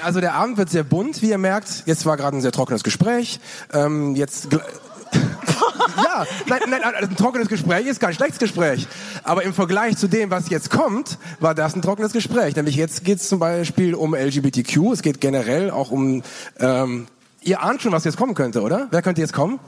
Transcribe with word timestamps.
Also 0.00 0.20
der 0.20 0.34
Abend 0.34 0.56
wird 0.56 0.70
sehr 0.70 0.84
bunt, 0.84 1.22
wie 1.22 1.30
ihr 1.30 1.38
merkt. 1.38 1.82
Jetzt 1.86 2.06
war 2.06 2.16
gerade 2.16 2.36
ein 2.36 2.40
sehr 2.40 2.52
trockenes 2.52 2.82
Gespräch. 2.82 3.40
Ähm, 3.72 4.14
jetzt 4.16 4.48
ja, 6.02 6.26
nein, 6.46 6.60
nein, 6.68 6.82
ein 6.82 7.16
trockenes 7.16 7.48
Gespräch 7.48 7.86
ist 7.86 8.00
kein 8.00 8.14
schlechtes 8.14 8.38
Gespräch. 8.38 8.86
Aber 9.22 9.42
im 9.42 9.52
Vergleich 9.52 9.96
zu 9.96 10.08
dem, 10.08 10.30
was 10.30 10.48
jetzt 10.48 10.70
kommt, 10.70 11.18
war 11.40 11.54
das 11.54 11.74
ein 11.74 11.82
trockenes 11.82 12.12
Gespräch. 12.12 12.56
Nämlich 12.56 12.76
jetzt 12.76 13.04
geht 13.04 13.18
es 13.18 13.28
zum 13.28 13.38
Beispiel 13.38 13.94
um 13.94 14.14
LGBTQ. 14.14 14.92
Es 14.92 15.02
geht 15.02 15.20
generell 15.20 15.70
auch 15.70 15.90
um. 15.90 16.22
Ähm, 16.58 17.06
ihr 17.42 17.62
ahnt 17.62 17.82
schon, 17.82 17.92
was 17.92 18.04
jetzt 18.04 18.16
kommen 18.16 18.34
könnte, 18.34 18.62
oder? 18.62 18.88
Wer 18.90 19.02
könnte 19.02 19.20
jetzt 19.20 19.32
kommen? 19.32 19.58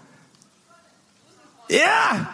Ja! 1.74 2.28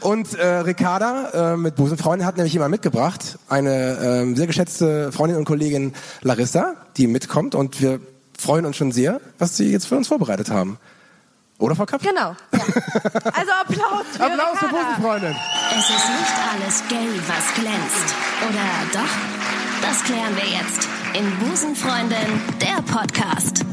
Und 0.00 0.34
äh, 0.34 0.46
Ricarda 0.46 1.52
äh, 1.52 1.56
mit 1.56 1.76
Busenfreundin 1.76 2.26
hat 2.26 2.36
nämlich 2.36 2.52
jemand 2.52 2.70
mitgebracht, 2.70 3.38
eine 3.48 4.24
äh, 4.30 4.34
sehr 4.34 4.46
geschätzte 4.46 5.12
Freundin 5.12 5.38
und 5.38 5.44
Kollegin 5.44 5.94
Larissa, 6.22 6.74
die 6.96 7.06
mitkommt 7.06 7.54
und 7.54 7.80
wir 7.80 8.00
freuen 8.38 8.66
uns 8.66 8.76
schon 8.76 8.92
sehr, 8.92 9.20
was 9.38 9.56
sie 9.56 9.70
jetzt 9.70 9.86
für 9.86 9.96
uns 9.96 10.08
vorbereitet 10.08 10.50
haben. 10.50 10.78
Oder 11.58 11.76
Frau 11.76 11.86
Kapp? 11.86 12.02
Genau. 12.02 12.34
Ja. 12.52 12.60
Also 13.34 13.52
Applaus 13.52 14.04
für 14.12 14.24
Applaus 14.24 14.58
für 14.58 14.68
Busenfreundin. 14.68 15.36
Es 15.70 15.90
ist 15.90 16.08
nicht 16.08 16.34
alles 16.52 16.82
gay, 16.88 17.08
was 17.28 17.54
glänzt. 17.54 18.14
Oder 18.48 19.00
doch? 19.00 19.88
Das 19.88 20.02
klären 20.02 20.34
wir 20.36 20.58
jetzt 20.58 20.88
in 21.14 21.38
Busenfreundin, 21.38 22.40
der 22.60 22.82
Podcast. 22.82 23.64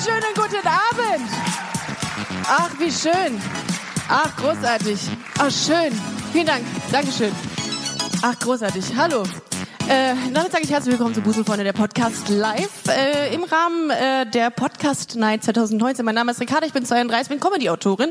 Wunderschönen 0.00 0.34
guten 0.34 0.66
Abend. 0.66 1.30
Ach, 2.46 2.70
wie 2.78 2.90
schön. 2.90 3.38
Ach, 4.08 4.34
großartig. 4.34 4.98
Ach, 5.38 5.50
schön. 5.50 5.92
Vielen 6.32 6.46
Dank. 6.46 6.64
Dankeschön. 6.90 7.30
Ach, 8.22 8.38
großartig. 8.38 8.96
Hallo. 8.96 9.24
Äh, 9.88 10.14
damit 10.32 10.52
sage 10.52 10.64
ich 10.64 10.70
herzlich 10.70 10.92
willkommen 10.92 11.14
zu 11.14 11.20
Busenfreunde, 11.20 11.64
der 11.64 11.74
Podcast 11.74 12.30
live 12.30 12.88
äh, 12.88 13.34
im 13.34 13.44
Rahmen 13.44 13.90
äh, 13.90 14.24
der 14.30 14.48
Podcast 14.48 15.16
Night 15.16 15.44
2019. 15.44 16.02
Mein 16.02 16.14
Name 16.14 16.30
ist 16.30 16.40
Ricarda, 16.40 16.66
ich 16.66 16.72
bin 16.72 16.86
32, 16.86 17.28
bin 17.28 17.38
Comedy-Autorin 17.38 18.10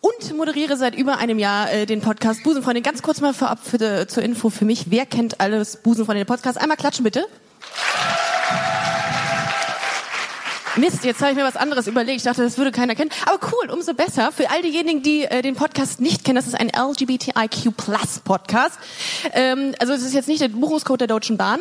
und 0.00 0.36
moderiere 0.36 0.76
seit 0.76 0.96
über 0.96 1.18
einem 1.18 1.38
Jahr 1.38 1.72
äh, 1.72 1.86
den 1.86 2.00
Podcast 2.00 2.42
Busenfreunde. 2.42 2.82
Ganz 2.82 3.02
kurz 3.02 3.20
mal 3.20 3.34
vorab 3.34 3.60
für, 3.62 4.08
zur 4.08 4.24
Info 4.24 4.50
für 4.50 4.64
mich. 4.64 4.86
Wer 4.90 5.06
kennt 5.06 5.38
alles 5.40 5.76
Busenfreunde, 5.76 6.24
den 6.24 6.26
Podcast? 6.26 6.60
Einmal 6.60 6.76
klatschen 6.76 7.04
bitte. 7.04 7.24
Mist, 10.76 11.04
jetzt 11.04 11.20
habe 11.20 11.30
ich 11.30 11.36
mir 11.36 11.44
was 11.44 11.56
anderes 11.56 11.86
überlegt. 11.86 12.18
Ich 12.18 12.24
dachte, 12.24 12.42
das 12.42 12.58
würde 12.58 12.72
keiner 12.72 12.94
kennen. 12.94 13.10
Aber 13.26 13.38
cool, 13.52 13.70
umso 13.70 13.94
besser. 13.94 14.32
Für 14.32 14.50
all 14.50 14.62
diejenigen, 14.62 15.02
die 15.02 15.24
äh, 15.24 15.40
den 15.42 15.54
Podcast 15.54 16.00
nicht 16.00 16.24
kennen, 16.24 16.36
das 16.36 16.46
ist 16.46 16.54
ein 16.58 16.68
LGBTIQ 16.70 17.76
Plus 17.76 18.20
Podcast. 18.24 18.78
Ähm, 19.32 19.74
also 19.78 19.92
es 19.92 20.02
ist 20.02 20.14
jetzt 20.14 20.28
nicht 20.28 20.40
der 20.40 20.48
Buchungscode 20.48 21.00
der 21.02 21.08
Deutschen 21.08 21.36
Bahn. 21.36 21.60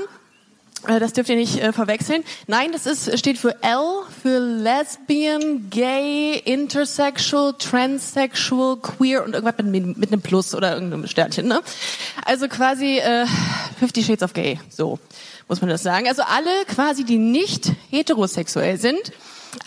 Äh, 0.87 0.99
Das 0.99 1.13
dürft 1.13 1.29
ihr 1.29 1.35
nicht 1.35 1.59
äh, 1.61 1.71
verwechseln. 1.73 2.23
Nein, 2.47 2.71
das 2.71 2.85
ist, 2.85 3.17
steht 3.19 3.37
für 3.37 3.61
L, 3.61 4.01
für 4.21 4.39
Lesbian, 4.39 5.69
Gay, 5.69 6.41
Intersexual, 6.43 7.53
Transsexual, 7.59 8.77
Queer 8.77 9.23
und 9.23 9.35
irgendwas 9.35 9.63
mit, 9.63 9.97
mit 9.97 10.11
einem 10.11 10.21
Plus 10.21 10.55
oder 10.55 10.73
irgendeinem 10.73 11.07
Sternchen. 11.07 11.47
Ne? 11.47 11.61
Also 12.25 12.47
quasi 12.47 12.97
äh, 12.97 13.25
Fifty 13.79 14.03
Shades 14.03 14.23
of 14.23 14.33
Gay, 14.33 14.59
so 14.69 14.97
muss 15.47 15.61
man 15.61 15.69
das 15.69 15.83
sagen. 15.83 16.07
Also 16.07 16.23
alle 16.23 16.49
quasi, 16.67 17.03
die 17.03 17.17
nicht 17.17 17.71
heterosexuell 17.89 18.77
sind. 18.79 19.11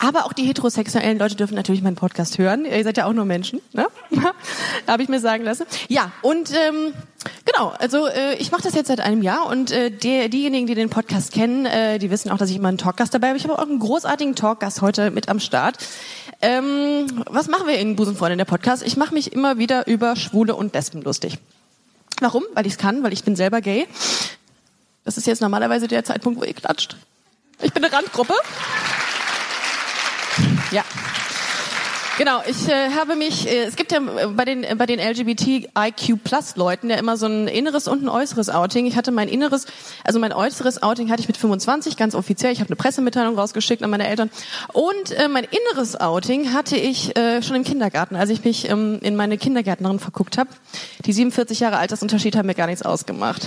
Aber 0.01 0.27
auch 0.27 0.33
die 0.33 0.43
heterosexuellen 0.43 1.19
Leute 1.19 1.37
dürfen 1.37 1.55
natürlich 1.55 1.83
meinen 1.83 1.97
Podcast 1.97 2.39
hören. 2.39 2.65
Ihr 2.65 2.83
seid 2.83 2.97
ja 2.97 3.07
auch 3.07 3.13
nur 3.13 3.25
Menschen, 3.25 3.61
ne? 3.73 3.87
Habe 4.87 5.03
ich 5.03 5.09
mir 5.09 5.21
sagen 5.21 5.45
lassen. 5.45 5.65
Ja, 5.89 6.11
und 6.23 6.53
ähm, 6.53 6.93
genau, 7.45 7.73
also 7.79 8.07
äh, 8.09 8.35
ich 8.35 8.51
mache 8.51 8.63
das 8.63 8.75
jetzt 8.75 8.89
seit 8.89 9.01
einem 9.01 9.23
Jahr 9.23 9.47
und 9.47 9.71
äh, 9.71 9.91
die, 9.91 10.29
diejenigen, 10.29 10.67
die 10.67 10.75
den 10.75 10.91
Podcast 10.91 11.33
kennen, 11.33 11.67
äh, 11.67 11.99
die 11.99 12.11
wissen 12.11 12.31
auch, 12.31 12.39
dass 12.39 12.51
ich 12.51 12.57
immer 12.57 12.69
einen 12.69 12.79
Talkgast 12.79 13.15
dabei 13.15 13.29
habe. 13.29 13.39
Ich 13.39 13.45
habe 13.45 13.57
auch 13.57 13.63
einen 13.63 13.79
großartigen 13.79 14.35
Talkgast 14.35 14.83
heute 14.83 15.11
mit 15.11 15.29
am 15.29 15.39
Start. 15.39 15.79
Ähm, 16.43 17.07
was 17.31 17.49
machen 17.49 17.67
wir 17.67 17.79
in 17.79 17.97
Busenfreundin, 17.97 18.39
der 18.39 18.45
Podcast? 18.45 18.83
Ich 18.83 18.97
mache 18.97 19.15
mich 19.15 19.33
immer 19.33 19.59
wieder 19.59 19.87
über 19.87 20.17
Schwule 20.17 20.57
und 20.57 20.75
Lesben 20.75 21.03
lustig. 21.03 21.39
Warum? 22.21 22.45
Weil 22.55 22.67
ich 22.67 22.73
es 22.73 22.79
kann, 22.79 23.03
weil 23.03 23.13
ich 23.13 23.25
bin 23.25 23.37
selber 23.37 23.61
gay. 23.61 23.87
Das 25.07 25.17
ist 25.17 25.27
jetzt 25.27 25.41
normalerweise 25.41 25.87
der 25.87 26.05
Zeitpunkt, 26.05 26.41
wo 26.41 26.45
ihr 26.45 26.53
klatscht. 26.53 26.97
Ich 27.63 27.73
bin 27.73 27.83
eine 27.83 27.93
Randgruppe. 27.93 28.35
Ja. 30.73 30.85
Genau, 32.19 32.41
ich 32.49 32.67
äh, 32.69 32.91
habe 32.91 33.15
mich, 33.15 33.47
äh, 33.47 33.65
es 33.65 33.77
gibt 33.77 33.93
ja 33.93 33.99
äh, 33.99 34.27
bei 34.29 34.45
den, 34.45 34.65
äh, 34.65 34.75
bei 34.77 34.87
den 34.87 34.99
LGBTIQ 34.99 36.25
Plus 36.25 36.57
Leuten 36.57 36.91
ja 36.91 36.97
immer 36.97 37.17
so 37.19 37.27
ein 37.27 37.47
inneres 37.47 37.89
und 37.89 38.03
ein 38.03 38.09
äußeres 38.09 38.49
Outing. 38.49 38.87
Ich 38.87 38.97
hatte 38.97 39.13
mein 39.13 39.29
inneres, 39.29 39.67
also 40.03 40.19
mein 40.19 40.33
äußeres 40.33 40.83
Outing 40.83 41.11
hatte 41.11 41.21
ich 41.21 41.29
mit 41.29 41.37
25, 41.37 41.97
ganz 41.97 42.15
offiziell. 42.15 42.53
Ich 42.53 42.61
habe 42.61 42.71
eine 42.71 42.77
Pressemitteilung 42.77 43.39
rausgeschickt 43.39 43.83
an 43.83 43.91
meine 43.91 44.09
Eltern. 44.09 44.31
Und 44.73 45.13
äh, 45.13 45.29
mein 45.29 45.45
inneres 45.45 46.01
Outing 46.01 46.53
hatte 46.53 46.77
ich 46.77 47.17
äh, 47.17 47.43
schon 47.43 47.55
im 47.55 47.65
Kindergarten, 47.65 48.17
als 48.17 48.31
ich 48.31 48.43
mich 48.43 48.69
ähm, 48.71 48.99
in 49.03 49.15
meine 49.15 49.39
Kindergärtnerin 49.39 50.01
verguckt 50.01 50.37
habe. 50.37 50.51
Die 51.05 51.13
47 51.13 51.61
Jahre 51.61 51.77
Altersunterschied 51.77 52.35
haben 52.35 52.47
mir 52.47 52.55
gar 52.55 52.67
nichts 52.67 52.83
ausgemacht. 52.83 53.47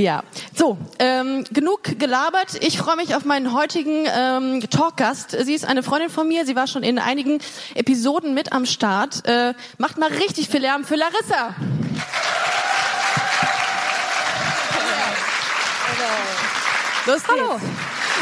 Ja, 0.00 0.22
so, 0.54 0.78
ähm, 1.00 1.42
genug 1.50 1.98
gelabert. 1.98 2.64
Ich 2.64 2.78
freue 2.78 2.94
mich 2.94 3.16
auf 3.16 3.24
meinen 3.24 3.52
heutigen 3.52 4.06
ähm, 4.06 4.60
Talkgast. 4.70 5.32
Sie 5.32 5.52
ist 5.52 5.64
eine 5.64 5.82
Freundin 5.82 6.08
von 6.08 6.28
mir. 6.28 6.46
Sie 6.46 6.54
war 6.54 6.68
schon 6.68 6.84
in 6.84 7.00
einigen 7.00 7.40
Episoden 7.74 8.32
mit 8.32 8.52
am 8.52 8.64
Start. 8.64 9.26
Äh, 9.26 9.54
macht 9.76 9.98
mal 9.98 10.08
richtig 10.08 10.50
viel 10.50 10.60
Lärm 10.60 10.84
für 10.84 10.94
Larissa. 10.94 11.56
Los 17.06 17.24
geht's. 17.24 17.28
Hallo. 17.28 17.60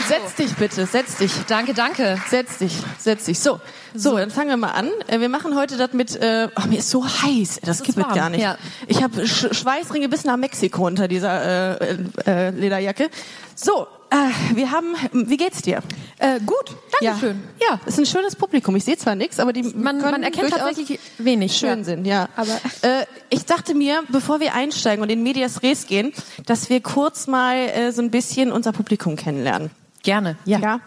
Setz 0.08 0.34
dich 0.36 0.54
bitte, 0.56 0.86
setz 0.86 1.16
dich. 1.16 1.32
Danke, 1.48 1.74
danke. 1.74 2.20
Setz 2.28 2.58
dich, 2.58 2.72
setz 2.98 3.24
dich. 3.24 3.38
So, 3.40 3.60
so, 3.94 4.16
dann 4.16 4.30
fangen 4.30 4.50
wir 4.50 4.56
mal 4.56 4.70
an. 4.72 4.90
Äh, 5.08 5.20
Wir 5.20 5.28
machen 5.28 5.56
heute 5.56 5.76
das 5.76 5.92
mit. 5.92 6.14
Äh, 6.16 6.48
oh, 6.56 6.66
mir 6.68 6.78
ist 6.78 6.90
so 6.90 7.04
heiß. 7.06 7.60
Das 7.64 7.82
gibt 7.82 7.98
es 7.98 8.04
gar 8.14 8.30
nicht. 8.30 8.42
ja. 8.42 8.56
Ich 8.86 9.02
habe 9.02 9.26
Sch 9.26 9.48
Schweißringe 9.52 10.08
bis 10.08 10.24
nach 10.24 10.36
Mexiko 10.36 10.86
unter 10.86 11.08
dieser 11.08 11.80
äh, 11.80 11.96
äh, 12.26 12.50
Lederjacke. 12.50 13.08
So, 13.54 13.86
äh, 14.10 14.54
wir 14.54 14.70
haben. 14.70 14.94
Wie 15.12 15.36
geht's 15.36 15.62
dir? 15.62 15.82
Äh, 16.18 16.40
gut, 16.40 16.76
danke 17.00 17.18
schön. 17.20 17.42
Ja, 17.60 17.66
ja, 17.72 17.80
ist 17.86 17.98
ein 17.98 18.06
schönes 18.06 18.36
Publikum. 18.36 18.76
Ich 18.76 18.84
sehe 18.84 18.96
zwar 18.96 19.14
nichts, 19.16 19.40
aber 19.40 19.52
die 19.52 19.62
Man, 19.62 19.98
man 20.00 20.22
erkennt 20.22 20.50
tatsächlich 20.50 21.00
wenig. 21.18 21.56
schön 21.56 21.78
ja. 21.80 21.84
sind, 21.84 22.06
ja. 22.06 22.28
Aber- 22.36 22.60
äh, 22.82 23.06
ich 23.30 23.44
dachte 23.44 23.74
mir, 23.74 24.02
bevor 24.08 24.40
wir 24.40 24.54
einsteigen 24.54 25.02
und 25.02 25.10
in 25.10 25.22
Medias 25.22 25.62
Res 25.62 25.86
gehen, 25.86 26.12
dass 26.46 26.70
wir 26.70 26.80
kurz 26.80 27.26
mal 27.26 27.56
äh, 27.56 27.92
so 27.92 28.02
ein 28.02 28.10
bisschen 28.10 28.52
unser 28.52 28.72
Publikum 28.72 29.16
kennenlernen. 29.16 29.70
Gerne, 30.06 30.36
ja. 30.44 30.60
Ja. 30.60 30.80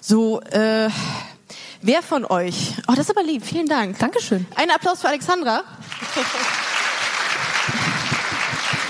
So, 0.00 0.40
äh, 0.42 0.88
wer 1.82 2.02
von 2.04 2.24
euch? 2.24 2.74
Oh, 2.86 2.92
das 2.92 3.00
ist 3.00 3.10
aber 3.10 3.24
lieb. 3.24 3.44
Vielen 3.44 3.66
Dank. 3.66 3.98
Dankeschön. 3.98 4.46
Ein 4.54 4.70
Applaus 4.70 5.00
für 5.00 5.08
Alexandra. 5.08 5.64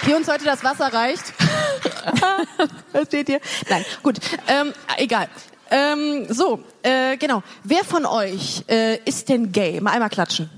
Die 0.07 0.13
uns 0.13 0.29
heute 0.29 0.45
das 0.45 0.63
Wasser 0.63 0.93
reicht. 0.93 1.33
Versteht 2.93 3.31
ihr? 3.31 3.41
Nein, 3.71 3.87
gut. 4.03 4.19
Ähm, 4.49 4.75
egal. 4.99 5.29
Ähm, 5.71 6.27
so, 6.29 6.63
äh, 6.83 7.17
genau. 7.17 7.43
Wer 7.65 7.83
von 7.83 8.05
euch 8.05 8.63
äh, 8.69 8.99
ist 9.07 9.31
denn 9.31 9.51
gay? 9.51 9.81
Mal 9.81 9.93
einmal 9.93 10.11
klatschen. 10.11 10.51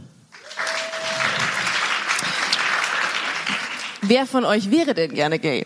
Wer 4.00 4.26
von 4.26 4.44
euch 4.44 4.72
wäre 4.72 4.94
denn 4.94 5.14
gerne 5.14 5.38
gay? 5.38 5.64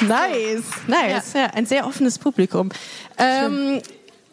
Nice, 0.00 0.64
nice. 0.86 1.32
Ja. 1.34 1.46
ein 1.54 1.66
sehr 1.66 1.86
offenes 1.86 2.18
Publikum. 2.18 2.70
Ähm, 3.16 3.80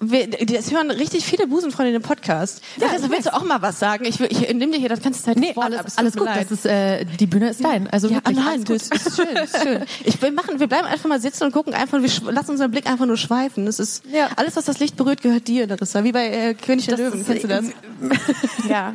wir, 0.01 0.27
das 0.27 0.71
hören 0.71 0.91
richtig 0.91 1.25
viele 1.25 1.47
Busenfreunde 1.47 1.93
in 1.95 2.01
dem 2.01 2.05
Podcast. 2.05 2.61
Ja, 2.77 2.87
also, 2.89 3.09
willst 3.09 3.27
du 3.27 3.33
auch 3.33 3.43
mal 3.43 3.61
was 3.61 3.79
sagen? 3.79 4.03
Ich, 4.05 4.19
ich 4.19 4.39
nehme 4.53 4.73
dir 4.73 4.77
hier 4.77 4.89
das 4.89 5.01
ganze 5.01 5.23
Zeit 5.23 5.37
Nee, 5.37 5.55
Wort 5.55 5.67
alles, 5.67 5.79
ab. 5.79 5.85
Alles 5.95 6.13
gut. 6.17 6.25
leid. 6.25 6.41
Das 6.43 6.51
ist, 6.51 6.65
äh, 6.65 7.05
die 7.05 7.25
Bühne 7.25 7.49
ist 7.49 7.63
dein. 7.63 7.89
Also 7.89 8.09
ja, 8.09 8.15
wirklich, 8.15 8.35
nein, 8.35 8.45
alles 8.45 8.65
gut. 8.65 8.81
das 8.91 9.07
ist 9.07 9.15
schön, 9.15 9.35
ist 9.37 9.57
schön. 9.63 9.85
Ich 10.03 10.21
will 10.21 10.31
machen, 10.31 10.59
wir 10.59 10.67
bleiben 10.67 10.85
einfach 10.85 11.07
mal 11.07 11.21
sitzen 11.21 11.45
und 11.45 11.53
gucken 11.53 11.73
einfach, 11.73 11.99
wir 12.01 12.31
lassen 12.33 12.51
unseren 12.51 12.71
Blick 12.71 12.87
einfach 12.87 13.05
nur 13.05 13.17
schweifen. 13.17 13.65
Das 13.65 13.79
ist 13.79 14.03
Ja. 14.11 14.27
alles, 14.35 14.57
was 14.57 14.65
das 14.65 14.79
Licht 14.79 14.97
berührt, 14.97 15.21
gehört 15.21 15.47
dir, 15.47 15.65
Larissa. 15.65 16.03
Wie 16.03 16.11
bei 16.11 16.27
äh, 16.27 16.53
König 16.55 16.85
der 16.87 16.97
Das 16.97 17.05
Löwen. 17.05 17.21
ist- 17.21 17.27
Kennst 17.27 17.43
du 17.45 17.47
das? 17.47 17.65
ja, 18.69 18.93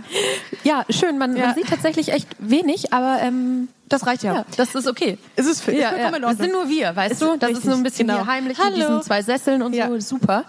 Ja, 0.65 0.85
schön. 0.91 1.17
Man, 1.17 1.35
Ja. 1.35 1.47
man 1.47 1.55
sieht 1.55 1.69
tatsächlich 1.69 2.13
echt 2.13 2.29
wenig, 2.39 2.93
aber 2.93 3.21
ähm, 3.23 3.69
das 3.91 4.07
reicht 4.07 4.23
ja. 4.23 4.35
ja, 4.37 4.45
das 4.57 4.75
ist 4.75 4.89
okay. 4.89 5.19
Es 5.37 5.45
ist, 5.47 5.61
für, 5.63 5.73
Ja, 5.73 5.77
ist 5.77 5.83
ja. 5.83 5.89
vollkommen 5.91 6.15
in 6.17 6.23
Das 6.23 6.31
Ordnung. 6.31 6.45
sind 6.47 6.53
nur 6.53 6.69
wir, 6.71 6.97
weißt 6.97 7.13
Ist 7.13 7.21
du? 7.23 7.37
Das 7.37 7.51
richtig, 7.51 7.65
ist 7.65 7.71
so 7.71 7.77
ein 7.77 7.83
bisschen 7.83 8.07
genau. 8.07 8.21
hier 8.23 8.27
heimlich 8.33 8.59
Hallo. 8.59 8.71
mit 8.71 8.79
diesen 8.79 9.03
zwei 9.03 9.21
Sesseln 9.23 9.61
und 9.63 9.75
Ja. 9.75 9.89
so. 9.89 10.01
Super. 10.01 10.45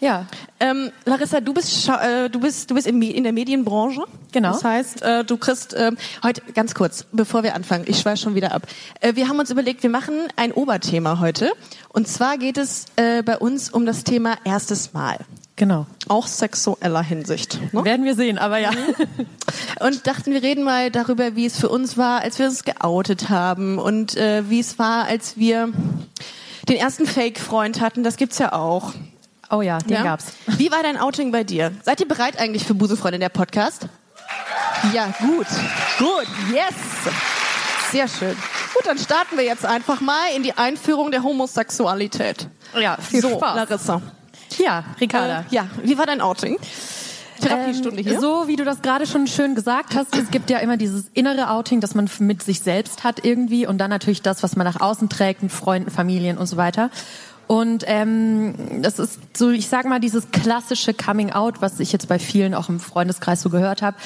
Ja. 0.00 0.24
Ähm, 0.60 0.90
Larissa, 1.04 1.40
du 1.40 1.52
bist, 1.52 1.88
äh, 1.88 2.28
du 2.30 2.40
bist, 2.40 2.70
du 2.70 2.74
bist 2.74 2.90
Me- 2.92 3.12
in 3.12 3.22
der 3.24 3.32
Medienbranche. 3.32 4.02
Genau. 4.32 4.52
Das 4.52 4.64
heißt, 4.64 5.02
äh, 5.02 5.24
du 5.24 5.36
kriegst 5.36 5.74
ähm, 5.78 5.96
heute 6.22 6.42
ganz 6.54 6.74
kurz, 6.74 7.04
bevor 7.12 7.42
wir 7.42 7.54
anfangen, 7.54 7.84
ich 7.86 7.98
schweife 8.00 8.16
schon 8.22 8.34
wieder 8.34 8.52
ab. 8.52 8.66
Äh, 9.00 9.14
wir 9.14 9.28
haben 9.28 9.38
uns 9.38 9.50
überlegt, 9.50 9.82
wir 9.82 9.90
machen 9.90 10.14
ein 10.36 10.52
Oberthema 10.52 11.20
heute. 11.20 11.52
Und 11.90 12.08
zwar 12.08 12.38
geht 12.38 12.58
es 12.58 12.86
äh, 12.96 13.22
bei 13.22 13.38
uns 13.38 13.70
um 13.70 13.86
das 13.86 14.04
Thema 14.04 14.36
erstes 14.44 14.92
Mal. 14.92 15.18
Genau. 15.58 15.86
Auch 16.06 16.28
sexueller 16.28 17.02
Hinsicht. 17.02 17.58
Ne? 17.72 17.84
Werden 17.84 18.06
wir 18.06 18.14
sehen, 18.14 18.38
aber 18.38 18.58
ja. 18.58 18.70
Und 19.80 20.06
dachten, 20.06 20.32
wir 20.32 20.40
reden 20.40 20.62
mal 20.62 20.92
darüber, 20.92 21.34
wie 21.34 21.46
es 21.46 21.58
für 21.58 21.68
uns 21.68 21.98
war, 21.98 22.20
als 22.20 22.38
wir 22.38 22.46
uns 22.46 22.62
geoutet 22.62 23.28
haben 23.28 23.78
und 23.78 24.16
äh, 24.16 24.48
wie 24.48 24.60
es 24.60 24.78
war, 24.78 25.06
als 25.06 25.36
wir 25.36 25.72
den 26.68 26.76
ersten 26.76 27.06
Fake-Freund 27.06 27.80
hatten. 27.80 28.04
Das 28.04 28.16
gibt's 28.16 28.38
ja 28.38 28.52
auch. 28.52 28.92
Oh 29.50 29.60
ja, 29.60 29.78
den 29.78 29.94
ja? 29.94 30.02
gab's. 30.04 30.26
Wie 30.46 30.70
war 30.70 30.84
dein 30.84 30.96
Outing 30.96 31.32
bei 31.32 31.42
dir? 31.42 31.72
Seid 31.82 32.00
ihr 32.00 32.06
bereit 32.06 32.38
eigentlich 32.38 32.64
für 32.64 32.74
Busenfreundin 32.74 33.20
der 33.20 33.28
Podcast? 33.28 33.88
Ja, 34.94 35.12
gut. 35.18 35.46
Gut. 35.98 36.26
Yes. 36.52 36.74
Sehr 37.90 38.06
schön. 38.06 38.36
Gut, 38.74 38.86
dann 38.86 38.98
starten 38.98 39.36
wir 39.36 39.44
jetzt 39.44 39.66
einfach 39.66 40.00
mal 40.00 40.28
in 40.36 40.44
die 40.44 40.52
Einführung 40.52 41.10
der 41.10 41.24
Homosexualität. 41.24 42.46
Ja, 42.78 42.96
viel 42.96 43.22
so, 43.22 43.30
Spaß. 43.30 43.56
Larissa. 43.56 44.02
Ja, 44.58 44.84
Ricarda. 45.00 45.40
Äh, 45.40 45.54
ja, 45.54 45.66
wie 45.82 45.96
war 45.98 46.06
dein 46.06 46.20
Outing? 46.20 46.58
Therapiestunde 47.40 48.02
hier. 48.02 48.14
Ähm, 48.14 48.20
so 48.20 48.48
wie 48.48 48.56
du 48.56 48.64
das 48.64 48.82
gerade 48.82 49.06
schon 49.06 49.26
schön 49.26 49.54
gesagt 49.54 49.94
hast, 49.94 50.16
es 50.16 50.30
gibt 50.30 50.50
ja 50.50 50.58
immer 50.58 50.76
dieses 50.76 51.08
innere 51.14 51.50
Outing, 51.50 51.80
das 51.80 51.94
man 51.94 52.10
mit 52.18 52.42
sich 52.42 52.60
selbst 52.60 53.04
hat 53.04 53.24
irgendwie 53.24 53.66
und 53.66 53.78
dann 53.78 53.90
natürlich 53.90 54.22
das, 54.22 54.42
was 54.42 54.56
man 54.56 54.66
nach 54.66 54.80
außen 54.80 55.08
trägt 55.08 55.42
mit 55.42 55.52
Freunden, 55.52 55.90
Familien 55.90 56.38
und 56.38 56.46
so 56.46 56.56
weiter. 56.56 56.90
Und 57.46 57.82
ähm, 57.86 58.82
das 58.82 58.98
ist 58.98 59.18
so, 59.34 59.50
ich 59.50 59.68
sag 59.68 59.86
mal, 59.86 60.00
dieses 60.00 60.30
klassische 60.30 60.92
Coming 60.92 61.32
Out, 61.32 61.62
was 61.62 61.80
ich 61.80 61.92
jetzt 61.92 62.06
bei 62.06 62.18
vielen 62.18 62.54
auch 62.54 62.68
im 62.68 62.78
Freundeskreis 62.78 63.40
so 63.40 63.48
gehört 63.48 63.80
habe. 63.80 63.96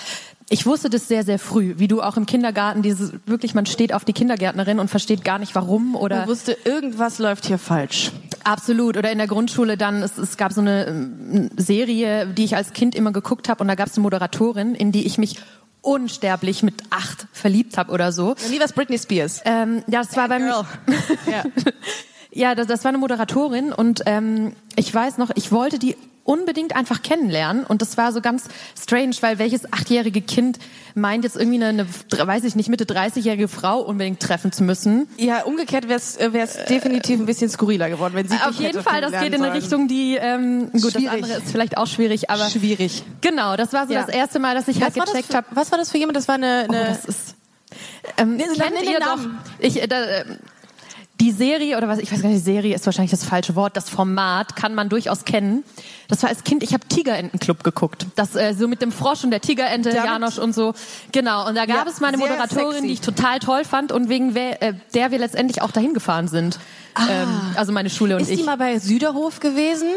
Ich 0.52 0.66
wusste 0.66 0.90
das 0.90 1.08
sehr, 1.08 1.25
sehr 1.25 1.38
früh, 1.38 1.76
wie 1.78 1.88
du 1.88 2.02
auch 2.02 2.19
im 2.19 2.26
Kindergarten, 2.26 2.82
dieses 2.82 3.14
wirklich, 3.25 3.54
man 3.54 3.64
steht 3.64 3.94
auf 3.94 4.04
die 4.04 4.12
Kindergärtnerin 4.12 4.81
und 4.81 4.88
versteht 4.88 5.25
gar 5.25 5.38
nicht 5.38 5.54
warum 5.54 5.96
oder 5.96 6.19
Man 6.19 6.28
wusste, 6.28 6.58
irgendwas 6.66 7.19
läuft 7.19 7.46
hier 7.46 7.56
falsch. 7.56 8.12
Absolut. 8.44 8.99
Oder 8.99 9.10
in 9.10 9.16
der 9.16 9.28
Grundschule 9.28 9.78
dann, 9.78 10.02
es, 10.02 10.19
es 10.19 10.37
gab 10.37 10.52
so 10.52 10.60
eine 10.60 10.88
ähm, 10.88 11.49
Serie, 11.56 12.26
die 12.26 12.44
ich 12.44 12.54
als 12.54 12.75
Kind 12.75 12.94
immer 12.94 13.12
geguckt 13.12 13.49
habe 13.49 13.62
und 13.62 13.69
da 13.69 13.76
gab 13.76 13.87
es 13.87 13.96
eine 13.96 14.02
Moderatorin, 14.02 14.75
in 14.75 14.93
die 14.93 15.06
ich 15.06 15.16
mich 15.16 15.38
unsterblich 15.81 16.62
mit 16.62 16.75
acht 16.90 17.28
verliebt 17.32 17.78
habe 17.78 17.90
oder 17.90 18.12
so. 18.12 18.34
Wie 18.50 18.60
war's 18.60 18.75
Britney 18.75 18.99
Spears? 18.99 19.40
Ähm, 19.46 19.82
ja, 19.87 20.02
das 20.02 20.14
war 20.19 20.28
bei 20.28 20.38
mir. 20.38 20.66
ja. 21.31 21.44
Ja, 22.34 22.54
das, 22.54 22.66
das 22.66 22.82
war 22.82 22.88
eine 22.88 22.96
Moderatorin 22.96 23.75
und 23.75 24.04
ähm, 24.06 24.54
ich 24.75 24.93
weiß 24.93 25.19
noch, 25.19 25.31
ich 25.34 25.52
wollte 25.52 25.78
die 25.78 25.96
unbedingt 26.25 26.77
einfach 26.77 27.03
kennenlernen 27.03 27.65
und 27.65 27.83
das 27.83 27.97
war 27.97 28.13
so 28.13 28.21
ganz 28.21 28.45
strange, 28.81 29.17
weil 29.23 29.39
welches 29.39 29.73
achtjährige 29.73 30.21
Kind 30.21 30.59
meint 30.95 31.25
jetzt 31.25 31.37
irgendwie 31.37 31.63
eine, 31.63 31.85
eine 32.11 32.29
weiß 32.29 32.45
ich 32.45 32.55
nicht, 32.55 32.69
Mitte 32.69 32.85
30-jährige 32.85 33.49
Frau 33.49 33.81
unbedingt 33.81 34.21
treffen 34.21 34.53
zu 34.53 34.63
müssen. 34.63 35.09
Ja, 35.17 35.43
umgekehrt 35.43 35.89
wäre 35.89 35.99
es 35.99 36.65
definitiv 36.69 37.19
ein 37.19 37.27
bisschen 37.27 37.49
skurriler 37.51 37.89
geworden, 37.91 38.15
wenn 38.15 38.29
sie 38.29 38.37
Auf 38.37 38.55
jeden 38.55 38.83
Fall, 38.83 39.01
das 39.01 39.13
geht 39.21 39.35
in 39.35 39.43
eine 39.43 39.55
Richtung, 39.55 39.89
die 39.89 40.17
ähm, 40.17 40.71
gut, 40.73 40.85
das 40.85 40.93
Schwierig. 40.93 41.11
andere 41.11 41.33
ist 41.39 41.51
vielleicht 41.51 41.77
auch 41.77 41.87
schwierig, 41.87 42.31
aber. 42.31 42.49
Schwierig. 42.49 43.03
genau, 43.21 43.57
das 43.57 43.73
war 43.73 43.87
so 43.87 43.93
Ja. 43.93 44.03
das 44.03 44.15
erste 44.15 44.39
Mal, 44.39 44.55
dass 44.55 44.69
ich 44.69 44.81
halt 44.83 44.97
Was 44.97 45.05
das 45.05 45.13
gecheckt 45.15 45.35
habe. 45.35 45.47
was 45.51 45.71
war 45.73 45.79
das 45.79 45.91
für 45.91 45.99
jemand? 45.99 46.17
Das 46.17 46.29
war 46.29 46.37
eine... 46.37 46.67
Oh, 46.69 46.73
eine 46.73 46.85
das 46.87 47.05
ist 47.05 47.35
ähm, 48.19 48.37
Nee, 48.37 48.45
kennt 48.45 48.59
nenn 48.59 48.75
den 48.85 48.93
ihr 48.93 49.01
doch 49.01 49.19
ich 49.59 49.83
äh, 49.83 49.87
da, 49.89 50.05
ähm, 50.05 50.37
die 51.23 51.31
Serie 51.31 51.77
oder 51.77 51.87
was 51.89 51.99
ich 52.01 52.11
weiß 52.13 52.21
gar 52.21 52.29
nicht, 52.29 52.45
Serie 52.45 52.75
ist 52.75 52.85
wahrscheinlich 52.85 53.13
das 53.13 53.25
falsche 53.25 53.55
Wort. 53.55 53.77
Das 53.77 53.89
Format 53.89 54.57
kann 54.57 54.75
man 54.75 54.89
durchaus 54.89 55.25
kennen. 55.25 55.63
Das 56.09 56.23
war 56.25 56.31
als 56.31 56.43
Kind, 56.43 56.63
ich 56.65 56.75
habe 56.75 56.87
Tigerentenclub 56.89 57.63
geguckt. 57.63 58.07
Das 58.17 58.35
äh, 58.35 58.55
so 58.55 58.67
mit 58.67 58.83
dem 58.83 58.91
Frosch 58.91 59.23
und 59.23 59.31
der 59.31 59.41
Tigerente, 59.41 59.91
Damit- 59.91 60.05
Janosch 60.05 60.39
und 60.39 60.53
so. 60.53 60.75
Genau. 61.13 61.47
Und 61.49 61.55
da 61.55 61.65
gab 61.67 61.87
Ja, 61.87 61.91
es 61.91 62.01
mal 62.01 62.09
eine 62.09 62.19
sehr 62.19 62.27
Moderatorin, 62.29 62.73
sexy. 62.73 62.87
die 62.89 62.93
ich 62.93 63.01
total 63.01 63.39
toll 63.39 63.65
fand 63.65 63.93
und 63.93 64.09
wegen 64.09 64.35
wer, 64.35 64.61
äh, 64.63 64.75
der 64.95 65.11
wir 65.13 65.19
letztendlich 65.19 65.63
auch 65.63 65.71
dahin 65.71 65.95
gefahren 65.95 66.27
sind. 66.29 66.59
Ähm, 67.09 67.29
also 67.57 67.71
meine 67.73 67.89
Schule 67.89 68.17
und 68.17 68.23
ist 68.23 68.29
ich. 68.31 68.39
die 68.41 68.43
mal 68.45 68.57
bei 68.59 68.79
Süderhof 68.81 69.39
gewesen? 69.41 69.89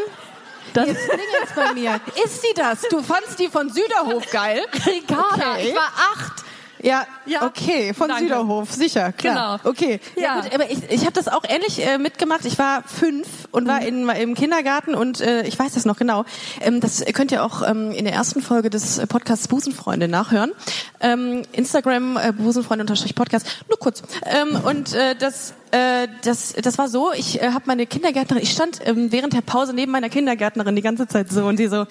das 0.74 0.88
Jetzt 0.88 1.00
klingelt's 1.10 1.54
bei 1.56 1.74
mir. 1.74 2.00
Ist 2.26 2.42
sie 2.42 2.54
das? 2.56 2.82
Du 2.90 3.02
fandst 3.02 3.40
die 3.40 3.48
von 3.48 3.70
Süderhof 3.70 4.30
geil? 4.32 4.62
Ricarda, 4.86 5.54
Okay. 5.54 5.70
ich 5.70 5.76
war 5.76 5.92
acht. 6.14 6.44
Ja, 6.86 7.08
Ja. 7.26 7.44
okay, 7.48 7.96
von 7.96 8.10
Danke. 8.10 8.26
Süderhof, 8.26 8.72
sicher, 8.72 9.12
klar. 9.12 9.60
Genau. 9.64 9.70
Okay, 9.72 10.00
ja, 10.16 10.22
Ja. 10.22 10.42
gut, 10.42 10.54
aber 10.54 10.70
ich, 10.70 10.78
ich 10.92 11.02
habe 11.02 11.14
das 11.14 11.28
auch 11.28 11.42
ähnlich 11.48 11.84
äh, 11.84 11.98
mitgemacht. 11.98 12.46
Ich 12.46 12.60
war 12.60 12.84
fünf 12.84 13.28
und 13.52 13.68
war 13.68 13.82
in, 13.82 14.08
im 14.08 14.36
Kindergarten 14.36 14.94
und 14.94 15.20
äh, 15.20 15.42
ich 15.48 15.58
weiß 15.58 15.74
das 15.74 15.86
noch 15.86 15.98
genau. 15.98 16.26
Ähm, 16.62 16.82
das 16.82 17.04
könnt 17.14 17.32
ihr 17.32 17.44
auch 17.44 17.68
ähm, 17.68 17.92
in 17.92 18.06
der 18.06 18.14
ersten 18.14 18.42
Folge 18.44 18.70
des 18.70 19.02
Podcasts 19.08 19.48
Busenfreunde 19.48 20.08
nachhören. 20.08 20.52
Ähm, 21.00 21.42
Instagram 21.54 22.18
äh, 22.18 22.32
Busenfreunde-Podcast, 22.34 23.48
nur 23.68 23.80
kurz. 23.80 24.04
Ähm, 24.24 24.60
und 24.64 24.94
äh, 24.94 25.16
das 25.16 25.54
äh, 25.72 26.08
das, 26.24 26.54
das 26.54 26.78
war 26.78 26.88
so, 26.88 27.12
ich 27.14 27.42
äh, 27.42 27.50
habe 27.52 27.64
meine 27.66 27.88
Kindergärtnerin, 27.88 28.44
ich 28.44 28.52
stand 28.52 28.80
ähm, 28.86 29.12
während 29.12 29.34
der 29.34 29.42
Pause 29.42 29.74
neben 29.74 29.92
meiner 29.92 30.10
Kindergärtnerin 30.10 30.76
die 30.76 30.84
ganze 30.84 31.08
Zeit 31.08 31.32
so 31.32 31.46
und 31.48 31.58
die 31.58 31.66
so, 31.68 31.82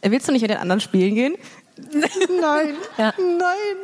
äh, 0.00 0.10
willst 0.10 0.26
du 0.26 0.32
nicht 0.32 0.40
mit 0.40 0.50
den 0.50 0.56
anderen 0.58 0.80
spielen 0.80 1.14
gehen? 1.14 1.34
Nein, 2.40 2.74
Ja. 2.96 3.12
nein. 3.18 3.76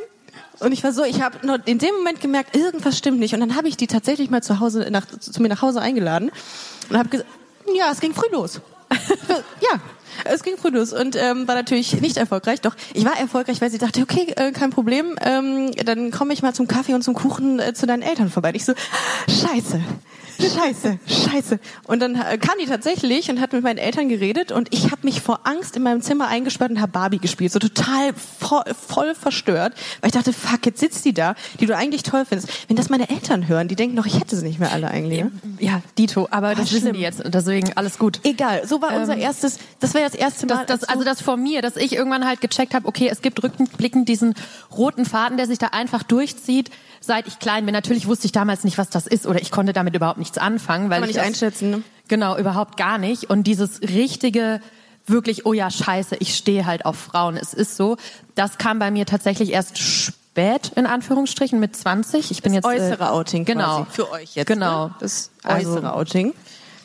Und 0.60 0.72
ich 0.72 0.84
war 0.84 0.92
so, 0.92 1.04
ich 1.04 1.20
habe 1.20 1.38
in 1.66 1.78
dem 1.78 1.94
Moment 1.96 2.20
gemerkt, 2.20 2.56
irgendwas 2.56 2.96
stimmt 2.96 3.18
nicht. 3.18 3.34
Und 3.34 3.40
dann 3.40 3.56
habe 3.56 3.68
ich 3.68 3.76
die 3.76 3.86
tatsächlich 3.86 4.30
mal 4.30 4.42
zu 4.42 4.60
Hause 4.60 4.88
nach, 4.90 5.06
zu 5.06 5.42
mir 5.42 5.48
nach 5.48 5.62
Hause 5.62 5.80
eingeladen 5.80 6.30
und 6.90 6.96
habe 6.96 7.08
gesagt, 7.08 7.28
ja, 7.74 7.90
es 7.90 8.00
ging 8.00 8.14
früh 8.14 8.28
los. 8.32 8.60
ja, 9.60 9.80
es 10.24 10.42
ging 10.42 10.56
früh 10.56 10.68
los 10.68 10.92
und 10.92 11.16
ähm, 11.16 11.48
war 11.48 11.54
natürlich 11.54 12.00
nicht 12.00 12.16
erfolgreich. 12.16 12.60
Doch 12.60 12.76
ich 12.92 13.04
war 13.04 13.18
erfolgreich, 13.18 13.60
weil 13.60 13.70
sie 13.70 13.78
dachte, 13.78 14.02
okay, 14.02 14.32
äh, 14.36 14.52
kein 14.52 14.70
Problem, 14.70 15.16
ähm, 15.20 15.72
dann 15.84 16.10
komme 16.10 16.32
ich 16.32 16.42
mal 16.42 16.54
zum 16.54 16.68
Kaffee 16.68 16.94
und 16.94 17.02
zum 17.02 17.14
Kuchen 17.14 17.58
äh, 17.58 17.74
zu 17.74 17.86
deinen 17.86 18.02
Eltern 18.02 18.30
vorbei. 18.30 18.50
Und 18.50 18.56
ich 18.56 18.64
so, 18.64 18.74
scheiße. 19.28 19.80
Scheiße, 20.38 20.98
scheiße. 21.06 21.58
Und 21.86 22.00
dann 22.00 22.14
äh, 22.16 22.38
kam 22.38 22.54
die 22.60 22.66
tatsächlich 22.66 23.30
und 23.30 23.40
hat 23.40 23.52
mit 23.52 23.62
meinen 23.62 23.78
Eltern 23.78 24.08
geredet 24.08 24.52
und 24.52 24.72
ich 24.72 24.86
habe 24.90 25.02
mich 25.02 25.20
vor 25.20 25.40
Angst 25.44 25.76
in 25.76 25.82
meinem 25.82 26.00
Zimmer 26.02 26.28
eingesperrt 26.28 26.70
und 26.70 26.80
habe 26.80 26.92
Barbie 26.92 27.18
gespielt, 27.18 27.52
so 27.52 27.58
total 27.58 28.12
voll, 28.14 28.64
voll 28.74 29.14
verstört, 29.14 29.74
weil 30.00 30.08
ich 30.08 30.14
dachte, 30.14 30.32
fuck, 30.32 30.64
jetzt 30.66 30.80
sitzt 30.80 31.04
die 31.04 31.12
da, 31.14 31.34
die 31.60 31.66
du 31.66 31.76
eigentlich 31.76 32.02
toll 32.02 32.24
findest. 32.28 32.48
Wenn 32.68 32.76
das 32.76 32.88
meine 32.90 33.08
Eltern 33.10 33.48
hören, 33.48 33.68
die 33.68 33.76
denken 33.76 33.96
doch, 33.96 34.06
ich 34.06 34.18
hätte 34.18 34.36
sie 34.36 34.44
nicht 34.44 34.58
mehr 34.58 34.72
alle 34.72 34.88
eigentlich. 34.88 35.24
Ne? 35.24 35.32
Ja, 35.60 35.82
Dito, 35.98 36.28
aber 36.30 36.54
das 36.54 36.72
wissen 36.72 36.80
schlimm. 36.80 36.94
die 36.94 37.00
jetzt 37.02 37.24
und 37.24 37.34
deswegen 37.34 37.72
alles 37.76 37.98
gut. 37.98 38.20
Egal, 38.24 38.66
so 38.66 38.82
war 38.82 38.94
unser 38.96 39.16
erstes, 39.16 39.58
das 39.80 39.94
war 39.94 40.00
das 40.00 40.14
erste 40.14 40.46
Mal. 40.46 40.60
Ähm, 40.60 40.64
Das, 40.66 40.80
das, 40.80 40.88
also 40.88 41.04
das 41.04 41.20
von 41.20 41.42
mir, 41.42 41.62
dass 41.62 41.76
ich 41.76 41.92
irgendwann 41.94 42.26
halt 42.26 42.40
gecheckt 42.40 42.74
habe, 42.74 42.86
okay, 42.88 43.08
es 43.10 43.22
gibt 43.22 43.42
rückblickend 43.42 44.08
diesen 44.08 44.34
roten 44.76 45.04
Faden, 45.04 45.36
der 45.36 45.46
sich 45.46 45.58
da 45.58 45.68
einfach 45.68 46.02
durchzieht, 46.02 46.70
seit 47.06 47.26
ich 47.26 47.38
klein 47.38 47.64
bin. 47.66 47.72
Natürlich 47.72 48.06
wusste 48.06 48.26
ich 48.26 48.32
damals 48.32 48.64
nicht, 48.64 48.78
was 48.78 48.90
das 48.90 49.06
ist 49.06 49.26
oder 49.26 49.40
ich 49.40 49.50
konnte 49.50 49.72
damit 49.72 49.94
überhaupt 49.94 50.18
nichts 50.18 50.38
anfangen, 50.38 50.84
weil 50.90 50.96
Kann 50.96 51.00
man 51.00 51.10
ich 51.10 51.16
nicht 51.16 51.20
das- 51.20 51.26
einschätzen, 51.26 51.70
ne? 51.70 51.82
Genau, 52.08 52.36
überhaupt 52.36 52.76
gar 52.76 52.98
nicht. 52.98 53.30
Und 53.30 53.44
dieses 53.46 53.80
richtige, 53.82 54.60
wirklich, 55.06 55.46
oh 55.46 55.52
ja, 55.52 55.70
scheiße, 55.70 56.16
ich 56.20 56.34
stehe 56.34 56.66
halt 56.66 56.84
auf 56.84 56.96
Frauen. 56.96 57.36
Es 57.36 57.54
ist 57.54 57.76
so. 57.76 57.96
Das 58.34 58.58
kam 58.58 58.78
bei 58.78 58.90
mir 58.90 59.06
tatsächlich 59.06 59.50
erst 59.52 59.78
spät, 59.78 60.72
in 60.76 60.86
Anführungsstrichen, 60.86 61.58
mit 61.60 61.74
20. 61.76 62.30
Ich 62.30 62.42
bin 62.42 62.52
jetzt 62.52 62.64
äußere 62.66 63.04
äh, 63.04 63.08
Outing 63.08 63.44
genau 63.44 63.84
quasi 63.84 63.90
für 63.92 64.10
euch 64.10 64.34
jetzt. 64.34 64.46
Genau. 64.48 64.88
Ne? 64.88 64.94
Das 65.00 65.30
Also- 65.42 65.70
äußere 65.70 65.94
Outing. 65.94 66.34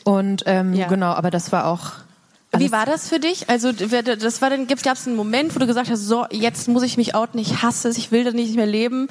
Und 0.04 0.44
ähm, 0.46 0.72
Ja. 0.72 0.86
genau, 0.88 1.12
aber 1.12 1.30
das 1.30 1.52
war 1.52 1.66
auch. 1.66 1.92
Wie 2.56 2.72
war 2.72 2.84
das 2.86 3.08
für 3.08 3.20
dich? 3.20 3.48
Also 3.48 3.70
das 3.70 4.42
war 4.42 4.50
dann 4.50 4.66
gab 4.66 4.78
es 4.96 5.06
einen 5.06 5.14
Moment, 5.14 5.54
wo 5.54 5.58
du 5.60 5.66
gesagt 5.66 5.88
hast, 5.90 6.00
so 6.00 6.26
jetzt 6.32 6.66
muss 6.66 6.82
ich 6.82 6.96
mich 6.96 7.14
outen, 7.14 7.38
ich 7.38 7.62
hasse 7.62 7.88
es, 7.88 7.96
ich 7.98 8.10
will 8.10 8.24
das 8.24 8.34
nicht 8.34 8.56
mehr 8.56 8.66
leben. 8.66 9.08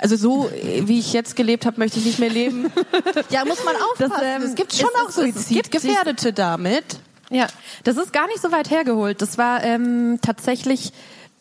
Also 0.00 0.16
so 0.16 0.48
äh, 0.48 0.88
wie 0.88 0.98
ich 0.98 1.12
jetzt 1.12 1.36
gelebt 1.36 1.66
habe, 1.66 1.78
möchte 1.78 1.98
ich 1.98 2.06
nicht 2.06 2.18
mehr 2.18 2.30
leben. 2.30 2.72
ja, 3.30 3.44
muss 3.44 3.62
man 3.64 3.74
aufpassen. 3.76 4.22
ähm, 4.24 4.42
es 4.42 4.54
gibt 4.54 4.72
schon 4.74 4.88
es- 4.94 5.00
auch 5.04 5.08
es- 5.10 5.16
es 5.18 5.24
gibt 5.24 5.38
Suizidgefährdete 5.38 6.32
damit. 6.32 6.84
Ja, 7.30 7.46
das 7.84 7.96
ist 7.96 8.12
gar 8.12 8.26
nicht 8.26 8.40
so 8.42 8.50
weit 8.50 8.70
hergeholt. 8.70 9.22
Das 9.22 9.38
war 9.38 9.62
ähm, 9.62 10.18
tatsächlich, 10.22 10.92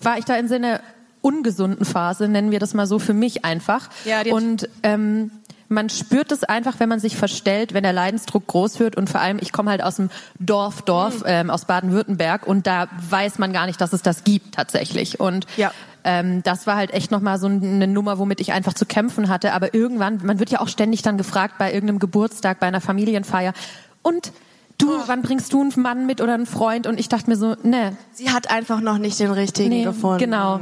war 0.04 0.18
ich 0.20 0.26
da 0.26 0.36
in 0.36 0.48
so 0.48 0.56
einer 0.56 0.82
ungesunden 1.22 1.86
Phase, 1.86 2.28
nennen 2.28 2.52
wir 2.52 2.60
das 2.60 2.74
mal 2.74 2.86
so 2.88 3.00
für 3.00 3.14
mich 3.14 3.44
einfach. 3.44 3.90
Ja, 4.06 4.22
und 4.32 4.70
ähm, 4.84 5.32
man 5.68 5.90
spürt 5.90 6.32
es 6.32 6.44
einfach, 6.44 6.80
wenn 6.80 6.90
man 6.90 7.00
sich 7.00 7.16
verstellt, 7.18 7.74
wenn 7.74 7.84
der 7.84 7.94
Leidensdruck 7.94 8.48
groß 8.48 8.80
wird 8.80 8.96
und 8.98 9.10
vor 9.10 9.20
allem, 9.22 9.38
ich 9.42 9.52
komme 9.52 9.70
halt 9.72 9.84
aus 9.84 9.98
dem 9.98 10.10
Dorf, 10.40 10.82
Dorf, 10.84 11.20
Mhm. 11.20 11.26
ähm, 11.28 11.50
aus 11.50 11.66
Baden-Württemberg 11.66 12.48
und 12.48 12.66
da 12.68 12.88
weiß 13.10 13.38
man 13.40 13.52
gar 13.54 13.66
nicht, 13.66 13.80
dass 13.82 13.94
es 13.94 14.02
das 14.02 14.24
gibt 14.24 14.56
tatsächlich. 14.56 15.20
Und 15.20 15.46
Ja. 15.58 15.72
Ähm, 16.04 16.44
das 16.44 16.68
war 16.68 16.76
halt 16.76 16.92
echt 16.92 17.12
nochmal 17.12 17.40
so 17.40 17.48
eine 17.48 17.88
Nummer, 17.88 18.20
womit 18.20 18.40
ich 18.42 18.52
einfach 18.52 18.74
zu 18.74 18.86
kämpfen 18.86 19.30
hatte. 19.30 19.54
Aber 19.54 19.74
irgendwann, 19.74 20.20
man 20.24 20.40
wird 20.40 20.50
ja 20.50 20.62
auch 20.62 20.68
ständig 20.68 21.02
dann 21.02 21.18
gefragt 21.18 21.56
bei 21.58 21.74
irgendeinem 21.74 22.00
Geburtstag, 22.00 22.60
bei 22.60 22.68
einer 22.68 22.82
Familienfeier. 22.82 23.54
Und 24.02 24.32
du, 24.78 24.88
wann 25.08 25.22
bringst 25.22 25.54
du 25.54 25.62
einen 25.62 25.74
Mann 25.76 26.06
mit 26.06 26.22
oder 26.22 26.34
einen 26.34 26.46
Freund? 26.46 26.88
Und 26.88 27.00
ich 27.00 27.10
dachte 27.10 27.30
mir 27.30 27.36
so, 27.36 27.56
ne, 27.64 27.96
Sie 28.14 28.30
hat 28.30 28.50
einfach 28.50 28.82
noch 28.82 28.98
nicht 28.98 29.20
den 29.20 29.32
richtigen 29.32 29.70
nee, 29.70 29.84
gefunden. 29.84 30.20
genau. 30.20 30.60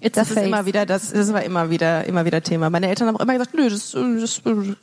It's 0.00 0.14
Das 0.14 0.28
ist 0.28 0.34
phase. 0.34 0.46
immer 0.46 0.66
wieder, 0.66 0.86
das, 0.86 1.12
das 1.12 1.32
war 1.32 1.42
immer 1.42 1.70
wieder, 1.70 2.04
immer 2.04 2.24
wieder 2.24 2.42
Thema. 2.42 2.70
Meine 2.70 2.88
Eltern 2.88 3.08
haben 3.08 3.16
auch 3.16 3.20
immer 3.20 3.32
gesagt, 3.34 3.54
nö, 3.54 3.68
das, 3.68 3.90
das, 3.92 4.44
wenn 4.44 4.76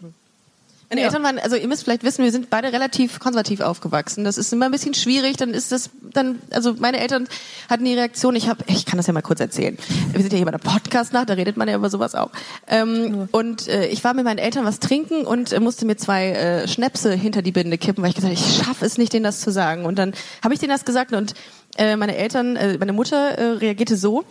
Meine 0.93 1.01
Ja. 1.01 1.07
Eltern 1.07 1.23
waren, 1.23 1.39
also 1.39 1.55
ihr 1.55 1.67
müsst 1.67 1.83
vielleicht 1.85 2.03
wissen, 2.03 2.23
wir 2.23 2.31
sind 2.31 2.51
beide 2.51 2.71
relativ 2.71 3.19
konservativ 3.19 3.61
aufgewachsen. 3.61 4.23
Das 4.23 4.37
ist 4.37 4.53
immer 4.53 4.65
ein 4.65 4.71
bisschen 4.71 4.93
schwierig. 4.93 5.37
Dann 5.37 5.49
ist 5.55 5.71
das, 5.71 5.89
dann, 6.01 6.39
also 6.51 6.75
meine 6.77 6.99
Eltern 6.99 7.27
hatten 7.67 7.83
die 7.83 7.95
Reaktion. 7.95 8.35
Ich 8.35 8.47
habe, 8.47 8.63
ich 8.67 8.85
kann 8.85 8.97
das 8.97 9.07
ja 9.07 9.13
mal 9.13 9.21
kurz 9.23 9.39
erzählen. 9.39 9.75
Wir 10.11 10.21
sind 10.21 10.31
ja 10.31 10.37
hier 10.37 10.45
bei 10.45 10.51
der 10.51 10.59
Podcast-Nacht, 10.59 11.29
da 11.29 11.33
redet 11.33 11.57
man 11.57 11.67
ja 11.67 11.75
über 11.75 11.89
sowas 11.89 12.13
auch. 12.13 12.29
Ähm, 12.67 13.27
und 13.31 13.67
äh, 13.67 13.87
ich 13.87 14.03
war 14.03 14.13
mit 14.13 14.23
meinen 14.23 14.37
Eltern 14.37 14.65
was 14.65 14.79
trinken 14.79 15.25
und 15.25 15.51
äh, 15.51 15.59
musste 15.59 15.85
mir 15.87 15.97
zwei 15.97 16.29
äh, 16.29 16.67
Schnäpse 16.67 17.13
hinter 17.13 17.41
die 17.41 17.51
Binde 17.51 17.79
kippen, 17.79 18.03
weil 18.03 18.09
ich 18.11 18.15
gesagt 18.15 18.35
habe, 18.37 18.47
ich 18.47 18.55
schaffe 18.63 18.85
es 18.85 18.99
nicht, 18.99 19.13
denen 19.13 19.23
das 19.23 19.39
zu 19.39 19.51
sagen. 19.51 19.85
Und 19.85 19.97
dann 19.97 20.13
habe 20.43 20.53
ich 20.53 20.59
denen 20.59 20.71
das 20.71 20.85
gesagt 20.85 21.13
und 21.13 21.33
äh, 21.77 21.95
meine 21.95 22.15
Eltern, 22.15 22.55
äh, 22.55 22.77
meine 22.77 22.93
Mutter 22.93 23.31
äh, 23.31 23.43
reagierte 23.53 23.97
so. 23.97 24.23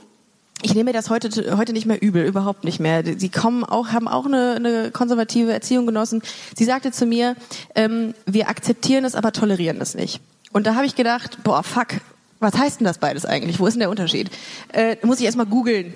Ich 0.65 0.75
nehme 0.75 0.91
mir 0.91 0.93
das 0.93 1.11
heute, 1.11 1.57
heute 1.57 1.73
nicht 1.73 1.87
mehr 1.87 2.01
übel, 2.01 2.25
überhaupt 2.25 2.63
nicht 2.63 2.79
mehr. 2.79 3.03
Sie 3.19 3.29
kommen 3.29 3.65
auch, 3.65 3.89
haben 3.89 4.07
auch 4.07 4.27
eine, 4.27 4.55
eine 4.55 4.91
konservative 4.93 5.53
Erziehung 5.53 5.87
genossen. 5.87 6.23
Sie 6.57 6.65
sagte 6.65 6.93
zu 6.93 7.05
mir, 7.05 7.35
ähm, 7.75 8.15
wir 8.27 8.49
akzeptieren 8.49 9.05
es, 9.05 9.17
aber 9.17 9.33
tolerieren 9.33 9.81
es 9.81 9.97
nicht. 9.97 10.21
Und 10.53 10.69
da 10.69 10.77
habe 10.77 10.87
ich 10.87 10.95
gedacht, 10.95 11.39
boah, 11.43 11.65
fuck, 11.65 12.01
was 12.39 12.55
heißt 12.55 12.79
denn 12.79 12.87
das 12.87 12.99
beides 12.99 13.27
eigentlich? 13.27 13.59
Wo 13.59 13.67
ist 13.67 13.75
denn 13.75 13.81
der 13.81 13.91
Unterschied? 13.91 14.31
Äh, 14.73 14.97
muss 15.03 15.19
ich 15.19 15.27
erstmal 15.27 15.47
googeln. 15.47 15.95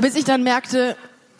Bis 0.00 0.14
ich 0.14 0.24
dann 0.24 0.44
merkte, 0.44 0.96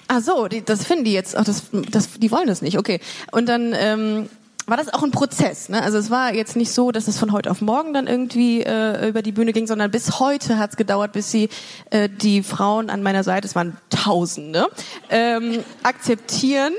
ach 0.09 0.21
so, 0.21 0.49
die, 0.49 0.65
das 0.65 0.85
finden 0.85 1.05
die 1.05 1.13
jetzt, 1.13 1.37
ach, 1.37 1.45
das, 1.45 1.65
das, 1.91 2.19
die 2.19 2.31
wollen 2.33 2.49
das 2.49 2.61
nicht, 2.61 2.77
okay. 2.77 2.99
Und 3.31 3.49
dann 3.49 3.73
ähm, 3.77 4.29
war 4.71 4.77
das 4.77 4.93
auch 4.93 5.03
ein 5.03 5.11
Prozess. 5.11 5.69
Ne? 5.69 5.83
Also 5.83 5.99
es 5.99 6.11
war 6.11 6.33
jetzt 6.33 6.57
nicht 6.57 6.73
so, 6.73 6.93
dass 6.93 7.09
es 7.09 7.19
von 7.19 7.33
heute 7.33 7.51
auf 7.51 7.61
morgen 7.61 7.93
dann 7.93 8.07
irgendwie 8.07 8.63
äh, 8.63 9.09
über 9.09 9.21
die 9.23 9.33
Bühne 9.33 9.53
ging, 9.53 9.67
sondern 9.67 9.91
bis 9.91 10.21
heute 10.21 10.59
hat 10.59 10.71
es 10.71 10.77
gedauert, 10.77 11.13
bis 11.13 11.31
sie 11.31 11.49
äh, 11.91 12.09
die 12.09 12.43
Frauen 12.43 12.89
an 12.89 13.03
meiner 13.03 13.25
Seite, 13.25 13.47
es 13.47 13.55
waren 13.55 13.77
Tausende, 13.91 14.69
ähm, 15.11 15.65
akzeptieren. 15.83 16.73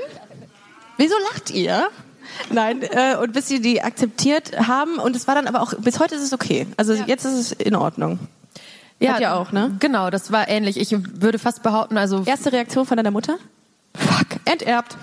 Wieso 0.96 1.14
lacht 1.32 1.50
ihr? 1.50 1.88
Nein, 2.50 2.82
äh, 2.82 3.16
und 3.16 3.32
bis 3.32 3.48
sie 3.48 3.60
die 3.60 3.82
akzeptiert 3.82 4.58
haben 4.66 4.96
und 4.98 5.14
es 5.14 5.28
war 5.28 5.34
dann 5.34 5.46
aber 5.46 5.60
auch, 5.60 5.74
bis 5.74 6.00
heute 6.00 6.14
ist 6.14 6.22
es 6.22 6.32
okay. 6.32 6.66
Also 6.76 6.94
jetzt 6.94 7.24
ist 7.24 7.34
es 7.34 7.52
in 7.52 7.76
Ordnung. 7.76 8.18
Hat 9.04 9.20
ja 9.20 9.34
auch, 9.34 9.52
ne? 9.52 9.76
Genau, 9.80 10.10
das 10.10 10.30
war 10.30 10.48
ähnlich. 10.48 10.78
Ich 10.78 10.94
würde 11.20 11.38
fast 11.38 11.62
behaupten, 11.62 11.98
also 11.98 12.22
Erste 12.24 12.52
Reaktion 12.52 12.86
von 12.86 12.96
deiner 12.96 13.10
Mutter? 13.10 13.36
Fuck, 13.94 14.40
enterbt. 14.44 14.96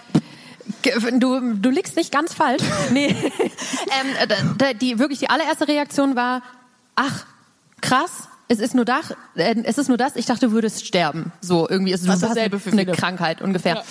Du, 1.13 1.55
du 1.55 1.69
liegst 1.69 1.95
nicht 1.95 2.11
ganz 2.11 2.33
falsch. 2.33 2.63
Nee. 2.91 3.07
ähm, 3.09 4.57
da, 4.57 4.73
die 4.73 4.99
wirklich 4.99 5.19
die 5.19 5.29
allererste 5.29 5.67
Reaktion 5.67 6.15
war, 6.15 6.41
ach, 6.95 7.25
krass. 7.81 8.27
Es 8.51 8.59
ist 8.59 8.73
nur 8.73 8.85
das, 8.85 9.13
äh, 9.35 9.55
es 9.63 9.77
ist 9.77 9.89
nur 9.89 9.97
das, 9.97 10.15
ich 10.15 10.25
dachte, 10.25 10.47
du 10.47 10.51
würdest 10.53 10.85
sterben. 10.85 11.31
So, 11.39 11.69
irgendwie 11.69 11.91
ist 11.91 12.07
es 12.07 12.19
dasselbe 12.19 12.59
für 12.59 12.71
eine. 12.71 12.85
Krankheit 12.85 13.41
ungefähr. 13.41 13.83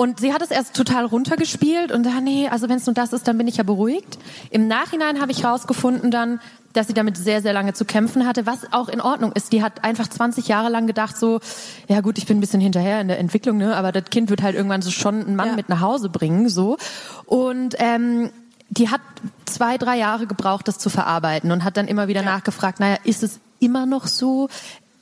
Und 0.00 0.18
sie 0.18 0.32
hat 0.32 0.40
es 0.40 0.50
erst 0.50 0.74
total 0.74 1.04
runtergespielt 1.04 1.92
und 1.92 2.04
da, 2.04 2.22
nee, 2.22 2.48
also 2.48 2.70
wenn 2.70 2.78
es 2.78 2.86
nur 2.86 2.94
das 2.94 3.12
ist, 3.12 3.28
dann 3.28 3.36
bin 3.36 3.46
ich 3.46 3.58
ja 3.58 3.64
beruhigt. 3.64 4.18
Im 4.48 4.66
Nachhinein 4.66 5.20
habe 5.20 5.30
ich 5.30 5.44
rausgefunden 5.44 6.10
dann, 6.10 6.40
dass 6.72 6.86
sie 6.86 6.94
damit 6.94 7.18
sehr, 7.18 7.42
sehr 7.42 7.52
lange 7.52 7.74
zu 7.74 7.84
kämpfen 7.84 8.26
hatte, 8.26 8.46
was 8.46 8.72
auch 8.72 8.88
in 8.88 9.02
Ordnung 9.02 9.32
ist. 9.32 9.52
Die 9.52 9.62
hat 9.62 9.84
einfach 9.84 10.08
20 10.08 10.48
Jahre 10.48 10.70
lang 10.70 10.86
gedacht 10.86 11.18
so, 11.18 11.40
ja 11.86 12.00
gut, 12.00 12.16
ich 12.16 12.24
bin 12.24 12.38
ein 12.38 12.40
bisschen 12.40 12.62
hinterher 12.62 12.98
in 13.02 13.08
der 13.08 13.18
Entwicklung, 13.18 13.58
ne, 13.58 13.76
aber 13.76 13.92
das 13.92 14.04
Kind 14.04 14.30
wird 14.30 14.40
halt 14.40 14.56
irgendwann 14.56 14.80
so 14.80 14.90
schon 14.90 15.20
einen 15.20 15.36
Mann 15.36 15.48
Ja. 15.48 15.56
mit 15.56 15.68
nach 15.68 15.82
Hause 15.82 16.08
bringen, 16.08 16.48
so. 16.48 16.78
Und 17.26 17.74
ähm, 17.76 18.30
die 18.70 18.88
hat 18.88 19.02
zwei, 19.44 19.76
drei 19.76 19.98
Jahre 19.98 20.26
gebraucht, 20.26 20.66
das 20.66 20.78
zu 20.78 20.88
verarbeiten 20.88 21.52
und 21.52 21.62
hat 21.62 21.76
dann 21.76 21.88
immer 21.88 22.08
wieder 22.08 22.22
nachgefragt, 22.22 22.80
naja, 22.80 22.96
ist 23.04 23.22
es 23.22 23.38
immer 23.58 23.84
noch 23.84 24.06
so? 24.06 24.48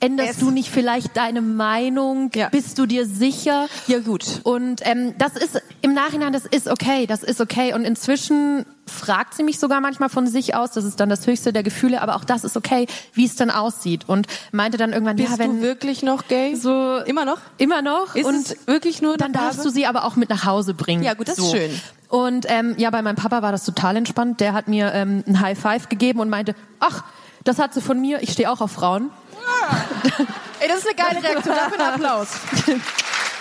Änderst 0.01 0.31
Es- 0.31 0.37
du 0.39 0.49
nicht 0.51 0.69
vielleicht 0.69 1.17
deine 1.17 1.41
Meinung? 1.41 2.31
Ja. 2.33 2.49
Bist 2.49 2.77
du 2.79 2.85
dir 2.85 3.05
sicher? 3.05 3.67
Ja, 3.87 3.99
gut. 3.99 4.23
Und 4.43 4.81
ähm, 4.85 5.13
das 5.17 5.35
ist 5.35 5.61
im 5.81 5.93
Nachhinein, 5.93 6.31
das 6.33 6.45
ist 6.45 6.67
okay, 6.67 7.05
das 7.05 7.23
ist 7.23 7.41
okay. 7.41 7.73
Und 7.73 7.83
inzwischen 7.85 8.65
fragt 8.87 9.33
sie 9.35 9.43
mich 9.43 9.59
sogar 9.59 9.81
manchmal 9.81 10.09
von 10.09 10.25
sich 10.25 10.55
aus, 10.55 10.71
das 10.71 10.83
ist 10.85 10.99
dann 10.99 11.09
das 11.09 11.27
höchste 11.27 11.51
der 11.53 11.63
Gefühle, 11.63 12.01
aber 12.01 12.15
auch 12.15 12.23
das 12.23 12.43
ist 12.43 12.55
okay, 12.57 12.87
wie 13.13 13.25
es 13.25 13.35
dann 13.35 13.51
aussieht. 13.51 14.07
Und 14.07 14.27
meinte 14.51 14.77
dann 14.77 14.93
irgendwann, 14.93 15.17
Bist 15.17 15.31
ja, 15.31 15.37
wenn 15.39 15.57
du 15.57 15.61
wirklich 15.61 16.01
noch 16.01 16.27
gay? 16.27 16.55
so 16.55 16.97
Immer 17.05 17.25
noch? 17.25 17.39
immer 17.57 17.81
noch 17.81 18.15
Ist 18.15 18.25
und 18.25 18.55
wirklich 18.67 19.01
nur 19.01 19.17
dann 19.17 19.33
darfst 19.33 19.63
du 19.65 19.69
sie 19.69 19.85
aber 19.85 20.05
auch 20.05 20.15
mit 20.15 20.29
nach 20.29 20.45
Hause 20.45 20.73
bringen. 20.73 21.03
Ja, 21.03 21.13
gut, 21.13 21.27
das 21.27 21.37
ist 21.37 21.51
schön. 21.51 21.71
Und 22.07 22.45
ähm, 22.49 22.73
ja, 22.77 22.89
bei 22.89 23.01
meinem 23.01 23.17
Papa 23.17 23.41
war 23.41 23.51
das 23.51 23.65
total 23.65 23.95
entspannt. 23.97 24.39
Der 24.39 24.53
hat 24.53 24.67
mir 24.67 24.91
ähm, 24.93 25.23
ein 25.27 25.39
High 25.41 25.59
Five 25.59 25.89
gegeben 25.89 26.19
und 26.19 26.29
meinte, 26.29 26.55
ach, 26.79 27.03
das 27.43 27.59
hat 27.59 27.73
sie 27.73 27.81
von 27.81 28.01
mir. 28.01 28.23
Ich 28.23 28.31
stehe 28.31 28.49
auch 28.51 28.61
auf 28.61 28.71
Frauen. 28.71 29.11
Ey, 30.59 30.67
das 30.67 30.79
ist 30.79 30.87
eine 30.87 30.95
geile 30.95 31.23
Reaktion. 31.23 31.55
Dafür 31.55 31.79
einen 31.79 31.93
Applaus. 31.95 32.27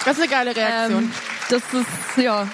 Das 0.05 0.17
ist 0.17 0.23
eine 0.23 0.29
geile 0.31 0.57
Reaktion. 0.57 1.03
Ähm, 1.05 1.13
das 1.51 1.63
ist 1.73 2.17
ja 2.23 2.47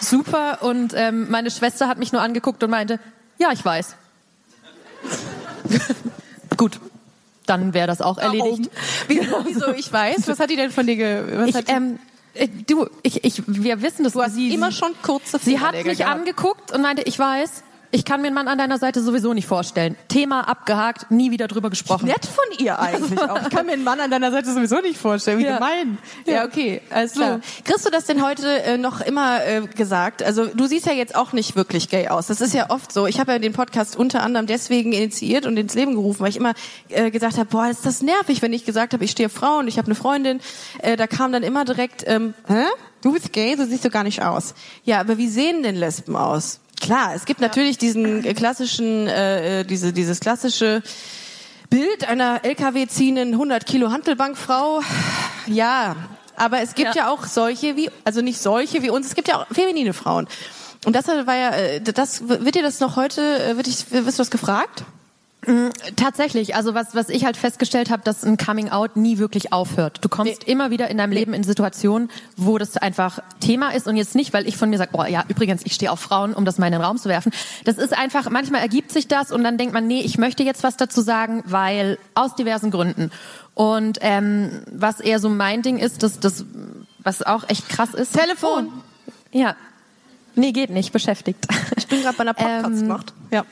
super. 0.00 0.62
Und 0.62 0.92
ähm, 0.96 1.30
meine 1.30 1.50
Schwester 1.50 1.88
hat 1.88 1.98
mich 1.98 2.12
nur 2.12 2.20
angeguckt 2.22 2.62
und 2.62 2.70
meinte, 2.70 2.98
ja, 3.38 3.52
ich 3.52 3.64
weiß. 3.64 3.94
Gut, 6.56 6.78
dann 7.46 7.72
wäre 7.74 7.86
das 7.86 8.00
auch 8.02 8.18
erledigt. 8.18 8.70
Wieso, 9.08 9.44
wieso 9.46 9.68
ich 9.72 9.92
weiß? 9.92 10.28
Was 10.28 10.38
hat 10.40 10.50
die 10.50 10.56
denn 10.56 10.70
von 10.70 10.86
dir 10.86 10.96
ge 10.96 11.24
was 11.36 11.48
Ich, 11.48 11.54
hat 11.54 11.68
die- 11.68 11.72
ähm, 11.72 11.98
äh, 12.34 12.48
du, 12.48 12.88
ich, 13.02 13.24
ich, 13.24 13.42
wir 13.46 13.82
wissen 13.82 14.04
das. 14.04 14.12
Du 14.12 14.22
hast 14.22 14.34
sie, 14.34 14.52
immer 14.52 14.70
schon 14.72 14.92
kurze 15.02 15.38
Sie 15.38 15.58
hat 15.58 15.72
mich 15.84 15.98
gehabt. 15.98 16.18
angeguckt 16.18 16.72
und 16.72 16.82
meinte, 16.82 17.02
ich 17.02 17.18
weiß, 17.18 17.62
ich 17.92 18.04
kann 18.04 18.20
mir 18.20 18.28
einen 18.28 18.34
Mann 18.34 18.46
an 18.48 18.58
deiner 18.58 18.78
Seite 18.78 19.02
sowieso 19.02 19.32
nicht 19.34 19.46
vorstellen. 19.46 19.96
Thema 20.08 20.48
abgehakt, 20.48 21.10
nie 21.10 21.30
wieder 21.30 21.48
drüber 21.48 21.70
gesprochen. 21.70 22.06
Nett 22.06 22.24
von 22.26 22.44
ihr 22.64 22.78
eigentlich 22.78 23.20
auch. 23.20 23.42
Ich 23.42 23.50
kann 23.50 23.66
mir 23.66 23.72
einen 23.72 23.84
Mann 23.84 23.98
an 24.00 24.10
deiner 24.10 24.30
Seite 24.30 24.52
sowieso 24.52 24.80
nicht 24.80 24.98
vorstellen. 24.98 25.38
Wie 25.38 25.44
Ja. 25.44 25.54
gemein. 25.56 25.98
Ja, 26.26 26.34
Ja. 26.34 26.44
okay, 26.44 26.82
alles 26.90 27.14
So. 27.14 27.20
klar. 27.20 27.40
Kriegst 27.64 27.84
du 27.86 27.90
das 27.90 28.04
denn 28.04 28.24
heute 28.24 28.62
äh, 28.62 28.78
noch 28.78 29.00
immer 29.00 29.44
äh, 29.44 29.62
gesagt? 29.62 30.22
Also 30.22 30.46
du 30.46 30.66
siehst 30.66 30.86
ja 30.86 30.92
jetzt 30.92 31.14
auch 31.16 31.32
nicht 31.32 31.56
wirklich 31.56 31.88
gay 31.88 32.08
aus. 32.08 32.28
Das 32.28 32.40
ist 32.40 32.54
ja 32.54 32.70
oft 32.70 32.92
so. 32.92 33.06
Ich 33.06 33.18
habe 33.18 33.32
ja 33.32 33.38
den 33.38 33.52
Podcast 33.52 33.96
unter 33.96 34.22
anderem 34.22 34.46
deswegen 34.46 34.92
initiiert 34.92 35.46
und 35.46 35.56
ins 35.56 35.74
Leben 35.74 35.94
gerufen, 35.94 36.20
weil 36.20 36.30
ich 36.30 36.36
immer 36.36 36.54
äh, 36.90 37.10
gesagt 37.10 37.38
habe, 37.38 37.46
boah, 37.46 37.68
ist 37.68 37.84
das 37.86 38.02
nervig, 38.02 38.42
wenn 38.42 38.52
ich 38.52 38.64
gesagt 38.64 38.92
habe, 38.92 39.04
ich 39.04 39.10
stehe 39.10 39.28
Frauen, 39.28 39.66
ich 39.68 39.78
habe 39.78 39.86
eine 39.86 39.94
Freundin. 39.94 40.40
Äh, 40.78 40.96
da 40.96 41.06
kam 41.06 41.32
dann 41.32 41.42
immer 41.42 41.64
direkt, 41.64 42.04
ähm, 42.06 42.34
hä? 42.46 42.64
Du 43.02 43.12
bist 43.14 43.32
gay, 43.32 43.56
so 43.56 43.64
siehst 43.64 43.84
du 43.84 43.88
gar 43.90 44.04
nicht 44.04 44.22
aus. 44.22 44.54
Ja, 44.84 45.00
aber 45.00 45.16
wie 45.16 45.28
sehen 45.28 45.62
denn 45.62 45.74
Lesben 45.74 46.16
aus? 46.16 46.60
Klar, 46.80 47.14
es 47.14 47.26
gibt 47.26 47.40
natürlich 47.40 47.78
diesen 47.78 48.24
äh, 48.24 48.34
klassischen, 48.34 49.06
äh, 49.06 49.60
äh, 49.60 49.64
diese, 49.64 49.92
dieses 49.92 50.18
klassische 50.20 50.82
Bild 51.68 52.08
einer 52.08 52.44
LKW 52.44 52.86
ziehenden 52.86 53.32
100 53.32 53.66
Kilo 53.66 53.90
Handelbankfrau. 53.90 54.80
Ja, 55.46 55.94
aber 56.36 56.62
es 56.62 56.74
gibt 56.74 56.94
ja. 56.94 57.04
Ja. 57.04 57.10
auch 57.10 57.26
solche 57.26 57.76
wie, 57.76 57.90
also 58.04 58.22
nicht 58.22 58.40
solche 58.40 58.82
wie 58.82 58.90
uns, 58.90 59.06
es 59.06 59.14
gibt 59.14 59.28
ja 59.28 59.38
auch 59.38 59.46
feminine 59.52 59.92
Frauen. 59.92 60.26
Und 60.86 60.96
das 60.96 61.06
war 61.08 61.36
ja, 61.36 61.50
äh, 61.50 61.80
das 61.80 62.28
wird 62.28 62.54
dir 62.54 62.62
das 62.62 62.80
noch 62.80 62.96
heute, 62.96 63.56
wird 63.56 63.68
ich, 63.68 63.90
wirst 63.90 64.18
du 64.18 64.22
das 64.22 64.30
gefragt? 64.30 64.84
Tatsächlich, 65.96 66.54
also 66.54 66.74
was, 66.74 66.94
was 66.94 67.08
ich 67.08 67.24
halt 67.24 67.36
festgestellt 67.36 67.90
habe, 67.90 68.02
dass 68.04 68.24
ein 68.24 68.36
Coming 68.36 68.68
Out 68.68 68.96
nie 68.96 69.16
wirklich 69.18 69.52
aufhört. 69.54 69.98
Du 70.02 70.08
kommst 70.10 70.46
Nee. 70.46 70.52
immer 70.52 70.70
wieder 70.70 70.88
in 70.88 70.98
deinem 70.98 71.12
Leben 71.12 71.32
in 71.32 71.42
Situationen, 71.44 72.10
wo 72.36 72.58
das 72.58 72.76
einfach 72.76 73.20
Thema 73.40 73.70
ist 73.74 73.86
und 73.88 73.96
jetzt 73.96 74.14
nicht, 74.14 74.32
weil 74.34 74.46
ich 74.46 74.56
von 74.58 74.68
mir 74.68 74.76
sage, 74.76 74.90
oh 74.94 75.04
ja, 75.04 75.24
übrigens, 75.28 75.62
ich 75.64 75.72
stehe 75.72 75.90
auf 75.90 75.98
Frauen, 76.00 76.34
um 76.34 76.44
das 76.44 76.58
mal 76.58 76.66
in 76.66 76.72
den 76.72 76.82
Raum 76.82 76.98
zu 76.98 77.08
werfen. 77.08 77.32
Das 77.64 77.78
ist 77.78 77.96
einfach, 77.96 78.28
manchmal 78.28 78.60
ergibt 78.60 78.92
sich 78.92 79.08
das 79.08 79.32
und 79.32 79.42
dann 79.42 79.56
denkt 79.56 79.72
man, 79.72 79.86
nee, 79.86 80.00
ich 80.02 80.18
möchte 80.18 80.42
jetzt 80.42 80.62
was 80.62 80.76
dazu 80.76 81.00
sagen, 81.00 81.42
weil 81.46 81.98
aus 82.14 82.34
diversen 82.34 82.70
Gründen. 82.70 83.10
Und 83.54 83.98
ähm, 84.02 84.60
was 84.70 85.00
eher 85.00 85.20
so 85.20 85.30
mein 85.30 85.62
Ding 85.62 85.78
ist, 85.78 86.02
dass 86.02 86.20
das, 86.20 86.44
was 86.98 87.22
auch 87.22 87.48
echt 87.48 87.68
krass 87.68 87.94
ist. 87.94 88.12
Telefon. 88.12 88.68
Ja. 89.32 89.56
Nee, 90.34 90.52
geht 90.52 90.70
nicht, 90.70 90.92
beschäftigt. 90.92 91.46
Ich 91.76 91.88
bin 91.88 92.02
gerade 92.02 92.16
bei 92.16 92.22
einer 92.22 92.34
Podcast-Nacht. 92.34 93.14
ja. 93.30 93.44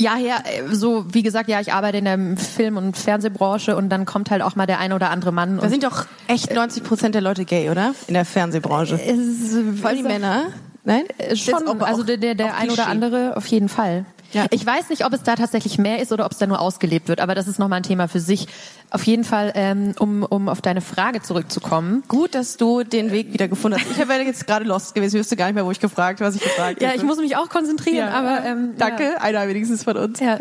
Ja, 0.00 0.16
ja, 0.16 0.36
äh, 0.44 0.74
so 0.74 1.04
wie 1.12 1.22
gesagt, 1.22 1.50
ja, 1.50 1.60
ich 1.60 1.74
arbeite 1.74 1.98
in 1.98 2.06
der 2.06 2.18
Film- 2.38 2.78
und 2.78 2.96
Fernsehbranche 2.96 3.76
und 3.76 3.90
dann 3.90 4.06
kommt 4.06 4.30
halt 4.30 4.40
auch 4.40 4.56
mal 4.56 4.64
der 4.64 4.78
eine 4.78 4.94
oder 4.94 5.10
andere 5.10 5.30
Mann. 5.30 5.58
Da 5.58 5.68
sind 5.68 5.84
doch 5.84 6.06
echt 6.26 6.54
90 6.54 6.82
Prozent 6.82 7.14
der 7.14 7.20
Leute 7.20 7.44
gay, 7.44 7.68
oder? 7.68 7.94
In 8.06 8.14
der 8.14 8.24
Fernsehbranche. 8.24 8.94
ist, 8.94 9.52
Vor 9.78 9.90
allem 9.90 9.98
die 9.98 10.02
Männer. 10.02 10.44
Nein? 10.84 11.04
Äh, 11.18 11.36
Schon, 11.36 11.82
also 11.82 12.02
der, 12.02 12.16
der, 12.16 12.34
der 12.34 12.56
ein 12.56 12.70
oder 12.70 12.86
andere 12.86 13.36
auf 13.36 13.46
jeden 13.46 13.68
Fall. 13.68 14.06
Ja. 14.32 14.46
Ich 14.50 14.64
weiß 14.64 14.88
nicht, 14.90 15.04
ob 15.04 15.12
es 15.12 15.22
da 15.22 15.34
tatsächlich 15.36 15.78
mehr 15.78 16.00
ist 16.00 16.12
oder 16.12 16.24
ob 16.26 16.32
es 16.32 16.38
da 16.38 16.46
nur 16.46 16.60
ausgelebt 16.60 17.08
wird, 17.08 17.20
aber 17.20 17.34
das 17.34 17.48
ist 17.48 17.58
nochmal 17.58 17.78
ein 17.78 17.82
Thema 17.82 18.08
für 18.08 18.20
sich. 18.20 18.46
Auf 18.90 19.04
jeden 19.04 19.24
Fall, 19.24 19.52
ähm, 19.54 19.94
um, 19.98 20.22
um 20.22 20.48
auf 20.48 20.60
deine 20.62 20.80
Frage 20.80 21.22
zurückzukommen. 21.22 22.02
Gut, 22.08 22.34
dass 22.34 22.56
du 22.56 22.82
den 22.82 23.12
Weg 23.12 23.32
wieder 23.32 23.48
gefunden 23.48 23.78
hast. 23.80 23.90
Ich 23.90 24.08
wäre 24.08 24.22
jetzt 24.22 24.46
gerade 24.46 24.64
lost 24.64 24.94
gewesen. 24.94 25.16
Ich 25.16 25.20
wüsste 25.20 25.36
gar 25.36 25.46
nicht 25.46 25.54
mehr, 25.54 25.64
wo 25.66 25.70
ich 25.70 25.80
gefragt, 25.80 26.20
was 26.20 26.34
ich 26.34 26.42
gefragt 26.42 26.80
Ja, 26.82 26.88
hätte. 26.88 26.98
ich 26.98 27.04
muss 27.04 27.18
mich 27.18 27.36
auch 27.36 27.48
konzentrieren, 27.48 28.08
Ja. 28.08 28.10
aber 28.12 28.44
ähm, 28.46 28.74
Danke, 28.78 29.20
einer 29.20 29.46
wenigstens 29.48 29.84
von 29.84 29.96
uns. 29.96 30.20
Ja, 30.20 30.38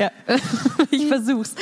ich 0.92 1.06
versuch's. 1.08 1.54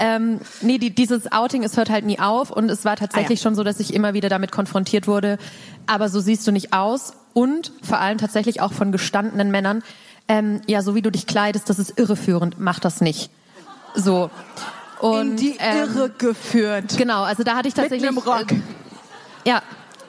Ähm, 0.00 0.40
nee, 0.60 0.78
die, 0.78 0.90
dieses 0.94 1.30
Outing, 1.32 1.64
es 1.64 1.76
hört 1.76 1.90
halt 1.90 2.04
nie 2.04 2.18
auf 2.18 2.50
und 2.50 2.70
es 2.70 2.84
war 2.84 2.96
tatsächlich 2.96 3.38
Ah, 3.38 3.40
ja. 3.40 3.42
schon 3.42 3.54
so, 3.54 3.64
dass 3.64 3.80
ich 3.80 3.94
immer 3.94 4.14
wieder 4.14 4.28
damit 4.28 4.52
konfrontiert 4.52 5.06
wurde. 5.06 5.38
Aber 5.86 6.08
so 6.08 6.20
siehst 6.20 6.46
du 6.46 6.52
nicht 6.52 6.72
aus 6.72 7.14
und 7.34 7.72
vor 7.82 7.98
allem 7.98 8.18
tatsächlich 8.18 8.60
auch 8.60 8.72
von 8.72 8.92
gestandenen 8.92 9.50
Männern. 9.50 9.82
Ähm, 10.28 10.60
ja, 10.66 10.82
so 10.82 10.94
wie 10.94 11.02
du 11.02 11.10
dich 11.10 11.26
kleidest, 11.26 11.68
das 11.70 11.78
ist 11.78 11.98
irreführend. 11.98 12.56
Mach 12.58 12.80
das 12.80 13.00
nicht. 13.00 13.30
So. 13.94 14.30
Und, 15.00 15.30
In 15.30 15.36
die 15.36 15.56
ähm, 15.58 15.76
Irre 15.78 16.10
geführt. 16.10 16.96
Genau, 16.98 17.22
also 17.22 17.42
da 17.44 17.56
hatte 17.56 17.68
ich 17.68 17.76
Mit 17.76 17.84
tatsächlich. 17.84 18.08
einem 18.08 18.18
Rock. 18.18 18.52
Äh, 18.52 18.56
ja. 19.44 19.62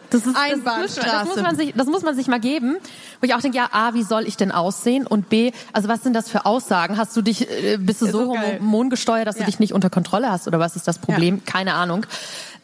Das 0.10 0.26
ist 0.26 0.36
Einbahnstraße. 0.36 1.08
Das, 1.08 1.28
muss 1.28 1.42
man 1.44 1.56
sich, 1.56 1.74
das 1.76 1.86
muss 1.86 2.02
man 2.02 2.16
sich 2.16 2.28
mal 2.28 2.40
geben. 2.40 2.78
Wo 3.22 3.28
ich 3.28 3.36
auch 3.36 3.42
denke, 3.42 3.58
ja, 3.58 3.70
A, 3.72 3.94
wie 3.94 4.02
soll 4.02 4.28
ich 4.28 4.38
denn 4.38 4.52
aussehen? 4.52 5.06
Und 5.06 5.30
B, 5.30 5.52
also 5.72 5.88
was 5.88 6.02
sind 6.02 6.14
das 6.14 6.30
für 6.32 6.48
Aussagen? 6.48 6.98
Hast 6.98 7.16
du 7.16 7.22
dich, 7.22 7.48
äh, 7.48 7.78
bist 7.78 8.02
du 8.02 8.08
so 8.08 8.12
so 8.26 8.28
hormongesteuert, 8.36 9.28
dass 9.28 9.36
Ja. 9.36 9.42
du 9.42 9.46
dich 9.52 9.60
nicht 9.60 9.72
unter 9.72 9.92
Kontrolle 9.92 10.32
hast? 10.32 10.48
Oder 10.48 10.60
was 10.60 10.76
ist 10.76 10.88
das 10.88 10.98
Problem? 10.98 11.46
Keine 11.46 11.76
Ahnung. 11.76 12.08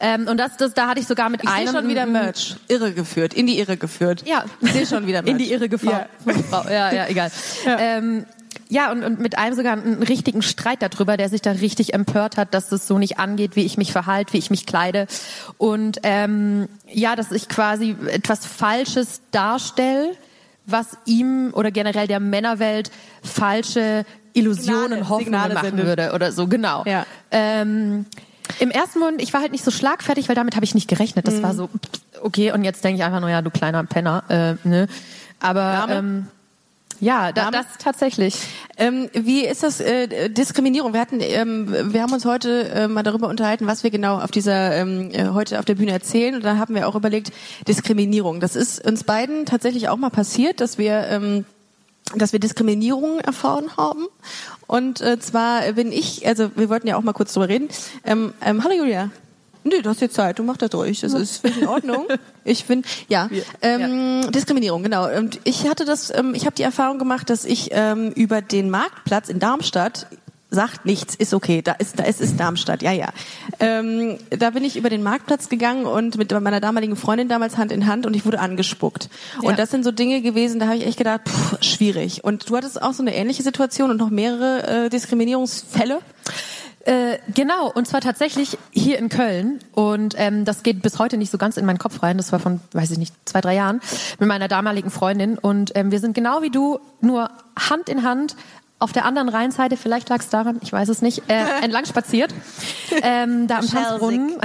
Ähm, 0.00 0.28
und 0.28 0.38
das, 0.38 0.56
das, 0.56 0.74
da 0.74 0.88
hatte 0.88 1.00
ich 1.00 1.06
sogar 1.06 1.28
mit 1.30 1.42
Ich 1.42 1.48
sehe 1.48 1.58
einem 1.60 1.74
schon 1.74 1.88
wieder 1.88 2.06
Merch. 2.06 2.56
Irre 2.68 2.92
geführt, 2.92 3.34
in 3.34 3.46
die 3.46 3.58
Irre 3.58 3.76
geführt. 3.76 4.24
Ja. 4.26 4.44
Ich 4.60 4.72
sehe 4.72 4.86
schon 4.86 5.06
wieder 5.06 5.22
Merch. 5.22 5.32
in 5.32 5.38
die 5.38 5.50
Irre 5.52 5.68
gefahren. 5.68 6.06
Ja, 6.52 6.70
ja, 6.70 6.92
ja 6.92 7.06
egal. 7.08 7.30
Ja, 7.64 7.78
ähm, 7.78 8.26
ja 8.68 8.90
und, 8.92 9.04
und 9.04 9.20
mit 9.20 9.38
einem 9.38 9.56
sogar 9.56 9.72
einen 9.72 10.02
richtigen 10.02 10.42
Streit 10.42 10.82
darüber, 10.82 11.16
der 11.16 11.28
sich 11.28 11.40
da 11.40 11.52
richtig 11.52 11.94
empört 11.94 12.36
hat, 12.36 12.52
dass 12.52 12.72
es 12.72 12.86
so 12.86 12.98
nicht 12.98 13.18
angeht, 13.18 13.56
wie 13.56 13.64
ich 13.64 13.78
mich 13.78 13.92
verhalte, 13.92 14.32
wie 14.34 14.38
ich 14.38 14.50
mich 14.50 14.66
kleide. 14.66 15.06
Und 15.58 15.98
ähm, 16.02 16.68
ja, 16.92 17.16
dass 17.16 17.32
ich 17.32 17.48
quasi 17.48 17.96
etwas 18.08 18.44
Falsches 18.44 19.20
darstelle, 19.30 20.12
was 20.66 20.98
ihm 21.04 21.52
oder 21.54 21.70
generell 21.70 22.06
der 22.08 22.20
Männerwelt 22.20 22.90
falsche 23.22 24.04
Illusionen, 24.32 24.82
Signale- 24.82 25.08
Hoffnungen 25.08 25.24
Signale 25.24 25.54
machen 25.54 25.66
sendet. 25.68 25.86
würde 25.86 26.12
oder 26.12 26.32
so, 26.32 26.46
genau. 26.48 26.82
Ja. 26.86 27.06
Ähm, 27.30 28.04
Im 28.58 28.70
ersten 28.70 28.98
Moment, 28.98 29.22
ich 29.22 29.32
war 29.32 29.40
halt 29.40 29.52
nicht 29.52 29.64
so 29.64 29.70
schlagfertig, 29.70 30.28
weil 30.28 30.34
damit 30.36 30.56
habe 30.56 30.64
ich 30.64 30.74
nicht 30.74 30.88
gerechnet. 30.88 31.26
Das 31.26 31.42
war 31.42 31.54
so, 31.54 31.68
okay, 32.22 32.52
und 32.52 32.64
jetzt 32.64 32.84
denke 32.84 32.98
ich 32.98 33.04
einfach 33.04 33.20
nur, 33.20 33.30
ja, 33.30 33.42
du 33.42 33.50
kleiner 33.50 33.84
Penner. 33.84 34.24
Äh, 34.28 34.68
ne? 34.68 34.88
Aber 35.40 35.86
ähm, 35.90 36.26
ja, 37.00 37.32
da, 37.32 37.50
das 37.50 37.66
tatsächlich. 37.78 38.36
Ähm, 38.78 39.08
wie 39.12 39.44
ist 39.44 39.62
das 39.62 39.80
äh, 39.80 40.30
Diskriminierung? 40.30 40.92
Wir 40.92 41.00
hatten, 41.00 41.20
ähm, 41.20 41.92
wir 41.92 42.02
haben 42.02 42.12
uns 42.12 42.24
heute 42.24 42.68
äh, 42.70 42.88
mal 42.88 43.02
darüber 43.02 43.28
unterhalten, 43.28 43.66
was 43.66 43.82
wir 43.84 43.90
genau 43.90 44.18
auf 44.18 44.30
dieser 44.30 44.76
ähm, 44.76 45.10
äh, 45.12 45.28
heute 45.28 45.58
auf 45.58 45.64
der 45.64 45.74
Bühne 45.74 45.92
erzählen. 45.92 46.34
Und 46.34 46.44
da 46.44 46.56
haben 46.56 46.74
wir 46.74 46.88
auch 46.88 46.94
überlegt 46.94 47.32
Diskriminierung. 47.68 48.40
Das 48.40 48.56
ist 48.56 48.84
uns 48.86 49.04
beiden 49.04 49.46
tatsächlich 49.46 49.88
auch 49.88 49.96
mal 49.96 50.10
passiert, 50.10 50.60
dass 50.60 50.78
wir 50.78 51.06
ähm, 51.08 51.44
dass 52.14 52.32
wir 52.32 52.38
Diskriminierung 52.38 53.20
erfahren 53.20 53.76
haben. 53.76 54.06
Und 54.66 55.00
äh, 55.00 55.18
zwar 55.18 55.72
bin 55.72 55.92
ich, 55.92 56.26
also 56.26 56.50
wir 56.56 56.68
wollten 56.68 56.86
ja 56.86 56.96
auch 56.96 57.02
mal 57.02 57.12
kurz 57.12 57.32
drüber 57.32 57.48
reden. 57.48 57.68
Ähm, 58.04 58.32
ähm, 58.40 58.62
hallo 58.62 58.74
Julia. 58.74 59.10
Nee, 59.64 59.82
du 59.82 59.90
hast 59.90 60.00
jetzt 60.00 60.14
Zeit, 60.14 60.38
du 60.38 60.44
mach 60.44 60.56
das 60.56 60.72
ruhig. 60.74 61.00
Das 61.00 61.12
ist 61.12 61.44
ich 61.44 61.60
in 61.60 61.66
Ordnung. 61.68 62.06
Ich 62.48 62.64
finde, 62.64 62.86
ja. 63.08 63.28
Ähm, 63.60 64.30
Diskriminierung, 64.30 64.84
genau. 64.84 65.12
Und 65.12 65.40
ich 65.42 65.68
hatte 65.68 65.84
das, 65.84 66.14
ähm, 66.16 66.32
ich 66.32 66.46
habe 66.46 66.54
die 66.54 66.62
Erfahrung 66.62 67.00
gemacht, 67.00 67.28
dass 67.28 67.44
ich 67.44 67.70
ähm, 67.72 68.12
über 68.12 68.40
den 68.40 68.70
Marktplatz 68.70 69.28
in 69.28 69.40
Darmstadt 69.40 70.06
sagt 70.50 70.86
nichts, 70.86 71.14
ist 71.14 71.34
okay, 71.34 71.60
da 71.62 71.72
ist, 71.72 71.98
da 71.98 72.04
ist, 72.04 72.20
ist 72.20 72.38
Darmstadt, 72.38 72.82
ja, 72.82 72.92
ja. 72.92 73.08
Ähm, 73.58 74.18
da 74.30 74.50
bin 74.50 74.64
ich 74.64 74.76
über 74.76 74.90
den 74.90 75.02
Marktplatz 75.02 75.48
gegangen 75.48 75.86
und 75.86 76.16
mit 76.16 76.30
meiner 76.40 76.60
damaligen 76.60 76.96
Freundin 76.96 77.28
damals 77.28 77.56
Hand 77.56 77.72
in 77.72 77.86
Hand 77.86 78.06
und 78.06 78.14
ich 78.14 78.24
wurde 78.24 78.38
angespuckt. 78.38 79.08
Ja. 79.42 79.48
Und 79.48 79.58
das 79.58 79.70
sind 79.70 79.84
so 79.84 79.90
Dinge 79.90 80.22
gewesen, 80.22 80.60
da 80.60 80.66
habe 80.66 80.76
ich 80.76 80.86
echt 80.86 80.98
gedacht, 80.98 81.22
pff, 81.28 81.62
schwierig. 81.62 82.22
Und 82.22 82.48
du 82.48 82.56
hattest 82.56 82.80
auch 82.80 82.92
so 82.92 83.02
eine 83.02 83.14
ähnliche 83.14 83.42
Situation 83.42 83.90
und 83.90 83.96
noch 83.96 84.10
mehrere 84.10 84.86
äh, 84.86 84.88
Diskriminierungsfälle. 84.88 86.00
Äh, 86.86 87.18
genau, 87.34 87.68
und 87.72 87.88
zwar 87.88 88.00
tatsächlich 88.00 88.58
hier 88.70 88.98
in 88.98 89.08
Köln. 89.08 89.58
Und 89.72 90.14
ähm, 90.16 90.44
das 90.44 90.62
geht 90.62 90.82
bis 90.82 91.00
heute 91.00 91.16
nicht 91.16 91.32
so 91.32 91.38
ganz 91.38 91.56
in 91.56 91.66
meinen 91.66 91.78
Kopf 91.78 92.00
rein. 92.00 92.16
Das 92.16 92.30
war 92.30 92.38
von, 92.38 92.60
weiß 92.72 92.92
ich 92.92 92.98
nicht, 92.98 93.12
zwei, 93.24 93.40
drei 93.40 93.56
Jahren 93.56 93.80
mit 94.20 94.28
meiner 94.28 94.46
damaligen 94.46 94.90
Freundin. 94.90 95.36
Und 95.36 95.72
ähm, 95.74 95.90
wir 95.90 95.98
sind 95.98 96.14
genau 96.14 96.42
wie 96.42 96.50
du, 96.50 96.78
nur 97.00 97.30
Hand 97.58 97.88
in 97.88 98.04
Hand 98.04 98.36
auf 98.78 98.92
der 98.92 99.06
anderen 99.06 99.28
Rheinseite, 99.28 99.76
vielleicht 99.76 100.08
lag 100.10 100.20
es 100.20 100.28
daran, 100.28 100.58
ich 100.62 100.72
weiß 100.72 100.88
es 100.88 101.00
nicht, 101.00 101.22
äh, 101.28 101.44
entlang 101.62 101.86
spaziert, 101.86 102.34
ähm, 103.02 103.46
da 103.46 103.58
am. 103.58 103.68
Tanzbrunnen. 103.68 104.36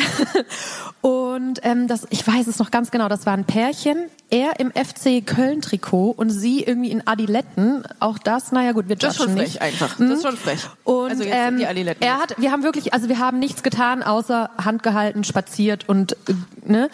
Und 1.01 1.59
ähm, 1.63 1.87
das, 1.87 2.05
ich 2.11 2.25
weiß 2.25 2.47
es 2.47 2.59
noch 2.59 2.69
ganz 2.69 2.91
genau, 2.91 3.09
das 3.09 3.25
war 3.25 3.33
ein 3.33 3.45
Pärchen, 3.45 4.05
er 4.29 4.59
im 4.59 4.71
FC 4.71 5.25
Köln-Trikot 5.25 6.11
und 6.11 6.29
sie 6.29 6.61
irgendwie 6.63 6.91
in 6.91 7.05
Adiletten. 7.07 7.83
Auch 7.99 8.19
das, 8.19 8.51
naja 8.51 8.71
gut, 8.71 8.87
wir 8.87 8.95
Das 8.95 9.13
ist 9.13 9.17
schon 9.17 9.29
judgen 9.29 9.39
frech 9.39 9.53
nicht. 9.53 9.61
einfach. 9.63 9.97
Das 9.97 10.09
ist 10.09 10.21
schon 10.23 10.37
frech. 10.37 10.59
Und 10.83 11.09
also 11.09 11.23
jetzt 11.23 11.35
ähm, 11.35 11.57
die 11.57 11.65
Adiletten. 11.65 12.03
er 12.03 12.19
hat, 12.19 12.35
wir 12.37 12.51
haben 12.51 12.63
wirklich, 12.63 12.93
also 12.93 13.09
wir 13.09 13.17
haben 13.17 13.39
nichts 13.39 13.63
getan, 13.63 14.03
außer 14.03 14.51
Hand 14.63 14.83
gehalten, 14.83 15.23
spaziert 15.23 15.89
und 15.89 16.13
äh, 16.13 16.33
ne. 16.63 16.89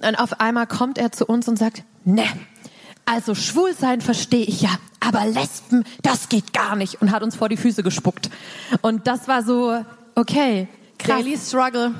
Und 0.00 0.14
auf 0.14 0.40
einmal 0.40 0.68
kommt 0.68 0.96
er 0.96 1.10
zu 1.10 1.26
uns 1.26 1.48
und 1.48 1.58
sagt, 1.58 1.82
ne, 2.04 2.24
also 3.10 3.34
schwul 3.34 3.74
sein 3.74 4.00
verstehe 4.00 4.44
ich 4.44 4.62
ja, 4.62 4.70
aber 5.00 5.24
Lesben, 5.26 5.84
das 6.02 6.28
geht 6.28 6.52
gar 6.52 6.76
nicht 6.76 7.00
und 7.00 7.10
hat 7.10 7.22
uns 7.22 7.36
vor 7.36 7.48
die 7.48 7.56
Füße 7.56 7.82
gespuckt. 7.82 8.30
Und 8.82 9.06
das 9.06 9.28
war 9.28 9.42
so, 9.42 9.84
okay, 10.14 10.68
krass. 10.98 11.22
Daily 11.22 11.38
Struggle. 11.38 11.94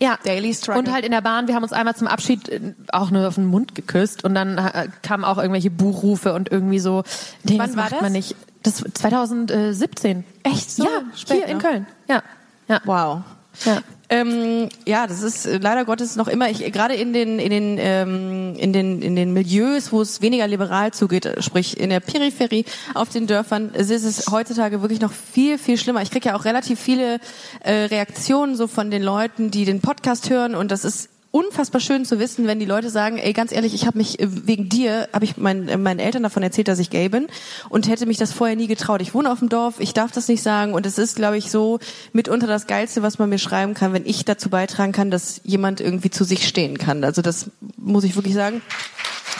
Ja. 0.00 0.18
Daily 0.24 0.52
Struggle. 0.52 0.80
Und 0.80 0.92
halt 0.92 1.04
in 1.04 1.12
der 1.12 1.20
Bahn, 1.20 1.46
wir 1.46 1.54
haben 1.54 1.62
uns 1.62 1.72
einmal 1.72 1.94
zum 1.94 2.08
Abschied 2.08 2.48
äh, 2.48 2.74
auch 2.90 3.10
nur 3.10 3.28
auf 3.28 3.36
den 3.36 3.44
Mund 3.44 3.74
geküsst 3.74 4.24
und 4.24 4.34
dann 4.34 4.58
äh, 4.58 4.88
kamen 5.02 5.24
auch 5.24 5.38
irgendwelche 5.38 5.70
Buchrufe 5.70 6.32
und 6.32 6.50
irgendwie 6.50 6.80
so, 6.80 7.04
nee, 7.44 7.58
Wann 7.58 7.68
das 7.68 7.76
war 7.76 7.84
macht 7.84 7.92
das? 7.94 8.02
man 8.02 8.12
nicht. 8.12 8.34
Das 8.62 8.82
2017. 8.94 10.24
Echt 10.42 10.70
so? 10.70 10.84
Ja, 10.84 10.90
hier 11.26 11.46
in 11.46 11.58
noch? 11.58 11.62
Köln. 11.62 11.86
Ja. 12.08 12.22
Ja. 12.66 12.80
Wow. 12.84 13.22
Ja. 13.64 13.82
Ähm, 14.14 14.68
ja, 14.86 15.08
das 15.08 15.22
ist 15.22 15.44
äh, 15.44 15.58
leider 15.58 15.84
Gottes 15.84 16.14
noch 16.14 16.28
immer. 16.28 16.48
Ich 16.48 16.60
gerade 16.72 16.94
in 16.94 17.12
den 17.12 17.40
in 17.40 17.50
den 17.50 17.78
ähm, 17.80 18.54
in 18.56 18.72
den 18.72 19.02
in 19.02 19.16
den 19.16 19.32
Milieus, 19.32 19.90
wo 19.90 20.00
es 20.00 20.22
weniger 20.22 20.46
liberal 20.46 20.92
zugeht, 20.92 21.26
äh, 21.26 21.42
sprich 21.42 21.80
in 21.80 21.90
der 21.90 21.98
Peripherie, 21.98 22.64
auf 22.94 23.08
den 23.08 23.26
Dörfern, 23.26 23.70
ist 23.74 23.90
es 23.90 24.30
heutzutage 24.30 24.82
wirklich 24.82 25.00
noch 25.00 25.12
viel 25.12 25.58
viel 25.58 25.78
schlimmer. 25.78 26.00
Ich 26.02 26.12
kriege 26.12 26.28
ja 26.28 26.36
auch 26.36 26.44
relativ 26.44 26.78
viele 26.78 27.18
äh, 27.60 27.72
Reaktionen 27.72 28.54
so 28.54 28.68
von 28.68 28.92
den 28.92 29.02
Leuten, 29.02 29.50
die 29.50 29.64
den 29.64 29.80
Podcast 29.80 30.30
hören 30.30 30.54
und 30.54 30.70
das 30.70 30.84
ist 30.84 31.08
unfassbar 31.34 31.80
schön 31.80 32.04
zu 32.04 32.20
wissen, 32.20 32.46
wenn 32.46 32.60
die 32.60 32.64
Leute 32.64 32.90
sagen, 32.90 33.18
ey, 33.18 33.32
ganz 33.32 33.50
ehrlich, 33.50 33.74
ich 33.74 33.86
habe 33.86 33.98
mich 33.98 34.20
äh, 34.20 34.46
wegen 34.46 34.68
dir, 34.68 35.08
habe 35.12 35.24
ich 35.24 35.36
mein, 35.36 35.68
äh, 35.68 35.76
meinen 35.76 35.98
Eltern 35.98 36.22
davon 36.22 36.44
erzählt, 36.44 36.68
dass 36.68 36.78
ich 36.78 36.90
gay 36.90 37.08
bin 37.08 37.26
und 37.68 37.88
hätte 37.88 38.06
mich 38.06 38.18
das 38.18 38.32
vorher 38.32 38.54
nie 38.54 38.68
getraut. 38.68 39.02
Ich 39.02 39.14
wohne 39.14 39.32
auf 39.32 39.40
dem 39.40 39.48
Dorf, 39.48 39.80
ich 39.80 39.92
darf 39.94 40.12
das 40.12 40.28
nicht 40.28 40.44
sagen 40.44 40.74
und 40.74 40.86
es 40.86 40.96
ist, 40.96 41.16
glaube 41.16 41.36
ich, 41.36 41.50
so 41.50 41.80
mitunter 42.12 42.46
das 42.46 42.68
Geilste, 42.68 43.02
was 43.02 43.18
man 43.18 43.30
mir 43.30 43.38
schreiben 43.38 43.74
kann, 43.74 43.92
wenn 43.92 44.06
ich 44.06 44.24
dazu 44.24 44.48
beitragen 44.48 44.92
kann, 44.92 45.10
dass 45.10 45.40
jemand 45.42 45.80
irgendwie 45.80 46.10
zu 46.10 46.22
sich 46.22 46.46
stehen 46.46 46.78
kann. 46.78 47.02
Also 47.02 47.20
das 47.20 47.50
muss 47.76 48.04
ich 48.04 48.14
wirklich 48.14 48.34
sagen. 48.34 48.62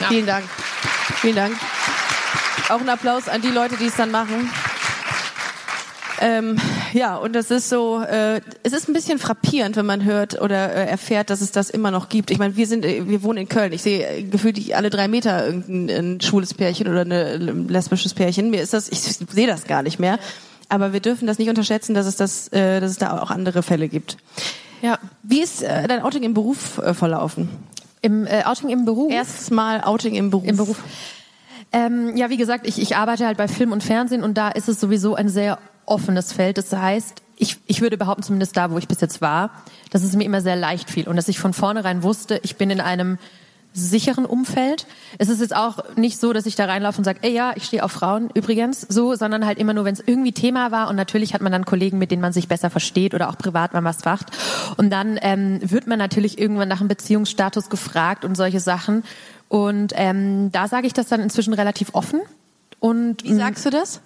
Vielen 0.09 0.25
Dank. 0.25 0.43
Vielen 1.21 1.37
Dank. 1.37 1.55
Auch 2.67 2.81
ein 2.81 2.89
Applaus 2.89 3.29
an 3.29 3.41
die 3.41 3.51
Leute, 3.51 3.77
die 3.77 3.85
es 3.85 3.95
dann 3.95 4.11
machen. 4.11 4.49
Ähm, 6.21 6.57
ja, 6.93 7.17
und 7.17 7.33
das 7.33 7.51
ist 7.51 7.69
so, 7.69 8.01
äh, 8.01 8.41
es 8.63 8.73
ist 8.73 8.87
ein 8.87 8.93
bisschen 8.93 9.19
frappierend, 9.19 9.75
wenn 9.75 9.85
man 9.85 10.03
hört 10.03 10.41
oder 10.41 10.73
äh, 10.73 10.87
erfährt, 10.87 11.29
dass 11.29 11.41
es 11.41 11.51
das 11.51 11.69
immer 11.69 11.91
noch 11.91 12.09
gibt. 12.09 12.31
Ich 12.31 12.37
meine, 12.37 12.55
wir 12.55 12.67
sind, 12.67 12.85
äh, 12.85 13.07
wir 13.07 13.23
wohnen 13.23 13.39
in 13.39 13.49
Köln. 13.49 13.73
Ich 13.73 13.81
sehe 13.81 14.07
äh, 14.07 14.23
gefühlt 14.23 14.73
alle 14.73 14.89
drei 14.89 15.07
Meter 15.07 15.45
irgendein 15.45 16.15
ein 16.15 16.21
schwules 16.21 16.53
Pärchen 16.53 16.87
oder 16.87 17.01
eine, 17.01 17.33
ein 17.33 17.67
lesbisches 17.67 18.13
Pärchen. 18.13 18.49
Mir 18.49 18.61
ist 18.61 18.73
das, 18.73 18.89
ich 18.89 18.99
sehe 18.99 19.47
das 19.47 19.65
gar 19.65 19.83
nicht 19.83 19.99
mehr. 19.99 20.19
Aber 20.69 20.93
wir 20.93 20.99
dürfen 20.99 21.27
das 21.27 21.37
nicht 21.37 21.49
unterschätzen, 21.49 21.93
dass 21.93 22.05
es 22.05 22.15
das, 22.15 22.47
äh, 22.49 22.79
dass 22.79 22.91
es 22.91 22.97
da 22.97 23.21
auch 23.21 23.31
andere 23.31 23.61
Fälle 23.61 23.87
gibt. 23.87 24.17
ja. 24.81 24.97
Wie 25.21 25.41
ist 25.41 25.63
äh, 25.63 25.87
dein 25.87 26.01
Outing 26.01 26.23
im 26.23 26.33
Beruf 26.33 26.77
äh, 26.79 26.93
verlaufen? 26.93 27.49
Im 28.01 28.25
äh, 28.25 28.43
Outing 28.45 28.69
im 28.69 28.85
Beruf. 28.85 29.11
Erstes 29.11 29.51
Mal 29.51 29.81
Outing 29.81 30.15
im 30.15 30.29
Beruf. 30.29 30.47
Im 30.47 30.57
Beruf. 30.57 30.77
Ähm, 31.71 32.15
ja, 32.15 32.29
wie 32.29 32.37
gesagt, 32.37 32.67
ich, 32.67 32.79
ich 32.79 32.95
arbeite 32.95 33.25
halt 33.25 33.37
bei 33.37 33.47
Film 33.47 33.71
und 33.71 33.83
Fernsehen 33.83 34.23
und 34.23 34.37
da 34.37 34.49
ist 34.49 34.69
es 34.69 34.79
sowieso 34.79 35.15
ein 35.15 35.27
sehr 35.27 35.57
offenes 35.85 36.33
Feld. 36.33 36.57
Das 36.57 36.71
heißt, 36.71 37.21
ich, 37.37 37.57
ich 37.67 37.81
würde 37.81 37.97
behaupten, 37.97 38.23
zumindest 38.23 38.55
da, 38.57 38.71
wo 38.71 38.77
ich 38.77 38.87
bis 38.87 39.01
jetzt 39.01 39.21
war, 39.21 39.51
dass 39.91 40.03
es 40.03 40.15
mir 40.15 40.23
immer 40.23 40.41
sehr 40.41 40.55
leicht 40.55 40.89
fiel 40.89 41.07
und 41.07 41.15
dass 41.15 41.27
ich 41.27 41.39
von 41.39 41.53
vornherein 41.53 42.03
wusste, 42.03 42.39
ich 42.43 42.55
bin 42.55 42.69
in 42.69 42.81
einem 42.81 43.17
sicheren 43.75 44.25
Umfeld. 44.25 44.87
Es 45.17 45.27
ist 45.27 45.41
jetzt 45.41 45.55
auch 45.55 45.95
nicht 45.97 46.17
so, 46.17 46.31
dass 46.31 46.45
ich 46.45 46.55
da 46.55 46.65
reinlaufe 46.65 46.97
und 46.97 47.03
sage, 47.03 47.19
ey 47.23 47.33
ja, 47.33 47.51
ich 47.55 47.65
stehe 47.65 47.83
auf 47.83 47.91
Frauen 47.91 48.29
übrigens, 48.33 48.81
so, 48.81 49.15
sondern 49.15 49.45
halt 49.45 49.59
immer 49.59 49.73
nur, 49.73 49.83
wenn 49.83 49.93
es 49.93 50.03
irgendwie 50.05 50.31
Thema 50.31 50.71
war 50.71 50.87
und 50.87 50.95
natürlich 50.95 51.33
hat 51.33 51.41
man 51.41 51.51
dann 51.51 51.65
Kollegen, 51.65 51.97
mit 51.97 52.09
denen 52.09 52.21
man 52.21 52.31
sich 52.31 52.47
besser 52.47 52.69
versteht 52.69 53.13
oder 53.13 53.29
auch 53.29 53.37
privat 53.37 53.73
mal 53.73 53.83
was 53.83 54.05
macht. 54.05 54.27
Und 54.77 54.91
dann 54.91 55.19
ähm, 55.21 55.59
wird 55.61 55.87
man 55.87 55.99
natürlich 55.99 56.39
irgendwann 56.39 56.69
nach 56.69 56.79
einem 56.79 56.87
Beziehungsstatus 56.87 57.69
gefragt 57.69 58.23
und 58.23 58.35
solche 58.35 58.61
Sachen. 58.61 59.03
Und 59.49 59.91
ähm, 59.95 60.53
da 60.53 60.69
sage 60.69 60.87
ich 60.87 60.93
das 60.93 61.07
dann 61.07 61.19
inzwischen 61.19 61.53
relativ 61.53 61.93
offen. 61.93 62.21
Und 62.79 63.25
Wie 63.25 63.33
sagst 63.33 63.65
du 63.65 63.71
das? 63.71 63.99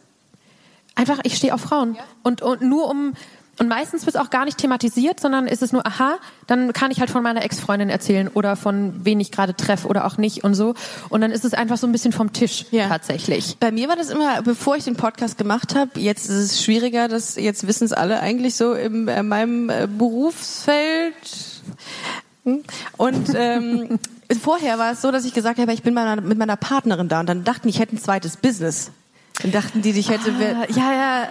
Einfach, 0.99 1.19
ich 1.23 1.35
stehe 1.35 1.53
auf 1.53 1.61
Frauen. 1.61 1.97
Und, 2.23 2.41
und 2.41 2.61
nur 2.61 2.89
um, 2.89 3.13
und 3.57 3.67
meistens 3.67 4.05
wird 4.05 4.15
es 4.15 4.21
auch 4.21 4.29
gar 4.29 4.45
nicht 4.45 4.57
thematisiert, 4.57 5.19
sondern 5.19 5.47
ist 5.47 5.61
es 5.61 5.71
nur, 5.71 5.85
aha, 5.85 6.17
dann 6.47 6.71
kann 6.73 6.91
ich 6.91 6.99
halt 6.99 7.09
von 7.09 7.23
meiner 7.23 7.43
Ex-Freundin 7.43 7.89
erzählen 7.89 8.27
oder 8.27 8.55
von 8.55 8.93
wen 9.03 9.19
ich 9.19 9.31
gerade 9.31 9.53
treffe 9.53 9.87
oder 9.87 10.05
auch 10.05 10.17
nicht 10.17 10.43
und 10.43 10.55
so. 10.55 10.75
Und 11.09 11.21
dann 11.21 11.31
ist 11.31 11.43
es 11.43 11.53
einfach 11.53 11.77
so 11.77 11.87
ein 11.87 11.91
bisschen 11.91 12.11
vom 12.13 12.31
Tisch 12.31 12.65
Ja. 12.71 12.87
tatsächlich. 12.87 13.57
Bei 13.59 13.71
mir 13.71 13.89
war 13.89 13.95
das 13.95 14.09
immer, 14.09 14.41
bevor 14.43 14.75
ich 14.75 14.85
den 14.85 14.95
Podcast 14.95 15.37
gemacht 15.37 15.75
habe, 15.75 15.99
jetzt 15.99 16.29
ist 16.29 16.37
es 16.37 16.63
schwieriger, 16.63 17.07
das 17.07 17.35
jetzt 17.35 17.67
wissen 17.67 17.85
es 17.85 17.93
alle 17.93 18.19
eigentlich 18.21 18.55
so 18.55 18.73
in 18.73 19.07
äh, 19.07 19.23
meinem 19.23 19.69
äh, 19.69 19.87
Berufsfeld. 19.87 21.13
Hm? 22.45 22.63
Und 22.95 23.29
ähm, 23.35 23.99
vorher 24.41 24.79
war 24.79 24.93
es 24.93 25.01
so, 25.01 25.11
dass 25.11 25.25
ich 25.25 25.33
gesagt 25.33 25.59
habe, 25.59 25.73
ich 25.73 25.83
bin 25.83 25.93
meiner, 25.93 26.21
mit 26.21 26.37
meiner 26.37 26.55
Partnerin 26.55 27.09
da 27.09 27.19
und 27.19 27.27
dann 27.27 27.43
dachten 27.43 27.67
ich 27.67 27.79
hätte 27.79 27.95
ein 27.95 27.99
zweites 27.99 28.37
Business. 28.37 28.91
Dann 29.41 29.51
dachten 29.51 29.81
die, 29.81 29.91
ich 29.91 30.09
hätte... 30.09 30.33
wer- 30.37 30.67
ja, 30.71 30.93
ja. 30.93 31.27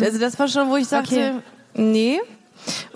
Also 0.00 0.18
das 0.18 0.38
war 0.38 0.48
schon, 0.48 0.68
wo 0.70 0.76
ich 0.76 0.86
sagte, 0.88 1.14
Okay. 1.14 1.32
nee. 1.74 2.20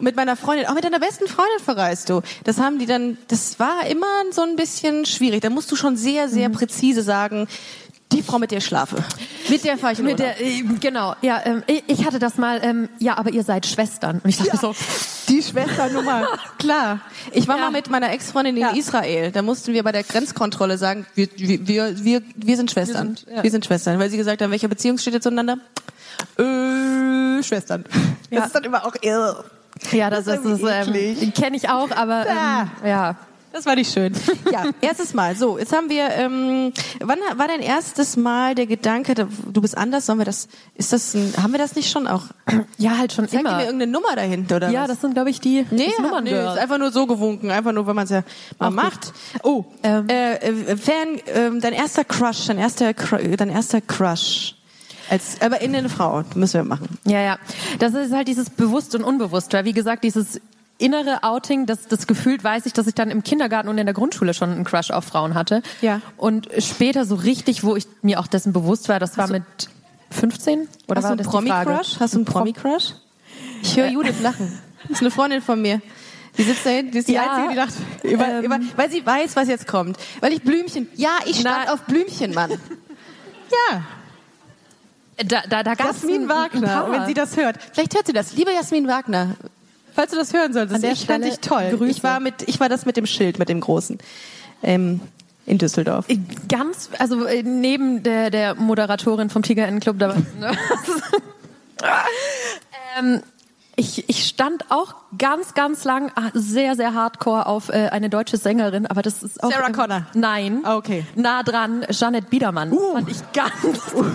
mit 0.00 0.16
meiner 0.16 0.36
Freundin, 0.36 0.66
auch 0.66 0.74
mit 0.74 0.84
deiner 0.84 0.98
besten 1.00 1.26
Freundin 1.28 1.58
verreist 1.62 2.08
du. 2.08 2.22
Das 2.44 2.58
haben 2.58 2.78
die 2.78 2.86
dann, 2.86 3.18
das 3.28 3.58
war 3.60 3.86
immer 3.86 4.06
so 4.30 4.40
ein 4.42 4.56
bisschen 4.56 5.04
schwierig. 5.04 5.42
Da 5.42 5.50
musst 5.50 5.70
du 5.70 5.76
schon 5.76 5.96
sehr, 5.96 6.26
Mhm. 6.26 6.30
sehr 6.30 6.48
präzise 6.48 7.02
sagen, 7.02 7.46
die 8.12 8.22
Frau, 8.22 8.38
mit 8.38 8.50
der 8.50 8.58
ich 8.58 8.64
schlafe. 8.66 8.96
Mit 9.48 9.64
der 9.64 9.76
fahre 9.76 9.92
ich 9.92 9.98
in 9.98 10.06
Mit 10.06 10.18
Urlaub. 10.20 10.36
der, 10.38 10.46
äh, 10.46 10.62
genau, 10.80 11.14
ja, 11.20 11.40
ähm, 11.44 11.62
ich, 11.86 12.04
hatte 12.06 12.18
das 12.18 12.36
mal, 12.38 12.60
ähm, 12.62 12.88
ja, 12.98 13.16
aber 13.18 13.30
ihr 13.30 13.42
seid 13.44 13.66
Schwestern. 13.66 14.20
Und 14.24 14.30
ich 14.30 14.38
dachte 14.38 14.56
so, 14.56 14.74
Die 15.28 15.42
Schwesternummer, 15.42 16.26
klar. 16.58 17.00
Ich 17.32 17.46
war 17.48 17.56
Ja. 17.56 17.64
mal 17.64 17.70
mit 17.70 17.90
meiner 17.90 18.10
Ex-Freundin 18.12 18.56
in 18.56 18.62
Ja. 18.62 18.70
Israel. 18.70 19.30
Da 19.30 19.42
mussten 19.42 19.74
wir 19.74 19.82
bei 19.82 19.92
der 19.92 20.04
Grenzkontrolle 20.04 20.78
sagen, 20.78 21.06
wir, 21.14 21.28
wir, 21.36 21.66
wir, 21.68 22.04
wir, 22.04 22.22
wir 22.34 22.56
sind 22.56 22.70
Schwestern. 22.70 23.08
Wir 23.26 23.42
sind, 23.42 23.50
sind, 23.50 23.64
ja. 23.64 23.68
Schwestern. 23.68 23.98
Weil 23.98 24.08
sie 24.10 24.16
gesagt 24.16 24.40
haben, 24.42 24.50
welche 24.50 24.68
Beziehung 24.68 24.96
steht 24.98 25.12
ihr 25.14 25.20
zueinander? 25.20 25.58
Äh, 26.38 27.42
Schwestern. 27.42 27.84
Ja. 28.30 28.38
Das 28.40 28.46
ist 28.48 28.54
dann 28.54 28.64
immer 28.64 28.86
auch 28.86 28.94
irre. 29.02 29.44
ja, 29.92 30.10
das, 30.10 30.24
Das 30.24 30.40
ist, 30.44 30.62
ist 30.62 31.22
ähm, 31.22 31.32
kenne 31.34 31.56
ich 31.56 31.68
auch, 31.68 31.90
aber 31.90 32.26
ähm, 32.26 32.88
ja. 32.88 33.16
Das 33.52 33.64
war 33.66 33.74
nicht 33.74 33.92
schön. 33.92 34.12
Ja, 34.52 34.64
erstes 34.80 35.14
Mal. 35.14 35.36
So, 35.36 35.58
jetzt 35.58 35.72
haben 35.72 35.90
wir. 35.90 36.08
Ähm, 36.10 36.72
wann 37.00 37.18
war 37.36 37.48
dein 37.48 37.60
erstes 37.60 38.16
Mal 38.16 38.54
der 38.54 38.66
Gedanke, 38.66 39.14
du 39.14 39.60
bist 39.60 39.76
anders? 39.76 40.06
Sollen 40.06 40.18
wir 40.18 40.24
das? 40.24 40.48
Ist 40.74 40.92
das? 40.92 41.14
Ein, 41.14 41.32
haben 41.42 41.52
wir 41.52 41.58
das 41.58 41.74
nicht 41.76 41.90
schon 41.90 42.06
auch? 42.06 42.24
Ja, 42.78 42.96
halt 42.96 43.12
schon 43.12 43.28
Zeig 43.28 43.40
immer. 43.40 43.56
mir 43.56 43.64
irgendeine 43.64 43.90
Nummer 43.92 44.14
dahinter 44.16 44.56
oder 44.56 44.70
Ja, 44.70 44.82
was? 44.82 44.88
das 44.88 45.00
sind, 45.00 45.14
glaube 45.14 45.30
ich, 45.30 45.40
die 45.40 45.66
Nee, 45.70 45.86
das 45.86 45.98
nee, 45.98 46.02
Nummerngirl. 46.02 46.52
ist 46.54 46.58
einfach 46.58 46.78
nur 46.78 46.92
so 46.92 47.06
gewunken, 47.06 47.50
einfach 47.50 47.72
nur, 47.72 47.86
wenn 47.86 47.96
man 47.96 48.04
es 48.04 48.10
ja 48.10 48.22
mal 48.58 48.66
Auch 48.68 48.70
gut. 48.70 48.76
macht. 48.76 49.12
Oh, 49.42 49.64
Ähm. 49.82 50.08
äh, 50.08 50.34
äh, 50.36 50.76
Fan, 50.76 51.20
ähm, 51.34 51.60
dein 51.60 51.72
erster 51.72 52.04
Crush, 52.04 52.46
dein 52.46 52.58
erster, 52.58 52.92
dein 52.92 53.50
erster 53.50 53.80
Crush. 53.80 54.54
Als, 55.10 55.40
aber 55.40 55.60
in 55.60 55.74
eine 55.74 55.88
Frau, 55.88 56.22
müssen 56.34 56.54
wir 56.54 56.64
machen. 56.64 56.98
Ja, 57.04 57.20
ja. 57.20 57.38
Das 57.78 57.94
ist 57.94 58.12
halt 58.12 58.28
dieses 58.28 58.50
bewusst 58.50 58.94
und 58.94 59.02
unbewusst, 59.04 59.52
weil 59.54 59.64
wie 59.64 59.72
gesagt, 59.72 60.04
dieses 60.04 60.40
innere 60.78 61.22
Outing, 61.24 61.66
das, 61.66 61.88
das 61.88 62.06
gefühlt 62.06 62.42
weiß 62.44 62.66
ich, 62.66 62.72
dass 62.72 62.86
ich 62.86 62.94
dann 62.94 63.10
im 63.10 63.22
Kindergarten 63.24 63.68
und 63.68 63.78
in 63.78 63.86
der 63.86 63.94
Grundschule 63.94 64.32
schon 64.34 64.50
einen 64.50 64.64
Crush 64.64 64.90
auf 64.90 65.04
Frauen 65.04 65.34
hatte. 65.34 65.62
Ja. 65.80 66.00
Und 66.16 66.48
später 66.58 67.04
so 67.04 67.16
richtig, 67.16 67.64
wo 67.64 67.76
ich 67.76 67.86
mir 68.02 68.20
auch 68.20 68.26
dessen 68.28 68.52
bewusst 68.52 68.88
war, 68.88 68.98
das 69.00 69.16
war 69.16 69.24
Hast 69.24 69.30
du- 69.30 69.34
mit 69.34 69.44
15? 70.10 70.68
Oder 70.88 71.02
Hast 71.02 71.08
war 71.10 71.16
du 71.16 71.22
einen? 71.22 71.30
Promi-Crush? 71.30 72.00
Hast 72.00 72.14
du 72.14 72.18
einen 72.18 72.24
Promi-Crush? 72.24 72.94
Ich 73.62 73.76
höre 73.76 73.88
Judith 73.88 74.20
lachen. 74.22 74.58
Das 74.84 74.92
ist 74.98 75.00
eine 75.00 75.10
Freundin 75.10 75.42
von 75.42 75.60
mir. 75.60 75.82
Die 76.38 76.44
sitzt 76.44 76.64
da 76.64 76.70
hinten, 76.70 76.92
die 76.92 76.98
ist 76.98 77.08
die 77.08 77.14
Ja, 77.14 77.34
Einzige, 77.34 77.48
die 77.50 77.56
lacht. 77.56 77.74
Über, 78.04 78.28
ähm, 78.28 78.44
über, 78.44 78.58
weil 78.76 78.88
sie 78.90 79.04
weiß, 79.04 79.34
was 79.34 79.48
jetzt 79.48 79.66
kommt. 79.66 79.98
Weil 80.20 80.32
ich 80.32 80.40
Blümchen, 80.42 80.86
ja, 80.94 81.10
ich 81.26 81.40
stand 81.40 81.64
Na- 81.66 81.72
auf 81.74 81.80
Blümchen, 81.82 82.32
Mann. 82.32 82.52
Ja, 83.72 83.82
Da, 85.24 85.42
da, 85.48 85.62
da 85.64 85.74
gab's 85.74 86.02
Jasmin 86.02 86.14
ein- 86.14 86.22
ein 86.22 86.28
Wagner, 86.28 86.68
paar. 86.68 86.92
wenn 86.92 87.06
sie 87.06 87.14
das 87.14 87.36
hört. 87.36 87.56
Vielleicht 87.72 87.94
hört 87.96 88.06
sie 88.06 88.12
das. 88.12 88.34
Liebe 88.34 88.52
Jasmin 88.52 88.86
Wagner, 88.86 89.34
falls 89.98 90.12
du 90.12 90.16
das 90.16 90.32
hören 90.32 90.52
solltest, 90.52 90.84
ich 90.84 91.06
fand 91.06 91.24
dich 91.24 91.40
toll. 91.40 91.70
Grüße. 91.70 91.90
Ich 91.90 92.04
war, 92.04 92.20
mit, 92.20 92.46
ich 92.46 92.60
war 92.60 92.68
das 92.68 92.86
mit 92.86 92.96
dem 92.96 93.04
Schild, 93.04 93.40
mit 93.40 93.48
dem 93.48 93.58
großen. 93.58 93.98
Ähm, 94.62 95.00
in 95.44 95.58
Düsseldorf. 95.58 96.06
Ganz, 96.48 96.88
also 97.00 97.24
äh, 97.24 97.42
neben 97.42 98.04
der, 98.04 98.30
der 98.30 98.54
Moderatorin 98.54 99.28
vom 99.28 99.42
Tiger 99.42 99.66
Club 99.80 99.98
dabei. 99.98 100.16
Ne? 100.38 100.52
ähm, 102.98 103.22
ich, 103.78 104.08
ich 104.08 104.26
stand 104.26 104.70
auch 104.70 104.96
ganz, 105.16 105.54
ganz 105.54 105.84
lang 105.84 106.10
ah, 106.16 106.30
sehr, 106.34 106.74
sehr 106.74 106.94
hardcore 106.94 107.46
auf 107.46 107.68
äh, 107.68 107.88
eine 107.90 108.10
deutsche 108.10 108.36
Sängerin, 108.36 108.86
aber 108.86 109.02
das 109.02 109.22
ist 109.22 109.42
auch... 109.42 109.52
Sarah 109.52 109.68
ähm, 109.68 109.72
Connor. 109.72 110.06
Nein. 110.14 110.60
Ah, 110.64 110.76
okay. 110.76 111.06
Nah 111.14 111.44
dran, 111.44 111.86
Jeanette 111.90 112.26
Biedermann. 112.28 112.76
Fand 112.92 113.08
ich 113.08 113.18
ganz 113.32 113.56
toll. 113.92 114.12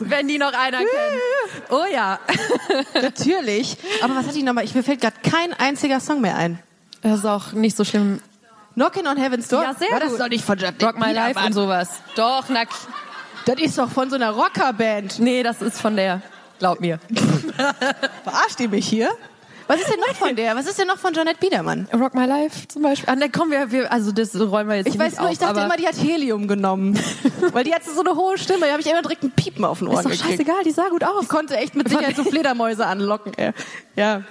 Wenn 0.00 0.26
die 0.26 0.38
noch 0.38 0.54
einer 0.54 0.78
kennt. 0.78 0.90
Oh 1.68 1.84
ja. 1.92 2.18
Natürlich. 2.94 3.76
Aber 4.02 4.16
was 4.16 4.26
hatte 4.26 4.38
ich 4.38 4.44
nochmal? 4.44 4.64
Ich, 4.64 4.74
mir 4.74 4.82
fällt 4.82 5.02
gerade 5.02 5.16
kein 5.22 5.52
einziger 5.52 6.00
Song 6.00 6.22
mehr 6.22 6.36
ein. 6.36 6.58
Das 7.02 7.18
ist 7.18 7.26
auch 7.26 7.52
nicht 7.52 7.76
so 7.76 7.84
schlimm. 7.84 8.20
Knockin' 8.74 9.06
on 9.06 9.18
Heaven's 9.18 9.48
Door? 9.48 9.64
Ja, 9.64 9.74
sehr 9.74 9.90
War 9.92 10.00
das 10.00 10.12
gut. 10.12 10.20
doch 10.20 10.28
nicht 10.28 10.44
von 10.44 10.58
Janet 10.58 10.82
Rock 10.82 10.94
My 10.98 11.08
Biedermann? 11.08 11.34
Life 11.34 11.46
und 11.46 11.52
sowas. 11.52 11.90
Doch, 12.16 12.44
na, 12.48 12.62
Das 13.44 13.60
ist 13.60 13.76
doch 13.76 13.90
von 13.90 14.08
so 14.08 14.16
einer 14.16 14.30
Rockerband. 14.30 15.18
nee, 15.18 15.42
das 15.42 15.60
ist 15.60 15.78
von 15.78 15.94
der, 15.96 16.22
glaub 16.62 16.78
mir. 16.80 17.00
Verarscht 18.22 18.60
ihr 18.60 18.68
mich 18.68 18.86
hier? 18.86 19.10
Was 19.66 19.80
ist 19.80 19.90
denn 19.90 19.98
noch 19.98 20.14
von 20.14 20.36
der? 20.36 20.54
Was 20.54 20.66
ist 20.66 20.78
denn 20.78 20.86
noch 20.86 20.98
von 20.98 21.12
Janet 21.12 21.40
Biedermann? 21.40 21.88
Rock 21.92 22.14
My 22.14 22.24
Life 22.24 22.68
zum 22.68 22.82
Beispiel. 22.82 23.08
Ah, 23.12 23.16
ne, 23.16 23.30
kommen 23.30 23.50
wir, 23.50 23.72
wir, 23.72 23.90
also 23.90 24.12
das 24.12 24.38
räumen 24.38 24.68
wir 24.70 24.76
jetzt 24.76 24.86
Ich 24.86 24.92
hier 24.92 25.00
weiß 25.00 25.12
nicht 25.12 25.18
nur, 25.20 25.26
auf, 25.28 25.32
ich 25.32 25.38
dachte 25.40 25.60
immer, 25.60 25.76
die 25.76 25.86
hat 25.88 25.96
Helium 26.00 26.46
genommen. 26.46 26.96
Weil 27.52 27.64
die 27.64 27.74
hatte 27.74 27.90
so 27.92 28.00
eine 28.00 28.14
hohe 28.14 28.38
Stimme. 28.38 28.66
Da 28.66 28.72
habe 28.72 28.80
ich 28.80 28.88
immer 28.88 29.02
direkt 29.02 29.24
ein 29.24 29.32
Piepen 29.32 29.64
auf 29.64 29.80
den 29.80 29.88
Ohren 29.88 29.98
ist 29.98 30.04
doch 30.04 30.10
gekriegt. 30.12 30.30
scheißegal, 30.30 30.62
die 30.64 30.70
sah 30.70 30.88
gut 30.88 31.02
aus. 31.02 31.22
Die 31.22 31.26
konnte 31.26 31.56
echt 31.56 31.74
mit 31.74 31.88
Sicherheit 31.88 32.14
so 32.14 32.22
Fledermäuse 32.22 32.86
anlocken. 32.86 33.32
Ey. 33.36 33.50
Ja. 33.96 34.22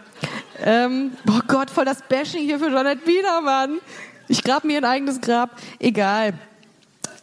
Ähm, 0.63 1.11
oh 1.27 1.41
Gott, 1.47 1.69
voll 1.69 1.85
das 1.85 2.01
Bashing 2.07 2.43
hier 2.43 2.59
für 2.59 2.69
Janet 2.71 3.03
Biedermann. 3.03 3.79
Ich 4.29 4.41
grab 4.41 4.63
mir 4.63 4.77
ein 4.77 4.85
eigenes 4.85 5.19
Grab. 5.19 5.49
Egal. 5.79 6.33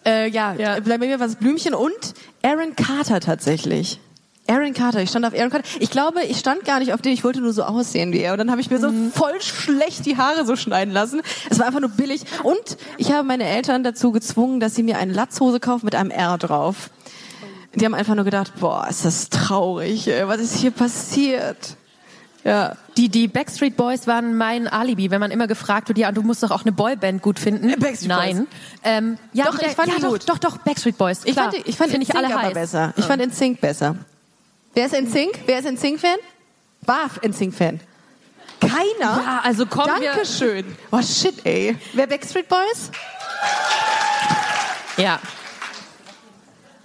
Äh, 0.04 0.28
ja, 0.28 0.52
Ja. 0.52 0.76
ja. 0.76 0.80
bei 0.80 0.98
mir 0.98 1.18
war 1.18 1.26
es 1.26 1.36
Blümchen 1.36 1.72
und 1.74 2.14
Aaron 2.42 2.76
Carter 2.76 3.20
tatsächlich. 3.20 4.00
Aaron 4.48 4.72
Carter, 4.72 5.02
ich 5.02 5.10
stand 5.10 5.24
auf 5.26 5.34
Aaron 5.34 5.50
Carter. 5.50 5.68
Ich 5.78 5.90
glaube, 5.90 6.22
ich 6.22 6.38
stand 6.38 6.64
gar 6.64 6.78
nicht 6.78 6.92
auf 6.94 7.02
den, 7.02 7.12
ich 7.12 7.22
wollte 7.24 7.40
nur 7.40 7.52
so 7.52 7.64
aussehen 7.64 8.12
wie 8.12 8.20
er. 8.20 8.32
Und 8.32 8.38
dann 8.38 8.50
habe 8.50 8.60
ich 8.60 8.70
mir 8.70 8.78
so 8.78 8.90
voll 9.12 9.40
schlecht 9.40 10.06
die 10.06 10.16
Haare 10.16 10.46
so 10.46 10.56
schneiden 10.56 10.92
lassen. 10.94 11.20
Es 11.50 11.58
war 11.58 11.66
einfach 11.66 11.80
nur 11.80 11.90
billig. 11.90 12.22
Und 12.42 12.78
ich 12.96 13.12
habe 13.12 13.24
meine 13.26 13.44
Eltern 13.44 13.84
dazu 13.84 14.10
gezwungen, 14.12 14.58
dass 14.60 14.74
sie 14.74 14.82
mir 14.82 14.98
eine 14.98 15.12
Latzhose 15.12 15.60
kaufen 15.60 15.84
mit 15.84 15.94
einem 15.94 16.10
R 16.10 16.38
drauf. 16.38 16.90
Die 17.74 17.84
haben 17.84 17.94
einfach 17.94 18.14
nur 18.14 18.24
gedacht, 18.24 18.52
boah, 18.58 18.86
ist 18.88 19.04
das 19.04 19.28
traurig, 19.28 20.08
ey. 20.08 20.26
was 20.26 20.40
ist 20.40 20.56
hier 20.56 20.70
passiert? 20.70 21.76
Ja. 22.44 22.76
Die, 22.96 23.08
die 23.10 23.28
Backstreet 23.28 23.76
Boys 23.76 24.06
waren 24.06 24.36
mein 24.36 24.68
Alibi, 24.68 25.10
wenn 25.10 25.20
man 25.20 25.30
immer 25.30 25.46
gefragt 25.46 25.88
wird, 25.88 25.98
ja, 25.98 26.10
du 26.10 26.22
musst 26.22 26.42
doch 26.42 26.50
auch 26.50 26.62
eine 26.62 26.72
Boyband 26.72 27.20
gut 27.20 27.38
finden. 27.38 27.68
Äh, 27.68 27.76
Backstreet 27.76 28.08
Nein. 28.08 28.46
Ähm, 28.84 29.18
ja, 29.34 29.44
Doch, 29.44 29.58
ich 29.58 29.68
fand 29.68 29.88
ja, 29.88 29.96
die 29.96 30.02
doch, 30.02 30.10
gut. 30.12 30.22
Doch, 30.26 30.38
doch, 30.38 30.56
Backstreet 30.58 30.96
Boys. 30.96 31.20
Ich 31.24 31.32
klar. 31.34 31.50
fand, 31.52 31.66
die- 31.66 31.68
ich 31.68 31.76
fand 31.76 31.92
ich 31.92 31.98
NSYNC 31.98 32.16
alle 32.16 32.34
aber 32.34 32.42
heiß. 32.44 32.54
besser. 32.54 32.94
Ich 32.96 33.04
fand 33.04 33.20
NSYNC 33.22 33.60
besser. 33.60 33.96
Wer 34.74 34.86
ist 34.86 34.94
NSYNC? 34.94 35.40
Wer 35.46 35.58
ist 35.58 35.66
NSYNC-Fan? 35.70 36.16
War 36.82 37.10
NSYNC-Fan? 37.26 37.80
Keiner? 38.60 38.74
Ja, 39.00 39.40
also 39.44 39.64
wir- 39.66 39.84
Dankeschön. 39.86 40.64
Oh 40.90 41.00
shit, 41.02 41.44
ey. 41.44 41.76
Wer 41.92 42.06
Backstreet 42.06 42.48
Boys? 42.48 42.90
Ja. 44.96 45.20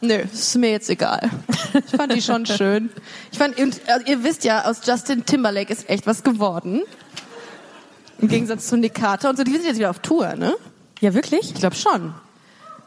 Nö, 0.02 0.16
ist 0.16 0.56
mir 0.58 0.72
jetzt 0.72 0.90
egal. 0.90 1.30
Ich 1.74 1.96
fand 1.96 2.14
die 2.14 2.22
schon 2.22 2.46
schön. 2.46 2.90
Ich 3.32 3.38
fand, 3.38 3.58
und, 3.58 3.80
also 3.88 4.06
ihr 4.06 4.24
wisst 4.24 4.44
ja, 4.44 4.66
aus 4.66 4.82
Justin 4.86 5.26
Timberlake 5.26 5.72
ist 5.72 5.90
echt 5.90 6.06
was 6.06 6.24
geworden. 6.24 6.84
Im 8.20 8.28
Gegensatz 8.28 8.68
zu 8.68 8.78
Nick 8.78 8.94
Carter 8.96 9.30
und 9.30 9.38
so. 9.38 9.44
Die 9.44 9.52
sind 9.54 9.66
jetzt 9.66 9.78
wieder 9.78 9.90
auf 9.90 10.00
Tour, 10.00 10.36
ne? 10.36 10.56
Ja, 11.00 11.14
wirklich? 11.14 11.52
Ich 11.52 11.56
glaube 11.56 11.76
schon. 11.76 12.14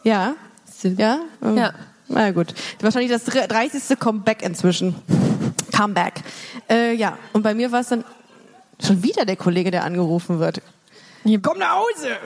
Ja. 0.05 0.35
Ja? 0.83 1.21
Ähm, 1.43 1.57
Ja. 1.57 1.73
Na 2.09 2.31
gut. 2.31 2.55
Wahrscheinlich 2.81 3.11
das 3.11 3.25
30. 3.25 3.99
Comeback 3.99 4.43
inzwischen. 4.43 4.95
Comeback. 5.77 6.23
Äh, 6.69 6.95
ja. 6.95 7.19
Und 7.33 7.43
bei 7.43 7.55
mir 7.55 7.73
war 7.73 7.81
es 7.81 7.89
dann 7.89 8.05
schon 8.85 9.03
wieder 9.03 9.25
der 9.25 9.37
Kollege, 9.37 9.71
der 9.71 9.85
angerufen 9.85 10.39
wird. 10.39 10.63
Komm 11.43 11.59
nach 11.59 11.75
Hause! 11.75 12.17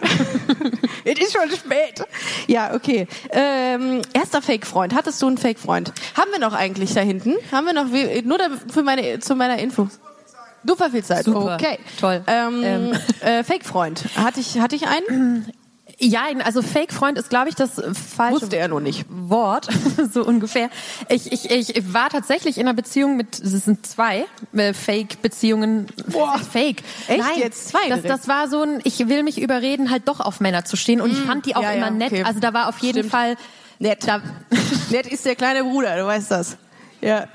es 1.04 1.18
ist 1.18 1.32
schon 1.32 1.50
spät. 1.50 2.04
Ja, 2.46 2.74
okay. 2.74 3.06
Ähm, 3.30 4.02
erster 4.12 4.42
Fake-Freund. 4.42 4.94
Hattest 4.94 5.22
du 5.22 5.26
einen 5.26 5.38
Fake-Freund? 5.38 5.92
Haben 6.16 6.30
wir 6.32 6.38
noch 6.38 6.52
eigentlich 6.52 6.92
da 6.92 7.00
hinten? 7.00 7.34
Haben 7.50 7.66
wir 7.66 7.72
noch, 7.72 7.86
nur 7.86 8.38
für 8.70 8.82
meine, 8.82 9.18
zu 9.20 9.34
meiner 9.36 9.58
Info. 9.58 9.88
Super 10.66 10.90
viel 10.90 11.02
Zeit. 11.02 11.24
Super. 11.24 11.54
Okay. 11.54 11.78
Toll. 11.98 12.22
Ähm, 12.26 12.62
Ähm. 12.62 12.92
Äh, 13.20 13.42
Fake-Freund. 13.42 14.04
Hatte 14.16 14.40
ich, 14.40 14.60
hatte 14.60 14.76
ich 14.76 14.86
einen? 14.86 15.50
Ja, 16.02 16.22
also 16.44 16.62
Fake-Freund 16.62 17.18
ist, 17.18 17.28
glaube 17.28 17.50
ich, 17.50 17.54
das 17.54 17.72
falsche 18.16 18.40
Wusste 18.42 18.56
er 18.56 18.68
nur 18.68 18.80
nicht. 18.80 19.04
Wort, 19.10 19.68
so 20.12 20.24
ungefähr. 20.24 20.70
Ich, 21.10 21.30
ich, 21.30 21.50
ich 21.50 21.92
war 21.92 22.08
tatsächlich 22.08 22.56
in 22.56 22.66
einer 22.66 22.74
Beziehung 22.74 23.18
mit, 23.18 23.38
es 23.38 23.52
sind 23.64 23.86
zwei 23.86 24.24
äh, 24.54 24.72
Fake-Beziehungen. 24.72 25.88
Boah. 26.06 26.38
Fake. 26.38 26.82
Echt? 27.06 27.18
Nein, 27.18 27.38
Jetzt 27.38 27.68
zwei 27.68 27.88
Das, 27.88 28.02
direkt? 28.02 28.10
das 28.10 28.28
war 28.28 28.48
so 28.48 28.62
ein, 28.62 28.80
ich 28.84 29.08
will 29.08 29.22
mich 29.22 29.40
überreden, 29.40 29.90
halt 29.90 30.08
doch 30.08 30.20
auf 30.20 30.40
Männer 30.40 30.64
zu 30.64 30.76
stehen. 30.76 31.02
Und 31.02 31.12
ich 31.12 31.18
fand 31.18 31.44
die 31.44 31.54
auch 31.54 31.62
ja, 31.62 31.72
immer 31.72 31.86
ja, 31.86 31.90
nett. 31.90 32.12
okay. 32.12 32.24
Also 32.24 32.40
da 32.40 32.54
war 32.54 32.68
auf 32.68 32.78
jeden 32.78 33.00
Stimmt. 33.00 33.12
Fall 33.12 33.36
Nett. 33.80 34.06
Da, 34.06 34.20
Nett 34.90 35.06
ist 35.06 35.24
der 35.24 35.34
kleine 35.34 35.64
Bruder, 35.64 35.96
du 35.96 36.06
weißt 36.06 36.30
das. 36.30 36.56
Ja. 37.00 37.26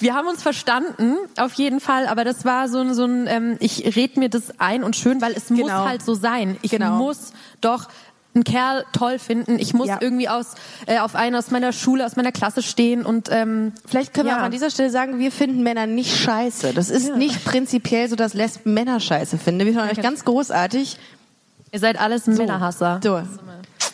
Wir 0.00 0.14
haben 0.14 0.28
uns 0.28 0.42
verstanden, 0.42 1.16
auf 1.38 1.54
jeden 1.54 1.80
Fall, 1.80 2.06
aber 2.06 2.24
das 2.24 2.44
war 2.44 2.68
so 2.68 2.78
ein, 2.78 2.94
so 2.94 3.04
ein 3.04 3.26
ähm, 3.26 3.56
ich 3.60 3.96
red 3.96 4.16
mir 4.16 4.28
das 4.28 4.58
ein 4.58 4.84
und 4.84 4.96
schön, 4.96 5.20
weil 5.20 5.32
es 5.32 5.50
muss 5.50 5.60
Genau. 5.60 5.84
halt 5.86 6.02
so 6.04 6.14
sein. 6.14 6.56
Ich 6.62 6.70
Genau. 6.70 6.92
muss 6.96 7.32
doch 7.60 7.88
einen 8.34 8.42
Kerl 8.44 8.84
toll 8.92 9.20
finden. 9.20 9.58
Ich 9.60 9.74
muss 9.74 9.86
Ja. 9.86 9.98
irgendwie 10.00 10.28
aus 10.28 10.54
äh, 10.86 10.98
auf 10.98 11.14
einen 11.14 11.36
aus 11.36 11.50
meiner 11.52 11.72
Schule, 11.72 12.04
aus 12.04 12.16
meiner 12.16 12.32
Klasse 12.32 12.62
stehen 12.62 13.06
und 13.06 13.28
ähm, 13.30 13.72
Vielleicht 13.86 14.12
können 14.12 14.26
wir 14.26 14.32
Ja. 14.32 14.40
auch 14.40 14.44
an 14.44 14.50
dieser 14.50 14.70
Stelle 14.70 14.90
sagen, 14.90 15.18
wir 15.20 15.30
finden 15.30 15.62
Männer 15.62 15.86
nicht 15.86 16.16
scheiße. 16.16 16.72
Das 16.74 16.90
ist 16.90 17.08
Ja. 17.08 17.16
nicht 17.16 17.44
prinzipiell 17.44 18.08
so, 18.08 18.16
dass 18.16 18.34
Lesben 18.34 18.74
Männer 18.74 18.98
scheiße 18.98 19.38
finden. 19.38 19.64
Wir 19.64 19.72
finden 19.72 19.88
euch 19.88 20.02
ganz 20.02 20.24
großartig. 20.24 20.96
ihr 21.72 21.78
seid 21.80 22.00
alles 22.00 22.26
Männerhasser. 22.26 23.00
So. 23.02 23.22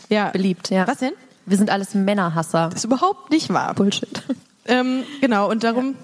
Ja. 0.08 0.30
Beliebt, 0.30 0.70
ja. 0.70 0.86
Was 0.86 0.98
denn? 0.98 1.12
Wir 1.46 1.56
sind 1.56 1.70
alles 1.70 1.94
Männerhasser. 1.94 2.66
Das 2.68 2.80
ist 2.80 2.84
überhaupt 2.84 3.30
nicht 3.30 3.50
wahr. 3.52 3.74
Bullshit. 3.74 4.22
Ähm, 4.70 5.04
genau, 5.20 5.50
und 5.50 5.64
darum 5.64 5.96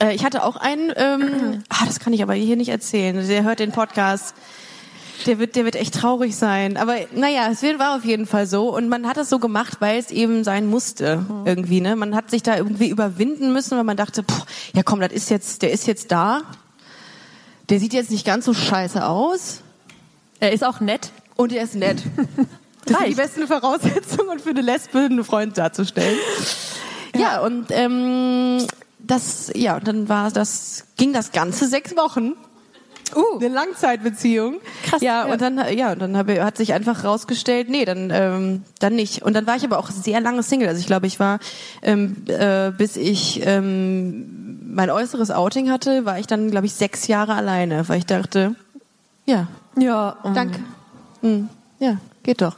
Äh, 0.00 0.14
ich 0.14 0.24
hatte 0.24 0.44
auch 0.44 0.56
einen, 0.56 0.92
ähm, 0.96 1.62
ah, 1.68 1.84
das 1.86 2.00
kann 2.00 2.12
ich 2.12 2.22
aber 2.22 2.34
hier 2.34 2.56
nicht 2.56 2.70
erzählen. 2.70 3.26
Der 3.26 3.44
hört 3.44 3.60
den 3.60 3.72
Podcast. 3.72 4.34
Der 5.26 5.38
wird, 5.38 5.54
der 5.54 5.66
wird 5.66 5.76
echt 5.76 5.94
traurig 5.94 6.34
sein. 6.34 6.78
Aber 6.78 6.96
naja, 7.14 7.48
es 7.52 7.62
war 7.62 7.94
auf 7.96 8.06
jeden 8.06 8.26
Fall 8.26 8.46
so. 8.46 8.74
Und 8.74 8.88
man 8.88 9.06
hat 9.06 9.18
es 9.18 9.28
so 9.28 9.38
gemacht, 9.38 9.76
weil 9.80 9.98
es 9.98 10.10
eben 10.10 10.44
sein 10.44 10.66
musste 10.66 11.26
irgendwie. 11.44 11.82
Ne, 11.82 11.94
man 11.94 12.14
hat 12.14 12.30
sich 12.30 12.42
da 12.42 12.56
irgendwie 12.56 12.88
überwinden 12.88 13.52
müssen, 13.52 13.76
weil 13.76 13.84
man 13.84 13.98
dachte, 13.98 14.22
pff, 14.22 14.46
ja 14.74 14.82
komm, 14.82 15.00
das 15.00 15.12
ist 15.12 15.28
jetzt, 15.28 15.60
der 15.60 15.72
ist 15.72 15.86
jetzt 15.86 16.10
da. 16.10 16.40
Der 17.68 17.78
sieht 17.80 17.92
jetzt 17.92 18.10
nicht 18.10 18.24
ganz 18.24 18.46
so 18.46 18.54
scheiße 18.54 19.04
aus. 19.04 19.60
Er 20.40 20.52
ist 20.52 20.64
auch 20.64 20.80
nett. 20.80 21.10
Und 21.36 21.52
er 21.52 21.64
ist 21.64 21.74
nett. 21.74 22.02
Das 22.86 22.98
sind 22.98 23.10
die 23.10 23.14
besten 23.14 23.46
Voraussetzungen, 23.46 24.38
für 24.38 24.50
eine 24.50 24.62
Lesbe 24.62 25.00
einen 25.00 25.22
Freund 25.22 25.56
darzustellen. 25.58 26.18
Ja, 27.16 27.40
und 27.40 27.66
ähm, 27.70 28.66
das, 28.98 29.50
ja, 29.54 29.76
und 29.76 29.88
dann 29.88 30.08
war 30.08 30.30
das, 30.30 30.84
ging 30.96 31.12
das 31.12 31.32
Ganze 31.32 31.66
sechs 31.66 31.96
Wochen. 31.96 32.34
Uh. 33.16 33.38
Eine 33.38 33.48
Langzeitbeziehung. 33.48 34.60
Krass, 34.84 35.02
Ja, 35.02 35.26
ja. 35.26 35.32
und 35.32 35.40
dann, 35.40 35.60
ja, 35.76 35.92
und 35.92 35.98
dann 36.00 36.16
hab, 36.16 36.28
hat 36.28 36.56
sich 36.56 36.72
einfach 36.72 37.02
rausgestellt, 37.02 37.68
nee, 37.68 37.84
dann, 37.84 38.10
ähm, 38.12 38.62
dann 38.78 38.94
nicht. 38.94 39.22
Und 39.22 39.34
dann 39.34 39.46
war 39.48 39.56
ich 39.56 39.64
aber 39.64 39.78
auch 39.78 39.90
sehr 39.90 40.20
lange 40.20 40.44
Single. 40.44 40.68
Also 40.68 40.78
ich 40.80 40.86
glaube, 40.86 41.08
ich 41.08 41.18
war, 41.18 41.40
ähm, 41.82 42.24
äh, 42.28 42.70
bis 42.70 42.96
ich 42.96 43.40
ähm, 43.44 44.60
mein 44.74 44.90
äußeres 44.90 45.32
Outing 45.32 45.70
hatte, 45.70 46.04
war 46.04 46.20
ich 46.20 46.28
dann, 46.28 46.50
glaube 46.52 46.66
ich, 46.66 46.74
sechs 46.74 47.08
Jahre 47.08 47.34
alleine, 47.34 47.88
weil 47.88 47.98
ich 47.98 48.06
dachte, 48.06 48.54
ja, 49.26 49.48
Ja, 49.76 50.16
danke. 50.34 50.60
Hm, 51.22 51.48
ja, 51.80 51.96
geht 52.22 52.40
doch. 52.42 52.56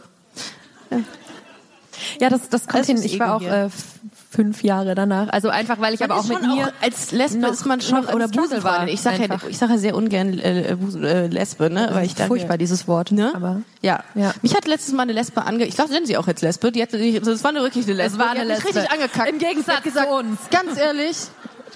Ja, 2.20 2.28
das, 2.28 2.48
das 2.50 2.66
kommt 2.66 2.80
Das 2.80 2.86
hin. 2.88 3.00
Ich 3.02 3.18
war 3.18 3.36
auch 3.36 3.42
äh, 3.42 3.68
fünf 4.32 4.62
Jahre 4.62 4.94
danach. 4.94 5.28
Also 5.28 5.50
einfach, 5.50 5.78
weil 5.78 5.92
ich 5.94 6.00
Man 6.00 6.10
aber 6.10 6.20
auch 6.20 6.26
mit 6.26 6.40
mir 6.42 6.72
als 6.80 7.12
Lesbe 7.12 7.38
noch- 7.38 7.52
ist 7.52 7.66
man 7.66 7.80
schon 7.80 8.06
oder 8.06 8.28
Busenfreundin. 8.28 8.64
war 8.64 8.88
Ich 8.88 9.00
sage 9.02 9.26
ja, 9.28 9.38
ich 9.48 9.58
sage 9.58 9.72
ja 9.72 9.78
sehr 9.78 9.94
ungern 9.94 10.38
äh, 10.38 10.72
äh, 10.72 11.26
Lesbe, 11.26 11.68
ne? 11.70 11.90
Weil 11.92 12.06
ich 12.06 12.14
denke, 12.14 12.28
furchtbar 12.28 12.56
dieses 12.56 12.88
Wort. 12.88 13.12
Ne? 13.12 13.32
Aber 13.34 13.60
ja. 13.82 14.02
Ja. 14.14 14.32
Mich 14.42 14.54
hat 14.54 14.66
letztens 14.66 14.96
mal 14.96 15.02
eine 15.02 15.12
Lesbe 15.12 15.44
ange... 15.44 15.66
Ich 15.66 15.74
glaube, 15.74 15.92
nennen 15.92 16.06
sie 16.06 16.16
auch 16.16 16.26
jetzt 16.26 16.40
Lesbe. 16.42 16.72
Die 16.72 16.82
hat, 16.82 16.92
das 16.92 17.44
war 17.44 17.50
eine 17.50 17.60
wirklich 17.60 17.84
eine 17.84 17.94
Lesbe. 17.94 18.14
Es 18.14 18.26
war 18.26 18.34
die 18.34 18.40
eine 18.40 18.48
Lesbe. 18.48 18.68
richtig 18.68 18.90
angekackt. 18.90 19.28
Im 19.28 19.38
Gegensatz 19.38 19.82
gesagt, 19.82 20.08
zu 20.08 20.16
uns. 20.16 20.38
Ganz 20.50 20.78
ehrlich, 20.78 21.16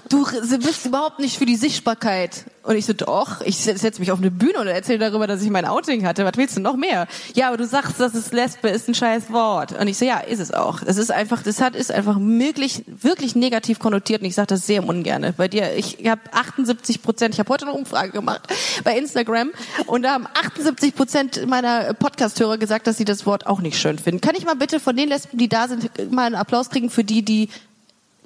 du 0.08 0.24
bist 0.58 0.86
überhaupt 0.86 1.18
nicht 1.18 1.38
für 1.38 1.46
die 1.46 1.56
Sichtbarkeit. 1.56 2.44
Und 2.62 2.76
ich 2.76 2.84
so, 2.84 2.92
doch, 2.92 3.40
ich 3.42 3.58
setze 3.58 4.00
mich 4.00 4.10
auf 4.10 4.18
eine 4.18 4.30
Bühne 4.30 4.58
und 4.58 4.66
erzähle 4.66 4.98
darüber, 4.98 5.28
dass 5.28 5.42
ich 5.42 5.50
mein 5.50 5.64
Outing 5.64 6.04
hatte. 6.04 6.24
Was 6.24 6.32
willst 6.36 6.56
du 6.56 6.60
noch 6.60 6.76
mehr? 6.76 7.06
Ja, 7.34 7.48
aber 7.48 7.56
du 7.56 7.66
sagst, 7.66 8.00
dass 8.00 8.14
es 8.14 8.32
Lesbe 8.32 8.68
ist 8.68 8.88
ein 8.88 8.94
scheiß 8.94 9.30
Wort. 9.30 9.72
Und 9.78 9.86
ich 9.86 9.98
so, 9.98 10.04
ja, 10.04 10.18
ist 10.18 10.40
es 10.40 10.52
auch. 10.52 10.82
Es 10.84 10.96
ist 10.96 11.12
einfach, 11.12 11.42
das 11.42 11.60
hat, 11.60 11.76
ist 11.76 11.92
einfach 11.92 12.16
wirklich, 12.18 12.82
wirklich 12.86 13.36
negativ 13.36 13.78
konnotiert 13.78 14.22
und 14.22 14.26
ich 14.26 14.34
sage 14.34 14.48
das 14.48 14.66
sehr 14.66 14.86
ungerne. 14.86 15.32
Bei 15.32 15.46
dir, 15.46 15.76
ich 15.76 15.98
habe 16.08 16.22
78 16.32 17.02
Prozent, 17.02 17.34
ich 17.34 17.38
habe 17.38 17.52
heute 17.52 17.66
eine 17.66 17.74
Umfrage 17.74 18.10
gemacht 18.10 18.42
bei 18.82 18.98
Instagram 18.98 19.50
und 19.86 20.02
da 20.02 20.14
haben 20.14 20.26
78 20.26 20.94
Prozent 20.94 21.46
meiner 21.46 21.94
Podcast-Hörer 21.94 22.58
gesagt, 22.58 22.88
dass 22.88 22.96
sie 22.96 23.04
das 23.04 23.26
Wort 23.26 23.46
auch 23.46 23.60
nicht 23.60 23.78
schön 23.78 23.98
finden. 23.98 24.20
Kann 24.20 24.34
ich 24.34 24.44
mal 24.44 24.56
bitte 24.56 24.80
von 24.80 24.96
den 24.96 25.08
Lesben, 25.08 25.38
die 25.38 25.48
da 25.48 25.68
sind, 25.68 26.10
mal 26.10 26.26
einen 26.26 26.34
Applaus 26.34 26.70
kriegen 26.70 26.90
für 26.90 27.04
die, 27.04 27.22
die 27.22 27.48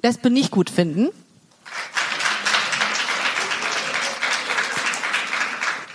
Lesbe 0.01 0.31
nicht 0.31 0.49
gut 0.49 0.71
finden? 0.71 1.09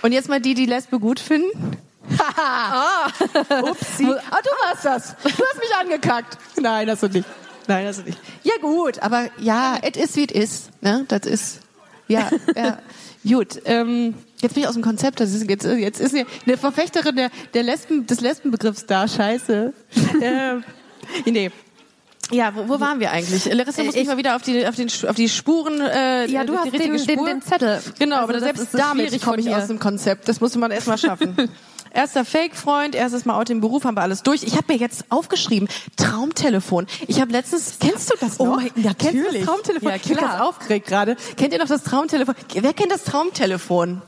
Und 0.01 0.11
jetzt 0.11 0.29
mal 0.29 0.39
die, 0.39 0.53
die 0.53 0.65
Lesbe 0.65 0.99
gut 0.99 1.19
finden. 1.19 1.77
Haha. 2.17 3.07
Upsi. 3.61 4.05
Ah, 4.05 4.39
du 4.41 4.49
warst 4.65 4.85
das. 4.85 5.15
Du 5.21 5.29
hast 5.29 5.59
mich 5.59 5.75
angekackt. 5.79 6.37
Nein, 6.59 6.89
hast 6.89 7.03
du 7.03 7.07
nicht. 7.09 7.27
Nein, 7.67 7.87
hast 7.87 7.99
du 7.99 8.03
nicht. 8.03 8.17
Ja 8.43 8.53
gut, 8.61 8.99
aber 8.99 9.29
ja, 9.37 9.77
es 9.81 9.97
ist 10.01 10.15
wie 10.15 10.25
es 10.25 10.31
ist. 10.31 10.69
Ne? 10.81 11.05
Das 11.07 11.25
ist, 11.25 11.59
ja, 12.07 12.29
ja. 12.55 12.79
Gut, 13.27 13.61
ähm, 13.65 14.13
jetzt 14.39 14.53
bin 14.53 14.63
ich 14.63 14.69
aus 14.69 14.75
dem 14.75 14.83
Konzept. 14.83 15.19
Das 15.19 15.33
ist, 15.33 15.49
jetzt, 15.49 15.65
jetzt 15.65 15.99
ist 15.99 16.15
eine, 16.15 16.25
eine 16.45 16.55
Verfechterin 16.55 17.17
der, 17.17 17.29
der 17.53 17.63
Lesben, 17.63 18.07
des 18.07 18.21
Lesbenbegriffs 18.21 18.85
da. 18.85 19.05
Scheiße. 19.05 19.73
ähm, 20.21 20.63
nee. 21.25 21.51
Ja, 22.29 22.53
wo, 22.55 22.67
wo 22.67 22.79
waren 22.81 22.99
wir 22.99 23.11
eigentlich? 23.11 23.45
Larissa 23.45 23.83
muss 23.83 23.95
Ich- 23.95 24.01
mich 24.01 24.07
mal 24.07 24.17
wieder 24.17 24.35
auf 24.35 24.41
die, 24.41 24.67
auf 24.67 24.75
den, 24.75 24.89
auf 25.07 25.15
die 25.15 25.29
Spuren, 25.29 25.79
äh, 25.79 26.25
Ja, 26.27 26.43
du 26.43 26.53
die 26.53 26.59
hast 26.59 26.73
den- 26.73 27.05
den- 27.07 27.25
den 27.25 27.41
Zettel. 27.41 27.81
Genau, 27.99 28.17
Also 28.17 28.29
aber 28.33 28.39
selbst 28.41 28.67
damit 28.73 29.21
komme 29.21 29.37
ich 29.39 29.53
aus 29.55 29.67
dem 29.67 29.79
Konzept. 29.79 30.27
Das 30.27 30.41
musste 30.41 30.59
man 30.59 30.71
erst 30.71 30.87
mal 30.87 30.97
schaffen. 30.97 31.35
Erster 31.93 32.25
Fake-Freund, 32.25 32.93
erstes 32.95 33.23
Mal 33.25 33.39
out 33.39 33.49
im 33.49 33.61
Beruf, 33.61 33.85
haben 33.85 33.95
wir 33.95 34.01
alles 34.03 34.21
durch. 34.21 34.43
Ich 34.43 34.55
habe 34.57 34.65
mir 34.73 34.77
jetzt 34.77 35.05
aufgeschrieben, 35.09 35.67
Traumtelefon. 35.95 36.85
Ich 37.07 37.21
habe 37.21 37.31
letztens, 37.31 37.77
kennst 37.79 38.11
du 38.11 38.15
das 38.19 38.37
noch? 38.37 38.45
Oh 38.45 38.55
mein- 38.57 38.71
Kennst 38.97 39.13
du 39.15 39.31
das. 39.33 39.45
Traumtelefon? 39.45 39.89
Ja, 39.89 39.95
Ich 39.95 40.03
bin 40.03 40.17
klar. 40.17 40.29
ganz 40.37 40.41
aufgeregt 40.41 40.85
gerade. 40.87 41.15
Kennt 41.37 41.53
ihr 41.53 41.59
noch 41.59 41.67
das 41.67 41.83
Traumtelefon? 41.83 42.35
Wer 42.53 42.73
kennt 42.73 42.91
das 42.91 43.03
Traumtelefon? 43.05 44.01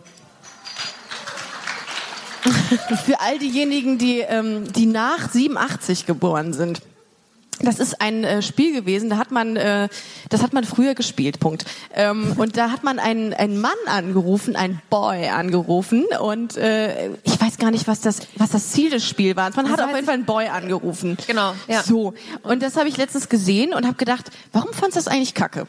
Für 3.06 3.20
all 3.22 3.40
diejenigen, 3.40 3.98
die, 3.98 4.20
ähm, 4.20 4.72
die 4.74 4.86
nach 4.86 5.32
87 5.32 6.06
geboren 6.06 6.54
sind. 6.54 6.82
Das 7.62 7.80
ist 7.80 8.02
ein 8.02 8.24
äh, 8.24 8.42
Spiel 8.42 8.74
gewesen, 8.74 9.10
da 9.10 9.18
hat 9.18 9.32
man, 9.32 9.56
äh, 9.56 9.90
das 10.30 10.44
hat 10.44 10.54
man 10.54 10.64
früher 10.64 10.96
gespielt, 10.96 11.40
Punkt. 11.40 11.66
Ähm, 11.94 12.34
und 12.38 12.56
da 12.58 12.72
hat 12.72 12.84
man 12.84 13.00
einen, 13.00 13.34
einen 13.34 13.60
Mann 13.60 13.72
angerufen, 13.88 14.56
einen 14.56 14.82
Boy 14.90 15.28
angerufen 15.28 16.06
und 16.22 16.56
äh, 16.58 17.10
ich 17.24 17.40
weiß 17.40 17.58
gar 17.58 17.72
nicht, 17.72 17.88
was 17.88 18.02
das, 18.02 18.20
was 18.36 18.52
das 18.52 18.70
Ziel 18.72 18.90
des 18.90 19.06
Spiels 19.06 19.36
war. 19.36 19.52
Man 19.56 19.70
hat 19.70 19.80
Das 19.80 19.86
auf 19.86 19.92
weiß 19.92 19.96
jeden 19.96 20.06
Fall 20.06 20.16
einen 20.16 20.26
Boy 20.26 20.48
angerufen. 20.48 21.18
Genau, 21.28 21.54
ja. 21.68 21.84
So, 21.84 22.14
und 22.44 22.64
das 22.64 22.78
habe 22.78 22.88
ich 22.88 22.98
letztens 22.98 23.30
gesehen 23.30 23.74
und 23.74 23.86
habe 23.86 23.98
gedacht, 23.98 24.32
warum 24.54 24.72
fandst 24.74 24.96
du 24.96 25.00
das 25.00 25.08
eigentlich 25.08 25.34
kacke? 25.34 25.68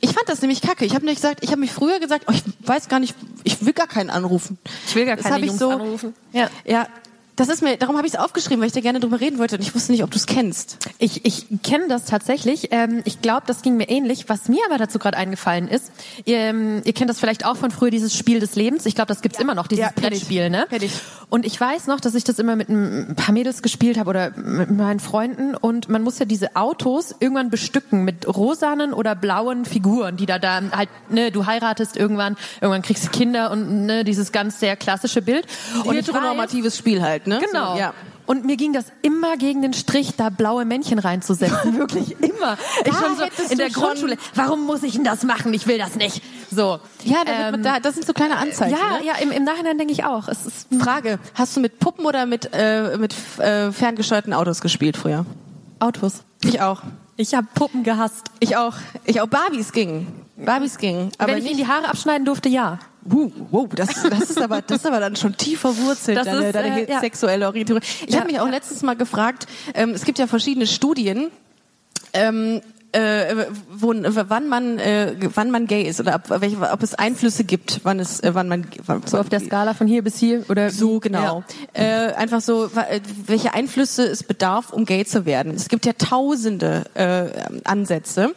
Ich 0.00 0.10
fand 0.12 0.28
das 0.28 0.40
nämlich 0.40 0.60
kacke. 0.62 0.84
Ich 0.84 0.94
habe 0.94 1.04
nicht 1.04 1.16
gesagt, 1.16 1.44
ich 1.44 1.50
habe 1.50 1.60
mich 1.60 1.70
früher 1.72 2.00
gesagt, 2.00 2.24
oh, 2.28 2.32
ich 2.32 2.42
weiß 2.66 2.88
gar 2.88 2.98
nicht, 2.98 3.14
ich 3.44 3.64
will 3.64 3.72
gar 3.72 3.86
keinen 3.86 4.10
anrufen. 4.10 4.58
Ich 4.86 4.94
will 4.96 5.06
gar 5.06 5.16
Das 5.16 5.24
keine 5.24 5.36
hab 5.36 5.42
ich 5.42 5.46
Jungs 5.48 5.60
so, 5.60 5.70
anrufen. 5.70 6.14
Ja. 6.32 6.50
ja, 6.64 6.88
das 7.36 7.48
ist 7.48 7.62
mir, 7.62 7.76
darum 7.78 7.96
habe 7.96 8.06
ich 8.06 8.12
es 8.14 8.18
aufgeschrieben, 8.18 8.60
weil 8.60 8.66
ich 8.66 8.72
da 8.74 8.80
gerne 8.80 9.00
drüber 9.00 9.20
reden 9.20 9.38
wollte 9.38 9.56
und 9.56 9.62
ich 9.62 9.74
wusste 9.74 9.92
nicht, 9.92 10.04
ob 10.04 10.10
du 10.10 10.16
es 10.18 10.26
kennst. 10.26 10.78
Ich, 10.98 11.24
ich 11.24 11.46
kenne 11.62 11.88
das 11.88 12.04
tatsächlich. 12.04 12.68
Ähm, 12.72 13.00
ich 13.06 13.22
glaube, 13.22 13.42
das 13.46 13.62
ging 13.62 13.76
mir 13.76 13.88
ähnlich. 13.88 14.28
Was 14.28 14.48
mir 14.48 14.60
aber 14.68 14.76
dazu 14.78 14.98
gerade 14.98 15.16
eingefallen 15.16 15.66
ist, 15.68 15.90
ihr, 16.26 16.36
ähm, 16.36 16.82
ihr 16.84 16.92
kennt 16.92 17.08
das 17.08 17.18
vielleicht 17.18 17.46
auch 17.46 17.56
von 17.56 17.70
früher, 17.70 17.90
dieses 17.90 18.14
Spiel 18.14 18.38
des 18.38 18.54
Lebens. 18.54 18.84
Ich 18.84 18.94
glaube, 18.94 19.08
das 19.08 19.22
gibt's 19.22 19.38
immer 19.40 19.54
noch, 19.54 19.66
dieses 19.66 19.84
Ja. 19.86 19.90
Brettspiel. 19.94 20.50
Ne? 20.50 20.66
Ich. 20.70 20.92
Und 21.30 21.46
ich 21.46 21.58
weiß 21.58 21.86
noch, 21.86 22.00
dass 22.00 22.14
ich 22.14 22.24
das 22.24 22.38
immer 22.38 22.54
mit 22.56 22.68
ein 22.68 23.14
paar 23.16 23.32
Mädels 23.32 23.62
gespielt 23.62 23.98
habe 23.98 24.10
oder 24.10 24.30
mit 24.36 24.70
meinen 24.70 25.00
Freunden. 25.00 25.54
Und 25.54 25.88
man 25.88 26.02
muss 26.02 26.18
ja 26.18 26.26
diese 26.26 26.54
Autos 26.56 27.14
irgendwann 27.18 27.48
bestücken 27.48 28.04
mit 28.04 28.28
rosanen 28.28 28.92
oder 28.92 29.14
blauen 29.14 29.64
Figuren, 29.64 30.18
die 30.18 30.26
da 30.26 30.38
da 30.38 30.60
halt, 30.72 30.90
ne, 31.08 31.30
du 31.30 31.46
heiratest 31.46 31.96
irgendwann, 31.96 32.36
irgendwann 32.60 32.82
kriegst 32.82 33.06
du 33.06 33.08
Kinder 33.10 33.50
und 33.50 33.86
ne, 33.86 34.04
dieses 34.04 34.32
ganz 34.32 34.60
sehr 34.60 34.76
klassische 34.76 35.22
Bild. 35.22 35.46
Und 35.84 35.92
weiß- 35.92 35.96
Heteronormatives 35.96 36.76
Spiel 36.76 37.00
halt, 37.00 37.21
ne? 37.26 37.40
Genau. 37.44 37.72
So, 37.74 37.78
ja. 37.78 37.94
Und 38.24 38.44
mir 38.44 38.56
ging 38.56 38.72
das 38.72 38.86
immer 39.02 39.36
gegen 39.36 39.62
den 39.62 39.72
Strich, 39.72 40.14
da 40.16 40.30
blaue 40.30 40.64
Männchen 40.64 40.98
reinzusetzen. 40.98 41.76
Wirklich 41.78 42.12
immer. 42.20 42.56
Ich 42.84 42.94
schon 42.94 43.16
so 43.16 43.24
in 43.50 43.58
der 43.58 43.70
Grundschule. 43.70 44.16
Warum 44.34 44.64
muss 44.64 44.82
ich 44.84 44.92
denn 44.94 45.04
das 45.04 45.24
machen? 45.24 45.52
Ich 45.54 45.66
will 45.66 45.76
das 45.78 45.96
nicht. 45.96 46.22
So. 46.50 46.78
Ja, 47.04 47.24
Ähm, 47.26 47.62
da, 47.62 47.80
das 47.80 47.94
sind 47.94 48.06
so 48.06 48.12
kleine 48.12 48.36
Anzeichen. 48.36 48.76
ja, 48.76 48.98
ne? 48.98 49.04
ja, 49.06 49.14
im, 49.16 49.32
im 49.32 49.44
Nachhinein 49.44 49.76
denke 49.76 49.92
ich 49.92 50.04
auch. 50.04 50.28
Es 50.28 50.46
ist 50.46 50.68
Frage, 50.80 51.18
hast 51.34 51.56
du 51.56 51.60
mit 51.60 51.80
Puppen 51.80 52.06
oder 52.06 52.26
mit, 52.26 52.50
äh, 52.52 52.96
mit 52.96 53.14
äh, 53.38 53.72
ferngesteuerten 53.72 54.32
Autos 54.32 54.60
gespielt 54.60 54.96
früher? 54.96 55.26
Autos. 55.80 56.22
Ich 56.44 56.60
auch. 56.60 56.82
Ich 57.16 57.34
habe 57.34 57.46
Puppen 57.54 57.82
gehasst. 57.82 58.26
Ich 58.40 58.56
auch. 58.56 58.74
Ich 59.04 59.20
auch. 59.20 59.26
Barbies 59.26 59.72
ging. 59.72 60.06
Barbies 60.36 60.78
ging. 60.78 61.10
Aber 61.18 61.32
Wenn 61.32 61.38
ich 61.38 61.50
ihnen 61.50 61.58
die 61.58 61.66
Haare 61.66 61.88
abschneiden 61.88 62.24
durfte, 62.24 62.48
ja. 62.48 62.78
Wow, 63.04 63.32
wow, 63.50 63.68
das, 63.74 63.88
das 64.08 64.30
ist 64.30 64.40
aber, 64.40 64.62
das 64.62 64.78
ist 64.78 64.86
aber 64.86 65.00
dann 65.00 65.16
schon 65.16 65.36
tief 65.36 65.60
verwurzelt, 65.60 66.16
Das 66.16 66.26
deine, 66.26 66.46
ist, 66.46 66.54
deine 66.54 66.86
äh, 66.86 66.90
ja. 66.90 67.00
sexuelle 67.00 67.46
Orientierung. 67.46 67.82
Ich 68.06 68.14
Ja, 68.14 68.20
habe 68.20 68.30
mich 68.30 68.40
auch 68.40 68.46
ja. 68.46 68.52
letztens 68.52 68.82
mal 68.82 68.94
gefragt, 68.96 69.46
ähm, 69.74 69.90
es 69.90 70.04
gibt 70.04 70.18
ja 70.18 70.26
verschiedene 70.26 70.66
Studien, 70.66 71.30
ähm, 72.12 72.60
äh, 72.92 73.46
wo, 73.70 73.94
wann 73.94 74.48
man, 74.48 74.78
äh, 74.78 75.14
wann 75.34 75.50
man 75.50 75.66
gay 75.66 75.82
ist 75.82 75.98
oder 75.98 76.14
ob, 76.14 76.40
welche, 76.42 76.58
ob 76.60 76.82
es 76.82 76.94
Einflüsse 76.94 77.44
gibt, 77.44 77.80
wann 77.84 77.98
es, 77.98 78.20
äh, 78.20 78.34
wann 78.34 78.48
man, 78.48 78.66
wann, 78.84 79.02
So 79.06 79.18
auf 79.18 79.28
der 79.28 79.40
Skala 79.40 79.74
von 79.74 79.86
hier 79.86 80.02
bis 80.02 80.18
hier 80.18 80.44
oder 80.48 80.70
so 80.70 81.00
genau. 81.00 81.42
Äh, 81.72 82.12
einfach 82.12 82.40
so, 82.42 82.66
äh, 82.66 83.00
welche 83.26 83.54
Einflüsse 83.54 84.04
es 84.04 84.22
bedarf, 84.22 84.72
um 84.72 84.84
gay 84.84 85.04
zu 85.04 85.24
werden. 85.24 85.54
Es 85.54 85.68
gibt 85.68 85.86
ja 85.86 85.94
tausende 85.94 86.84
äh, 86.94 87.28
Ansätze. 87.64 88.34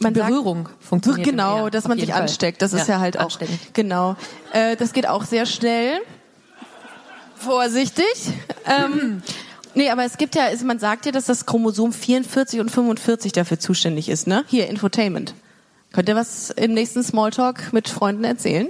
Man 0.00 0.14
sagt- 0.14 0.28
Berührung 0.28 0.68
funktioniert 0.80 1.28
Genau, 1.28 1.68
dass 1.70 1.88
man 1.88 1.98
sich 1.98 2.10
Fall. 2.10 2.22
ansteckt. 2.22 2.62
Das 2.62 2.72
ist 2.72 2.86
Ja, 2.88 2.94
ja 2.94 3.00
halt 3.00 3.18
auch 3.18 3.38
genau. 3.72 4.16
Äh, 4.52 4.76
das 4.76 4.92
geht 4.92 5.08
auch 5.08 5.24
sehr 5.24 5.46
schnell. 5.46 5.98
Vorsichtig. 7.36 8.04
ähm, 8.66 9.22
nee, 9.74 9.90
aber 9.90 10.04
es 10.04 10.16
gibt 10.18 10.34
ja, 10.34 10.44
man 10.64 10.78
sagt 10.78 11.06
ja, 11.06 11.12
dass 11.12 11.26
das 11.26 11.46
Chromosom 11.46 11.92
44 11.92 12.60
und 12.60 12.70
45 12.70 13.32
dafür 13.32 13.58
zuständig 13.58 14.08
ist. 14.08 14.26
Ne? 14.26 14.44
Hier 14.48 14.68
Infotainment. 14.68 15.34
Könnt 15.92 16.08
ihr 16.08 16.16
was 16.16 16.50
im 16.50 16.74
nächsten 16.74 17.02
Smalltalk 17.02 17.72
mit 17.72 17.88
Freunden 17.88 18.24
erzählen? 18.24 18.68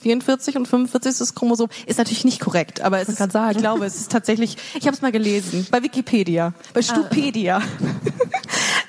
44 0.00 0.56
und 0.56 0.66
45 0.66 1.10
ist 1.10 1.20
das 1.20 1.34
Chromosom. 1.34 1.68
Ist 1.86 1.98
natürlich 1.98 2.24
nicht 2.24 2.40
korrekt, 2.40 2.80
aber 2.80 3.00
es 3.00 3.08
ist, 3.08 3.18
sagen. 3.18 3.52
ich 3.52 3.58
glaube, 3.58 3.84
es 3.84 3.96
ist 3.96 4.12
tatsächlich, 4.12 4.56
ich 4.74 4.86
habe 4.86 4.94
es 4.94 5.02
mal 5.02 5.12
gelesen, 5.12 5.66
bei 5.70 5.82
Wikipedia, 5.82 6.52
bei 6.74 6.82
Stupedia. 6.82 7.62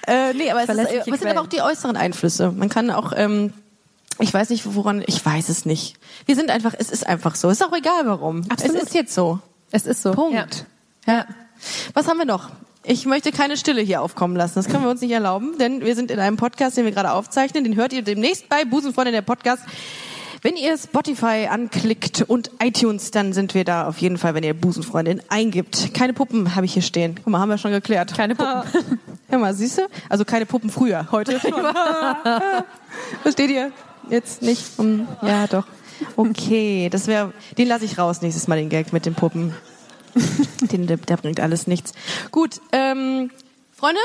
Äh, 0.10 0.34
nee, 0.34 0.50
aber 0.50 0.64
es, 0.64 0.70
ist, 0.70 0.78
äh, 0.78 1.04
es 1.06 1.20
sind 1.20 1.30
aber 1.30 1.42
auch 1.42 1.48
die 1.48 1.62
äußeren 1.62 1.96
Einflüsse. 1.96 2.52
Man 2.52 2.68
kann 2.68 2.90
auch, 2.90 3.14
ähm, 3.16 3.54
ich 4.18 4.34
weiß 4.34 4.50
nicht, 4.50 4.64
woran, 4.74 5.04
ich 5.06 5.24
weiß 5.24 5.50
es 5.50 5.66
nicht. 5.66 5.98
Wir 6.26 6.36
sind 6.36 6.50
einfach, 6.50 6.74
es 6.76 6.90
ist 6.90 7.06
einfach 7.06 7.36
so. 7.36 7.48
Ist 7.50 7.64
auch 7.64 7.74
egal 7.74 8.08
warum. 8.08 8.44
Absolut. 8.50 8.76
Es 8.76 8.84
ist 8.84 8.96
jetzt 8.96 9.14
so. 9.14 9.38
Es 9.70 9.86
ist 9.86 10.02
so. 10.02 10.14
Punkt. 10.14 10.66
Ja. 11.06 11.14
ja. 11.14 11.26
Was 11.94 12.08
haben 12.08 12.18
wir 12.18 12.26
noch? 12.26 12.50
Ich 12.84 13.06
möchte 13.06 13.32
keine 13.32 13.56
Stille 13.56 13.82
hier 13.82 14.02
aufkommen 14.02 14.36
lassen. 14.36 14.56
Das 14.56 14.68
können 14.68 14.84
wir 14.84 14.90
uns 14.90 15.02
nicht 15.02 15.12
erlauben, 15.12 15.58
denn 15.60 15.82
wir 15.82 15.96
sind 15.96 16.10
in 16.10 16.20
einem 16.20 16.38
Podcast, 16.38 16.76
den 16.76 16.86
wir 16.86 16.92
gerade 16.92 17.12
aufzeichnen. 17.12 17.64
Den 17.64 17.76
hört 17.76 17.94
ihr 17.94 18.02
demnächst 18.02 18.50
bei 18.50 18.66
Busenfreundin 18.66 19.14
der 19.14 19.22
Podcast. 19.22 19.62
Wenn 20.42 20.56
ihr 20.56 20.78
Spotify 20.78 21.48
anklickt 21.50 22.22
und 22.28 22.52
iTunes, 22.64 23.12
dann 23.12 23.34
sind 23.34 23.54
wir 23.54 23.66
da 23.66 23.88
auf 23.88 23.98
jeden 23.98 24.18
Fall, 24.18 24.34
wenn 24.36 24.44
ihr 24.44 24.54
Busenfreundin 24.54 25.22
eingibt. 25.30 25.94
Keine 25.94 26.14
Puppen 26.14 26.56
habe 26.56 26.66
ich 26.66 26.74
hier 26.74 26.82
stehen. 26.82 27.16
Guck 27.16 27.28
mal, 27.28 27.40
haben 27.40 27.50
wir 27.50 27.58
schon 27.58 27.72
geklärt. 27.72 28.14
Keine 28.16 28.36
Puppen. 28.36 28.64
Hör 29.30 29.40
mal, 29.40 29.54
siehst 29.54 29.78
du? 29.80 29.82
Also 30.08 30.24
keine 30.26 30.46
Puppen 30.46 30.70
früher. 30.70 31.08
Heute 31.12 31.40
schon. 31.42 31.54
Versteht 33.24 33.50
ihr? 33.50 33.72
Jetzt 34.10 34.42
nicht? 34.42 34.64
Hm, 34.78 35.08
Ja, 35.22 35.46
doch. 35.48 35.66
Okay, 36.16 36.88
das 36.90 37.08
wäre, 37.08 37.34
den 37.58 37.68
lasse 37.68 37.84
ich 37.84 37.98
raus 37.98 38.22
nächstes 38.22 38.48
Mal, 38.48 38.56
den 38.58 38.70
Gag 38.70 38.94
mit 38.94 39.06
den 39.06 39.16
Puppen. 39.16 39.54
Den, 40.62 40.88
der, 40.88 40.98
der 40.98 41.18
bringt 41.18 41.40
alles 41.42 41.68
nichts. 41.68 41.92
Gut, 42.32 42.62
ähm, 42.72 43.30
Freunde? 43.76 44.00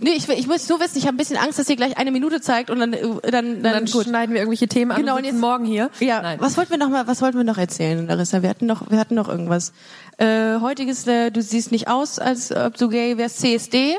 Nee, 0.00 0.12
ich, 0.16 0.28
ich 0.28 0.46
muss 0.46 0.68
nur 0.68 0.80
wissen, 0.80 0.96
ich 0.98 1.04
habe 1.06 1.14
ein 1.14 1.18
bisschen 1.18 1.36
Angst, 1.36 1.58
dass 1.58 1.68
ihr 1.68 1.76
gleich 1.76 1.96
eine 1.98 2.10
Minute 2.10 2.40
zeigt 2.40 2.70
und 2.70 2.78
dann, 2.80 2.92
äh, 2.94 3.02
dann, 3.30 3.62
dann, 3.62 3.62
Dann 3.62 3.84
gut. 3.86 4.04
schneiden 4.06 4.32
wir 4.34 4.40
irgendwelche 4.40 4.66
Themen 4.66 4.90
an 4.92 5.00
Genau, 5.00 5.12
und 5.12 5.18
und 5.20 5.24
jetzt- 5.26 5.38
morgen 5.38 5.64
hier. 5.66 5.90
Ja, 6.00 6.22
Nein. 6.22 6.38
was 6.40 6.56
wollten 6.56 6.70
wir 6.70 6.78
noch 6.78 6.88
mal, 6.88 7.06
was 7.06 7.20
wollten 7.22 7.36
wir 7.36 7.44
noch 7.44 7.58
erzählen, 7.58 8.06
Larissa? 8.06 8.42
Wir 8.42 8.48
hatten 8.48 8.66
noch, 8.66 8.90
wir 8.90 8.98
hatten 8.98 9.14
noch 9.14 9.28
irgendwas. 9.28 9.72
Äh, 10.16 10.58
heutiges, 10.60 11.06
äh, 11.06 11.30
du 11.30 11.42
siehst 11.42 11.70
nicht 11.70 11.88
aus, 11.88 12.18
als 12.18 12.50
ob 12.50 12.76
du 12.78 12.88
gay 12.88 13.18
wärst. 13.18 13.40
CSD? 13.40 13.98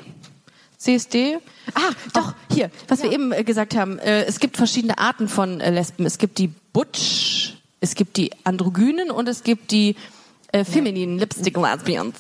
CSD? 0.78 1.38
Ah, 1.76 1.80
doch, 2.14 2.34
hier, 2.52 2.72
was 2.88 3.04
wir 3.04 3.12
eben 3.12 3.32
äh, 3.32 3.44
gesagt 3.44 3.76
haben. 3.76 4.00
Äh, 4.00 4.24
es 4.26 4.40
gibt 4.40 4.58
verschiedene 4.58 4.98
Arten 4.98 5.28
von 5.28 5.62
äh, 5.62 5.70
Lesben. 5.70 6.06
Es 6.08 6.18
gibt 6.18 6.40
die 6.40 6.50
Butch, 6.74 7.54
es 7.80 7.94
gibt 7.96 8.18
die 8.18 8.32
Androgynen 8.44 9.12
und 9.12 9.30
es 9.30 9.44
gibt 9.44 9.70
die 9.72 9.96
äh, 10.52 10.66
femininen 10.66 11.20
Lipstick 11.20 11.56
Lesbians. 11.56 12.16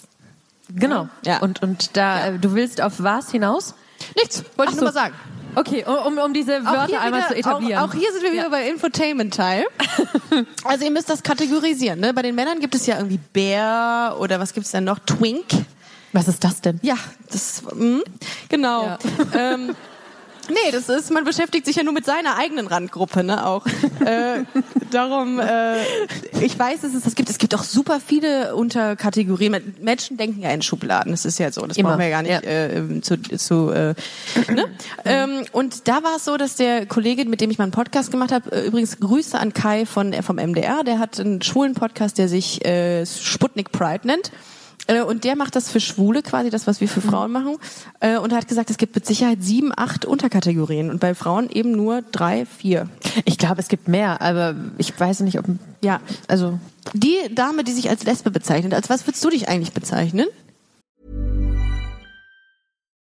Genau. 0.75 1.09
Ja. 1.25 1.39
Und, 1.39 1.61
und 1.61 1.95
da, 1.97 2.27
äh, 2.27 2.39
du 2.39 2.53
willst 2.53 2.81
auf 2.81 2.95
was 2.97 3.31
hinaus? 3.31 3.75
Nichts, 4.15 4.43
wollte 4.57 4.73
ich 4.73 4.77
Ach 4.77 4.81
nur 4.81 4.91
so. 4.91 4.99
mal 4.99 5.03
sagen. 5.05 5.15
Okay, 5.53 5.83
um, 5.85 6.17
um 6.17 6.33
diese 6.33 6.63
Wörter 6.63 6.87
hier 6.87 7.01
einmal 7.01 7.19
wieder, 7.19 7.27
zu 7.29 7.35
etablieren. 7.35 7.79
Auch, 7.79 7.89
auch 7.89 7.93
hier 7.93 8.11
sind 8.13 8.23
wir 8.23 8.31
wieder 8.31 8.49
bei 8.49 8.69
Infotainment-Teil. 8.69 9.65
also 10.63 10.85
ihr 10.85 10.91
müsst 10.91 11.09
das 11.09 11.23
kategorisieren. 11.23 11.99
Ne? 11.99 12.13
Bei 12.13 12.21
den 12.21 12.35
Männern 12.35 12.59
gibt 12.59 12.73
es 12.73 12.85
ja 12.85 12.95
irgendwie 12.95 13.19
Bär 13.33 14.15
oder 14.19 14.39
was 14.39 14.53
gibt's 14.53 14.71
denn 14.71 14.85
noch? 14.85 14.99
Twink. 14.99 15.45
was 16.13 16.27
ist 16.27 16.43
das 16.43 16.61
denn? 16.61 16.79
Ja, 16.83 16.95
das 17.29 17.63
mm, 17.73 17.99
genau. 18.47 18.85
Ja. 18.85 18.99
Ähm, 19.33 19.75
nee, 20.51 20.71
das 20.71 20.89
ist, 20.89 21.11
man 21.11 21.23
beschäftigt 21.23 21.65
sich 21.65 21.75
ja 21.75 21.83
nur 21.83 21.93
mit 21.93 22.05
seiner 22.05 22.37
eigenen 22.37 22.67
Randgruppe, 22.67 23.23
ne? 23.23 23.45
Auch. 23.45 23.65
äh, 24.05 24.43
darum, 24.91 25.39
äh, 25.39 25.81
ich 26.41 26.57
weiß, 26.57 26.81
dass 26.81 26.93
es 26.93 27.03
das 27.03 27.15
gibt. 27.15 27.29
Es 27.29 27.37
gibt 27.37 27.55
auch 27.55 27.63
super 27.63 27.99
viele 28.05 28.55
Unterkategorien. 28.55 29.75
Menschen 29.81 30.17
denken 30.17 30.41
ja 30.41 30.49
in 30.51 30.61
Schubladen. 30.61 31.11
Das 31.11 31.25
ist 31.25 31.39
ja 31.39 31.51
so. 31.51 31.65
Das 31.65 31.77
Immer. 31.77 31.89
brauchen 31.89 31.99
wir 31.99 32.07
ja 32.07 32.11
gar 32.11 32.21
nicht 32.23 32.31
Ja. 32.31 32.39
äh, 32.41 33.01
zu, 33.01 33.21
zu 33.21 33.69
äh, 33.71 33.93
ne? 34.51 34.65
ähm, 35.05 35.45
und 35.51 35.87
da 35.87 36.03
war 36.03 36.15
es 36.17 36.25
so, 36.25 36.37
dass 36.37 36.55
der 36.55 36.85
Kollege, 36.85 37.25
mit 37.25 37.41
dem 37.41 37.49
ich 37.51 37.57
mal 37.57 37.63
einen 37.65 37.71
Podcast 37.71 38.11
gemacht 38.11 38.31
habe, 38.31 38.51
äh, 38.51 38.65
übrigens 38.67 38.99
Grüße 38.99 39.37
an 39.39 39.53
Kai 39.53 39.85
von 39.85 40.13
äh, 40.13 40.21
vom 40.21 40.37
MDR, 40.37 40.83
der 40.83 40.99
hat 40.99 41.19
einen 41.19 41.41
schwulen 41.41 41.73
Podcast, 41.73 42.17
der 42.17 42.27
sich 42.27 42.65
äh, 42.65 43.05
Sputnik 43.05 43.71
Pride 43.71 44.05
nennt. 44.07 44.31
Äh, 44.87 45.01
Und 45.01 45.23
der 45.23 45.35
macht 45.35 45.55
das 45.55 45.69
für 45.69 45.79
Schwule 45.79 46.21
quasi, 46.21 46.49
das, 46.49 46.67
was 46.67 46.81
wir 46.81 46.87
für 46.87 47.01
Frauen 47.01 47.31
machen. 47.31 47.57
Äh, 47.99 48.17
Und 48.17 48.31
er 48.31 48.37
hat 48.37 48.47
gesagt, 48.47 48.69
es 48.69 48.77
gibt 48.77 48.95
mit 48.95 49.05
Sicherheit 49.05 49.39
sieben, 49.41 49.71
acht 49.75 50.05
Unterkategorien. 50.05 50.89
Und 50.89 50.99
bei 50.99 51.15
Frauen 51.15 51.49
eben 51.49 51.71
nur 51.71 52.01
drei, 52.11 52.45
vier. 52.45 52.89
Ich 53.25 53.37
glaube, 53.37 53.61
es 53.61 53.67
gibt 53.67 53.87
mehr, 53.87 54.21
aber 54.21 54.55
ich 54.77 54.97
weiß 54.99 55.21
nicht, 55.21 55.37
ob. 55.39 55.45
Ja. 55.83 55.99
Also, 56.27 56.59
Die 56.93 57.15
Dame, 57.33 57.63
die 57.63 57.71
sich 57.71 57.89
als 57.89 58.03
Lesbe 58.03 58.31
bezeichnet, 58.31 58.73
als 58.73 58.89
was 58.89 59.07
würdest 59.07 59.23
du 59.23 59.29
dich 59.29 59.47
eigentlich 59.47 59.71
bezeichnen? 59.73 60.27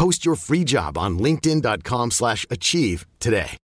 Post 0.00 0.24
your 0.24 0.36
free 0.36 0.64
job 0.64 0.96
on 0.96 1.18
linkedin.com/achieve 1.18 2.10
slash 2.10 2.46
achieve 2.48 3.06
today. 3.18 3.58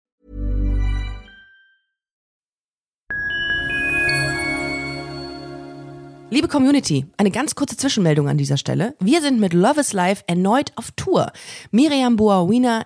Liebe 6.32 6.50
Community, 6.50 7.06
eine 7.16 7.32
ganz 7.32 7.56
kurze 7.56 7.78
Zwischenmeldung 7.78 8.28
an 8.28 8.38
dieser 8.38 8.58
Stelle. 8.58 8.96
Wir 9.00 9.22
sind 9.22 9.40
mit 9.40 9.54
Love 9.54 9.80
is 9.80 9.94
Life 9.94 10.24
erneut 10.28 10.74
auf 10.76 10.92
Tour. 10.98 11.32
Miriam 11.72 12.18
Boawina, 12.18 12.86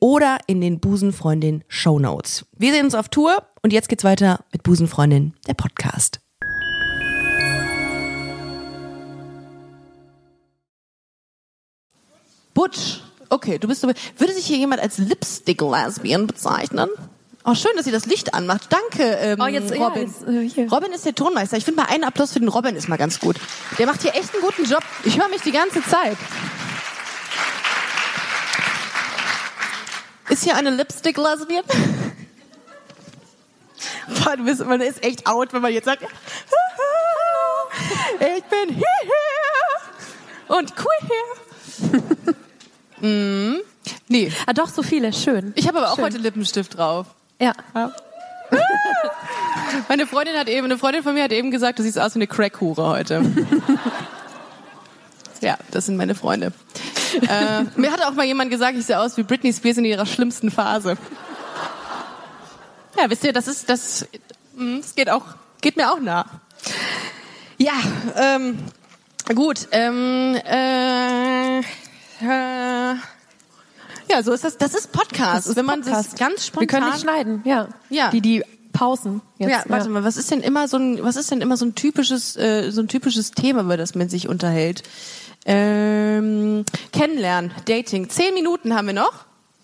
oder 0.00 0.38
in 0.46 0.60
den 0.60 0.80
Busenfreundin 0.80 1.64
Show 1.68 1.98
Notes. 1.98 2.46
Wir 2.56 2.72
sehen 2.72 2.84
uns 2.84 2.94
auf 2.94 3.08
Tour 3.08 3.42
und 3.62 3.72
jetzt 3.72 3.88
geht's 3.88 4.04
weiter 4.04 4.44
mit 4.52 4.62
Busenfreundin, 4.62 5.34
der 5.46 5.54
Podcast. 5.54 6.20
Butch. 12.54 13.00
Okay, 13.28 13.58
du 13.58 13.68
bist 13.68 13.80
so. 13.80 13.88
Würde 13.88 14.32
sich 14.32 14.46
hier 14.46 14.56
jemand 14.56 14.80
als 14.80 14.98
Lipstick-Lesbian 14.98 16.26
bezeichnen? 16.26 16.88
Oh, 17.44 17.54
schön, 17.54 17.72
dass 17.76 17.84
sie 17.84 17.92
das 17.92 18.06
Licht 18.06 18.34
anmacht. 18.34 18.68
Danke, 18.70 19.04
ähm, 19.20 19.40
Oh, 19.40 19.46
jetzt- 19.46 19.72
ja, 19.74 19.86
Robin. 19.86 20.02
jetzt, 20.02 20.58
äh. 20.58 20.66
Robin 20.66 20.92
ist 20.92 21.04
der 21.06 21.14
Tonmeister. 21.14 21.56
Ich 21.56 21.64
finde 21.64 21.82
mal 21.82 21.88
einen 21.88 22.04
Applaus 22.04 22.32
für 22.32 22.40
den 22.40 22.48
Robin 22.48 22.74
ist 22.74 22.88
mal 22.88 22.96
ganz 22.96 23.20
gut. 23.20 23.36
Der 23.78 23.86
macht 23.86 24.02
hier 24.02 24.14
echt 24.14 24.32
einen 24.34 24.42
guten 24.42 24.64
Job. 24.64 24.82
Ich 25.04 25.18
höre 25.18 25.28
mich 25.28 25.42
die 25.42 25.52
ganze 25.52 25.82
Zeit. 25.82 26.16
Ist 30.28 30.44
hier 30.44 30.56
eine 30.56 30.70
Lipstick-Lesbian? 30.70 31.64
Boah, 34.24 34.36
du 34.36 34.44
bist, 34.44 34.64
man 34.64 34.80
ist 34.80 35.04
echt 35.04 35.26
out, 35.26 35.52
wenn 35.52 35.62
man 35.62 35.72
jetzt 35.72 35.84
sagt, 35.84 36.02
ich 38.20 38.44
bin 38.44 38.74
hier 38.74 38.86
und 40.48 40.72
queer. 40.74 42.02
mm. 43.00 43.60
Nee, 44.08 44.32
ah, 44.46 44.52
doch, 44.52 44.68
so 44.68 44.82
viele, 44.82 45.12
schön. 45.12 45.52
ich 45.56 45.68
habe 45.68 45.78
aber 45.78 45.90
auch 45.90 45.96
Schön. 45.96 46.04
heute 46.04 46.18
Lippenstift 46.18 46.76
drauf. 46.76 47.06
Ja. 47.40 47.52
Meine 49.88 50.06
Freundin 50.06 50.36
hat 50.36 50.48
eben, 50.48 50.66
eine 50.66 50.78
Freundin 50.78 51.02
von 51.02 51.14
mir 51.14 51.24
hat 51.24 51.32
eben 51.32 51.50
gesagt, 51.50 51.78
du 51.78 51.82
siehst 51.82 51.98
aus 51.98 52.14
wie 52.14 52.18
eine 52.18 52.26
Crackhure 52.26 52.88
heute. 52.88 53.22
ja, 55.40 55.56
das 55.70 55.86
sind 55.86 55.96
meine 55.96 56.14
Freunde. 56.14 56.52
äh, 57.28 57.64
mir 57.76 57.92
hat 57.92 58.02
auch 58.02 58.12
mal 58.12 58.24
jemand 58.24 58.50
gesagt, 58.50 58.76
ich 58.76 58.86
sehe 58.86 58.98
aus 58.98 59.16
wie 59.16 59.22
Britney 59.22 59.52
Spears 59.52 59.78
in 59.78 59.84
ihrer 59.84 60.06
schlimmsten 60.06 60.50
Phase. 60.50 60.96
Ja, 62.98 63.10
wisst 63.10 63.24
ihr, 63.24 63.32
das 63.32 63.48
ist, 63.48 63.68
das, 63.68 64.06
mm, 64.56 64.78
das 64.78 64.94
geht 64.94 65.10
auch, 65.10 65.24
geht 65.60 65.76
mir 65.76 65.92
auch 65.92 66.00
nah. 66.00 66.26
Ja, 67.58 67.74
ähm, 68.16 68.58
gut, 69.34 69.68
ähm, 69.72 70.36
äh, 70.44 71.58
äh, 71.58 72.94
ja, 74.08 74.22
so 74.22 74.32
ist 74.32 74.44
das, 74.44 74.56
das 74.56 74.74
ist 74.74 74.92
Podcast. 74.92 75.36
Das 75.36 75.46
ist 75.48 75.56
Wenn 75.56 75.64
man 75.64 75.82
Podcast. 75.82 76.12
das 76.12 76.18
ganz 76.18 76.46
spontan 76.46 76.60
Wir 76.60 76.66
können 76.66 76.90
nicht 76.90 77.00
schneiden, 77.00 77.42
ja. 77.44 77.68
Ja. 77.90 78.10
Die, 78.10 78.20
die 78.20 78.44
Pausen. 78.72 79.22
Jetzt, 79.38 79.50
ja, 79.50 79.62
warte 79.66 79.88
mal, 79.88 80.04
was 80.04 80.16
ist 80.16 80.30
denn 80.30 80.40
immer 80.40 80.68
so 80.68 80.76
ein, 80.76 81.02
was 81.02 81.16
ist 81.16 81.30
denn 81.30 81.40
immer 81.40 81.56
so 81.56 81.64
ein 81.64 81.74
typisches, 81.74 82.36
äh, 82.36 82.70
so 82.70 82.82
ein 82.82 82.88
typisches 82.88 83.30
Thema, 83.32 83.62
über 83.62 83.76
das 83.76 83.94
man 83.94 84.08
sich 84.08 84.28
unterhält? 84.28 84.82
Ähm, 85.46 86.64
kennenlernen, 86.92 87.52
Dating. 87.66 88.08
Zehn 88.10 88.34
Minuten 88.34 88.74
haben 88.74 88.88
wir 88.88 88.94
noch. 88.94 89.12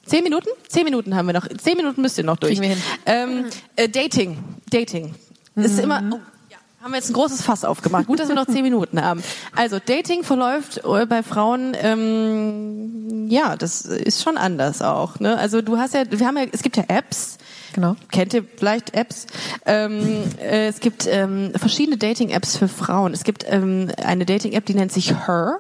Zehn 0.07 0.22
Minuten? 0.24 0.49
Zehn 0.68 0.85
Minuten 0.85 1.16
haben 1.16 1.26
wir 1.26 1.33
noch. 1.33 1.49
Zehn 1.49 1.76
Minuten 1.76 2.03
müsst 2.03 2.18
ihr 2.18 2.24
noch 2.24 2.37
durch. 2.37 2.61
Ähm, 3.07 3.47
äh, 3.76 3.89
Dating. 3.89 4.39
Dating. 4.70 5.14
Ist 5.57 5.78
immer. 5.78 6.03
Oh, 6.12 6.20
ja, 6.51 6.57
haben 6.83 6.93
wir 6.93 6.99
jetzt 6.99 7.11
ein 7.11 7.14
großes 7.14 7.43
Fass 7.43 7.64
aufgemacht. 7.64 8.07
Gut, 8.07 8.20
dass 8.20 8.28
wir 8.28 8.35
noch 8.35 8.47
zehn 8.47 8.62
Minuten 8.62 9.03
haben. 9.03 9.22
Also 9.55 9.78
Dating 9.85 10.24
verläuft 10.24 10.78
äh, 10.85 11.07
bei 11.07 11.22
Frauen. 11.22 11.76
Ähm, 11.80 13.28
ja, 13.28 13.57
das 13.57 13.83
ist 13.83 14.22
schon 14.22 14.37
anders 14.37 14.83
auch. 14.83 15.20
Ne? 15.20 15.37
Also 15.37 15.62
du 15.62 15.78
hast 15.78 15.95
ja, 15.95 16.05
wir 16.09 16.26
haben 16.26 16.37
ja, 16.37 16.45
es 16.53 16.62
gibt 16.62 16.76
ja 16.76 16.85
Apps. 16.89 17.39
Genau. 17.72 17.97
Kennt 18.11 18.35
ihr 18.35 18.45
vielleicht 18.57 18.95
Apps? 18.95 19.26
Ähm, 19.64 20.24
äh, 20.39 20.68
es 20.68 20.80
gibt 20.80 21.07
ähm, 21.07 21.53
verschiedene 21.57 21.97
Dating-Apps 21.97 22.57
für 22.57 22.68
Frauen. 22.68 23.14
Es 23.14 23.24
gibt 23.24 23.47
ähm, 23.49 23.91
eine 24.05 24.26
Dating-App, 24.26 24.66
die 24.66 24.74
nennt 24.74 24.93
sich 24.93 25.26
Her. 25.26 25.59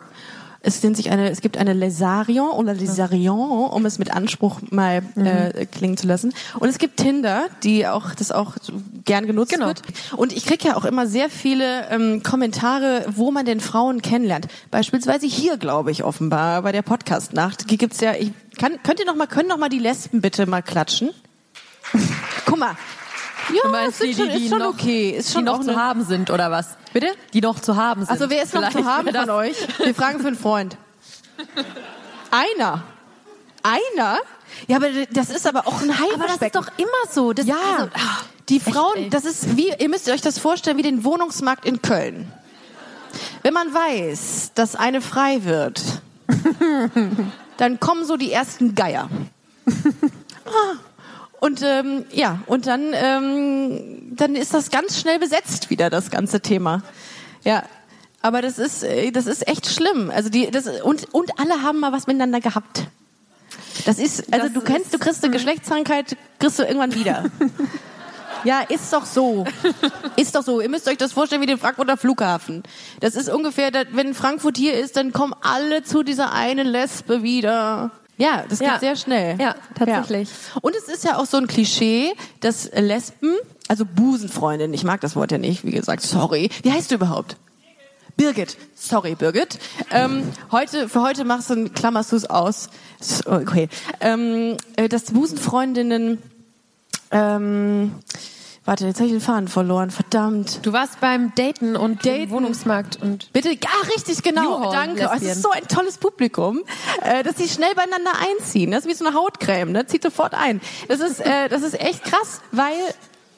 Es 0.64 0.82
nennt 0.82 0.96
sich 0.96 1.10
eine, 1.10 1.28
es 1.28 1.40
gibt 1.40 1.58
eine 1.58 1.72
Lesarion 1.72 2.50
oder 2.50 2.72
Lesarion, 2.74 3.68
um 3.70 3.84
es 3.84 3.98
mit 3.98 4.14
Anspruch 4.14 4.60
mal 4.70 5.02
äh, 5.16 5.66
klingen 5.66 5.96
zu 5.96 6.06
lassen. 6.06 6.32
Und 6.60 6.68
es 6.68 6.78
gibt 6.78 6.98
Tinder, 6.98 7.46
die 7.64 7.86
auch 7.88 8.14
das 8.14 8.30
auch 8.30 8.54
gern 9.04 9.26
genutzt 9.26 9.52
Genau. 9.52 9.66
wird. 9.66 9.82
Und 10.16 10.32
ich 10.32 10.46
kriege 10.46 10.68
ja 10.68 10.76
auch 10.76 10.84
immer 10.84 11.06
sehr 11.08 11.28
viele 11.30 11.88
ähm, 11.90 12.22
Kommentare, 12.22 13.06
wo 13.08 13.32
man 13.32 13.44
denn 13.44 13.58
Frauen 13.60 14.02
kennenlernt. 14.02 14.46
Beispielsweise 14.70 15.26
hier, 15.26 15.56
glaube 15.56 15.90
ich, 15.90 16.04
offenbar 16.04 16.62
bei 16.62 16.70
der 16.70 16.82
Podcast-Nacht. 16.82 17.64
Hier 17.68 17.78
gibt's 17.78 18.00
ja. 18.00 18.14
Ich, 18.14 18.30
kann, 18.56 18.80
könnt 18.84 19.00
ihr 19.00 19.06
noch 19.06 19.16
mal, 19.16 19.26
können 19.26 19.48
noch 19.48 19.58
mal 19.58 19.68
die 19.68 19.80
Lesben 19.80 20.20
bitte 20.20 20.46
mal 20.46 20.62
klatschen? 20.62 21.10
Guck 22.46 22.58
mal. 22.58 22.76
Ja, 23.52 23.60
Du 23.64 23.68
meinst 23.68 24.02
die, 24.02 24.14
schon, 24.14 24.28
die, 24.28 24.38
die 24.38 24.44
ist 24.44 24.50
schon 24.50 24.58
noch, 24.58 24.68
okay. 24.68 25.10
Ist 25.10 25.28
die 25.28 25.32
schon 25.34 25.44
noch 25.44 25.60
auch 25.60 25.64
zu 25.64 25.76
haben 25.76 26.04
sind 26.04 26.30
oder 26.30 26.50
was? 26.50 26.76
Bitte? 26.92 27.08
Die 27.32 27.40
noch 27.40 27.60
zu 27.60 27.76
haben 27.76 28.02
sind. 28.02 28.10
Also 28.10 28.30
wer 28.30 28.42
ist 28.42 28.54
noch 28.54 28.62
Vielleicht 28.62 28.78
zu 28.78 28.84
haben 28.84 29.14
von 29.14 29.30
euch? 29.30 29.56
Wir 29.78 29.94
fragen 29.94 30.20
für 30.20 30.28
einen 30.28 30.38
Freund. 30.38 30.76
Einer. 32.30 32.82
Einer? 33.62 34.18
Ja, 34.66 34.76
aber 34.76 34.88
das 35.10 35.30
ist 35.30 35.46
aber 35.46 35.66
auch 35.66 35.80
ein 35.82 35.90
Aber 35.90 36.26
das 36.26 36.40
ist 36.40 36.54
doch 36.54 36.68
immer 36.76 36.88
so. 37.10 37.32
Das 37.32 37.46
ja, 37.46 37.56
also, 37.78 37.90
die 38.48 38.56
echt, 38.56 38.70
Frauen, 38.70 38.96
ey. 38.96 39.10
das 39.10 39.24
ist 39.24 39.56
wie, 39.56 39.72
ihr 39.78 39.88
müsst 39.88 40.08
euch 40.08 40.20
das 40.20 40.38
vorstellen 40.38 40.76
wie 40.76 40.82
den 40.82 41.04
Wohnungsmarkt 41.04 41.64
in 41.64 41.80
Köln. 41.82 42.32
Wenn 43.42 43.54
man 43.54 43.72
weiß, 43.72 44.52
dass 44.54 44.76
eine 44.76 45.00
frei 45.00 45.44
wird, 45.44 45.82
dann 47.56 47.80
kommen 47.80 48.04
so 48.04 48.16
die 48.16 48.32
ersten 48.32 48.74
Geier. 48.74 49.08
Ah. 50.44 50.76
Und 51.42 51.60
ähm, 51.62 52.04
ja, 52.12 52.38
und 52.46 52.68
dann, 52.68 52.92
ähm, 52.94 54.14
dann 54.14 54.36
ist 54.36 54.54
das 54.54 54.70
ganz 54.70 55.00
schnell 55.00 55.18
besetzt 55.18 55.70
wieder, 55.70 55.90
das 55.90 56.08
ganze 56.08 56.40
Thema. 56.40 56.84
Ja, 57.42 57.64
aber 58.20 58.42
das 58.42 58.60
ist, 58.60 58.84
äh, 58.84 59.10
das 59.10 59.26
ist 59.26 59.48
echt 59.48 59.66
schlimm. 59.66 60.08
Also 60.14 60.28
die, 60.28 60.52
das, 60.52 60.68
und, 60.82 61.12
und 61.12 61.40
alle 61.40 61.62
haben 61.62 61.80
mal 61.80 61.90
was 61.90 62.06
miteinander 62.06 62.38
gehabt. 62.38 62.84
Das 63.86 63.98
ist, 63.98 64.32
also 64.32 64.46
Das 64.46 64.52
du 64.52 64.60
kennst, 64.60 64.94
du 64.94 64.98
kriegst 65.00 65.24
eine 65.24 65.32
Geschlechtskrankheit, 65.32 66.16
kriegst 66.38 66.60
du 66.60 66.62
irgendwann 66.62 66.94
wieder. 66.94 67.24
Ja, 68.44 68.60
ist 68.60 68.92
doch 68.92 69.06
so. 69.06 69.44
Ist 70.16 70.34
doch 70.34 70.42
so. 70.42 70.60
Ihr 70.60 70.68
müsst 70.68 70.88
euch 70.88 70.96
das 70.96 71.12
vorstellen 71.12 71.42
wie 71.42 71.46
den 71.46 71.58
Frankfurter 71.58 71.96
Flughafen. 71.96 72.64
Das 72.98 73.14
ist 73.14 73.28
ungefähr, 73.28 73.70
wenn 73.92 74.14
Frankfurt 74.14 74.56
hier 74.56 74.76
ist, 74.76 74.96
dann 74.96 75.12
kommen 75.12 75.32
alle 75.42 75.84
zu 75.84 76.02
dieser 76.02 76.32
einen 76.32 76.66
Lesbe 76.66 77.22
wieder. 77.22 77.92
Ja, 78.18 78.44
das 78.48 78.58
geht 78.58 78.68
Ja. 78.68 78.78
sehr 78.78 78.96
schnell. 78.96 79.38
Ja, 79.40 79.54
tatsächlich. 79.74 80.28
Ja. 80.28 80.60
Und 80.60 80.76
es 80.76 80.84
ist 80.84 81.04
ja 81.04 81.16
auch 81.18 81.26
so 81.26 81.38
ein 81.38 81.46
Klischee, 81.46 82.12
dass 82.40 82.70
Lesben, 82.74 83.34
also 83.68 83.84
Busenfreundin, 83.84 84.72
ich 84.74 84.84
mag 84.84 85.00
das 85.00 85.16
Wort 85.16 85.32
ja 85.32 85.38
nicht, 85.38 85.64
wie 85.64 85.70
gesagt, 85.70 86.02
sorry. 86.02 86.50
Wie 86.62 86.70
heißt 86.70 86.90
du 86.90 86.96
überhaupt? 86.96 87.36
Birgit. 88.16 88.58
Sorry, 88.76 89.14
Birgit. 89.14 89.58
Ähm, 89.90 90.24
heute, 90.52 90.88
für 90.90 91.00
heute 91.02 91.24
machst 91.24 91.48
du, 91.48 91.68
klammerst 91.70 92.12
du 92.12 92.16
es 92.16 92.28
aus. 92.28 92.68
Okay. 93.24 93.68
Ähm, 94.00 94.58
äh, 94.76 94.88
dass 94.88 95.04
Busenfreundinnen, 95.04 96.18
ähm, 97.10 97.94
warte, 98.64 98.86
jetzt 98.86 98.98
habe 98.98 99.06
ich 99.06 99.12
den 99.12 99.20
Faden 99.20 99.48
verloren, 99.48 99.90
verdammt. 99.90 100.64
Du 100.64 100.72
warst 100.72 101.00
beim 101.00 101.34
Daten 101.34 101.76
und 101.76 102.04
Daten. 102.06 102.30
Wohnungsmarkt 102.30 103.00
und 103.02 103.32
Bitte, 103.32 103.50
ja, 103.50 103.88
richtig, 103.94 104.22
genau. 104.22 104.72
Danke. 104.72 105.10
Es 105.14 105.22
ist 105.22 105.42
so 105.42 105.50
ein 105.50 105.66
tolles 105.68 105.98
Publikum, 105.98 106.60
äh, 107.02 107.22
dass 107.22 107.36
sie 107.36 107.48
schnell 107.48 107.74
beieinander 107.74 108.12
einziehen. 108.20 108.70
Das 108.70 108.84
ist 108.84 108.90
wie 108.90 108.94
so 108.94 109.04
eine 109.06 109.16
Hautcreme, 109.16 109.72
ne? 109.72 109.86
Zieht 109.86 110.02
sofort 110.02 110.34
ein. 110.34 110.60
Das 110.88 111.00
ist, 111.00 111.20
äh, 111.20 111.48
das 111.48 111.62
ist 111.62 111.80
echt 111.80 112.04
krass, 112.04 112.40
weil 112.52 112.74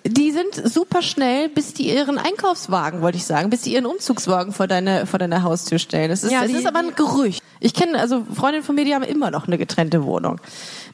die 0.06 0.30
sind 0.32 0.54
super 0.70 1.00
schnell, 1.00 1.48
bis 1.48 1.72
die 1.72 1.88
ihren 1.94 2.18
Einkaufswagen, 2.18 3.00
wollte 3.00 3.16
ich 3.16 3.24
sagen, 3.24 3.48
bis 3.50 3.62
die 3.62 3.72
ihren 3.72 3.86
Umzugswagen 3.86 4.52
vor 4.52 4.66
deine, 4.66 5.06
vor 5.06 5.18
deine 5.18 5.42
Haustür 5.42 5.78
stellen. 5.78 6.10
Das 6.10 6.22
ist, 6.22 6.30
Ja, 6.30 6.42
das 6.42 6.50
die- 6.50 6.56
ist 6.58 6.66
aber 6.66 6.80
ein 6.80 6.94
Gerücht. 6.94 7.42
Ich 7.60 7.72
kenne, 7.72 7.98
also 7.98 8.22
Freundinnen 8.34 8.64
von 8.64 8.74
mir, 8.74 8.84
die 8.84 8.94
haben 8.94 9.02
immer 9.04 9.30
noch 9.30 9.46
eine 9.46 9.56
getrennte 9.56 10.04
Wohnung. 10.04 10.40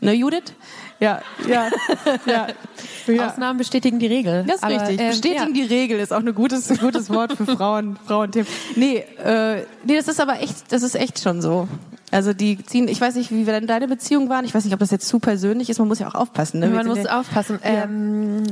Ne, 0.00 0.12
Judith? 0.12 0.52
Ja, 1.00 1.22
ja, 1.48 1.68
ja. 2.26 2.46
ja. 3.06 3.26
Ausnahmen 3.26 3.58
bestätigen 3.58 3.98
die 3.98 4.06
Regel. 4.06 4.44
Das 4.46 4.56
ist 4.56 4.62
Aber, 4.64 4.74
richtig. 4.80 5.00
ähm, 5.00 5.08
Bestätigen 5.08 5.54
ja. 5.56 5.66
die 5.66 5.74
Regel 5.74 5.98
ist 5.98 6.12
auch 6.12 6.18
ein 6.20 6.34
gutes, 6.34 6.70
ein 6.70 6.76
gutes 6.80 7.10
Wort 7.10 7.32
für 7.32 7.46
Frauen, 7.46 7.98
Frauenthemen. 8.06 8.46
Nee, 8.76 8.98
äh, 9.24 9.64
nee, 9.84 9.96
das 9.96 10.06
ist 10.08 10.20
aber 10.20 10.40
echt, 10.40 10.70
das 10.70 10.82
ist 10.82 10.94
echt 10.94 11.20
schon 11.20 11.42
so. 11.42 11.66
Also 12.12 12.32
die 12.32 12.62
ziehen, 12.64 12.86
ich 12.88 13.00
weiß 13.00 13.14
nicht, 13.14 13.30
wie 13.32 13.44
denn 13.44 13.66
deine 13.66 13.88
Beziehungen 13.88 14.28
waren. 14.28 14.44
Ich 14.44 14.54
weiß 14.54 14.64
nicht, 14.64 14.74
ob 14.74 14.80
das 14.80 14.90
jetzt 14.90 15.08
zu 15.08 15.18
persönlich 15.20 15.70
ist. 15.70 15.78
Man 15.78 15.88
muss 15.88 16.00
ja 16.00 16.08
auch 16.08 16.14
aufpassen. 16.14 16.60
Ne? 16.60 16.68
Wir 16.70 16.76
Man 16.76 16.86
muss 16.86 17.06
aufpassen. 17.06 17.58
Ähm, 17.62 18.42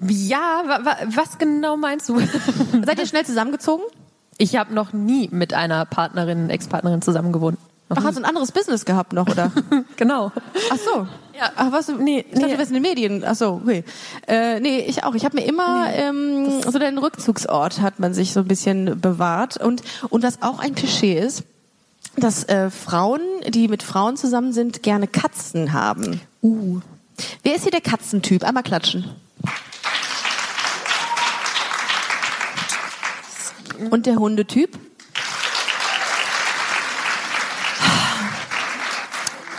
ja, 0.00 0.62
wa, 0.66 0.84
wa, 0.84 0.96
was 1.14 1.38
genau 1.38 1.76
meinst 1.76 2.08
du? 2.08 2.18
Seid 2.84 2.98
ihr 2.98 3.06
schnell 3.06 3.24
zusammengezogen? 3.24 3.84
Ich 4.38 4.56
habe 4.56 4.74
noch 4.74 4.92
nie 4.92 5.28
mit 5.30 5.54
einer 5.54 5.84
Partnerin, 5.84 6.50
Ex-Partnerin 6.50 7.02
zusammen 7.02 7.32
gewohnt. 7.32 7.58
Noch 7.88 7.98
Ach, 7.98 8.04
hast 8.04 8.16
du 8.16 8.22
ein 8.22 8.24
anderes 8.24 8.52
Business 8.52 8.84
gehabt 8.84 9.12
noch, 9.12 9.28
oder? 9.28 9.52
nie. 9.70 9.84
genau. 9.96 10.32
Ach 10.70 10.76
so. 10.78 11.06
Ja. 11.38 11.50
Ach, 11.56 11.70
was? 11.72 11.88
Nee, 11.88 12.20
ich 12.20 12.34
dachte, 12.34 12.46
Nee. 12.46 12.52
du 12.52 12.58
wärst 12.58 12.70
in 12.70 12.74
den 12.74 12.82
Medien. 12.82 13.24
Ach 13.24 13.34
so, 13.34 13.60
okay. 13.62 13.84
Äh, 14.26 14.60
nee, 14.60 14.80
ich 14.80 15.04
auch. 15.04 15.14
Ich 15.14 15.24
habe 15.24 15.36
mir 15.36 15.44
immer 15.46 15.92
ähm, 15.92 16.62
so 16.62 16.78
den 16.78 16.98
Rückzugsort 16.98 17.80
hat 17.80 18.00
man 18.00 18.14
sich 18.14 18.32
so 18.32 18.40
ein 18.40 18.48
bisschen 18.48 19.00
bewahrt 19.00 19.58
und 19.58 19.82
und 20.08 20.22
was 20.22 20.40
auch 20.42 20.58
ein 20.58 20.74
Klischee 20.74 21.18
ist, 21.18 21.44
dass 22.16 22.44
äh, 22.44 22.70
Frauen, 22.70 23.20
die 23.48 23.68
mit 23.68 23.82
Frauen 23.82 24.16
zusammen 24.16 24.52
sind, 24.52 24.82
gerne 24.82 25.06
Katzen 25.06 25.72
haben. 25.72 26.20
Uh. 26.42 26.80
Wer 27.42 27.56
ist 27.56 27.62
hier 27.62 27.70
der 27.70 27.80
Katzentyp? 27.82 28.44
Einmal 28.44 28.62
klatschen. 28.62 29.04
Und 33.90 34.06
der 34.06 34.16
Hundetyp? 34.16 34.78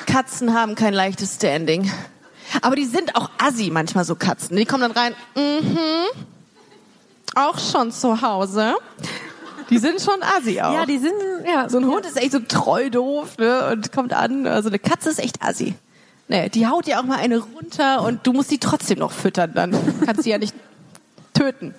Katzen 0.06 0.54
haben 0.54 0.76
kein 0.76 0.94
leichtes 0.94 1.36
Standing. 1.36 1.92
Aber 2.62 2.76
die 2.76 2.86
sind 2.86 3.16
auch 3.16 3.32
assi 3.40 3.72
manchmal 3.72 4.06
so 4.06 4.16
Katzen. 4.16 4.56
Die 4.56 4.66
kommen 4.66 4.82
dann 4.82 4.92
rein, 4.92 5.16
mhm, 5.36 6.06
auch 7.36 7.58
schon 7.58 7.92
zu 7.92 8.22
Hause. 8.22 8.76
Die 9.70 9.80
sind 9.80 10.00
schon 10.02 10.22
assi 10.22 10.62
auch. 10.62 10.74
Ja, 10.74 10.86
die 10.86 11.00
sind, 11.00 11.14
ja. 11.46 11.68
so 11.68 11.80
ein 11.80 11.88
Hund 11.88 12.06
ist 12.06 12.18
echt 12.18 12.32
so 12.32 12.40
treu 12.40 12.90
doof 12.90 13.38
ne, 13.40 13.72
und 13.72 13.92
kommt 13.92 14.14
an. 14.14 14.46
Also 14.46 14.70
eine 14.70 14.78
Katze 14.78 15.10
ist 15.10 15.20
echt 15.20 15.42
assi. 15.42 15.74
Nee, 16.28 16.50
die 16.50 16.68
haut 16.68 16.86
dir 16.86 17.00
auch 17.00 17.06
mal 17.06 17.18
eine 17.18 17.40
runter 17.40 18.04
und 18.04 18.26
du 18.28 18.34
musst 18.34 18.52
die 18.52 18.60
trotzdem 18.60 19.00
noch 19.00 19.12
füttern 19.12 19.52
dann. 19.56 19.76
Kannst 20.06 20.24
sie 20.24 20.30
ja 20.30 20.38
nicht 20.38 20.54
töten. 21.34 21.74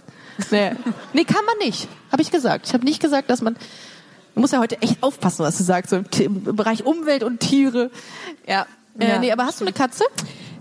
Nee, 0.51 0.73
nee 1.13 1.25
kann 1.25 1.45
man 1.45 1.59
nicht. 1.59 1.89
Habe 2.11 2.23
ich 2.23 2.31
gesagt. 2.31 2.67
Ich 2.67 2.75
habe 2.75 2.85
nicht 2.85 3.01
gesagt, 3.01 3.31
dass 3.31 3.41
man... 3.43 3.57
Man 4.35 4.41
muss 4.41 4.51
ja 4.51 4.59
heute 4.59 4.83
echt 4.83 5.01
aufpassen, 5.01 5.45
was 5.45 5.59
du 5.59 5.63
sagst, 5.65 5.91
so 5.91 5.97
im, 5.97 6.07
im 6.19 6.57
Bereich 6.57 6.85
Umwelt 6.85 7.23
und 7.23 7.39
Tiere. 7.39 7.91
Ja. 8.49 8.67
Äh, 8.99 9.09
Ja, 9.09 9.19
nee, 9.19 9.31
aber 9.31 9.45
hast 9.47 9.61
du 9.61 9.65
eine 9.65 9.73
Katze? 9.73 10.03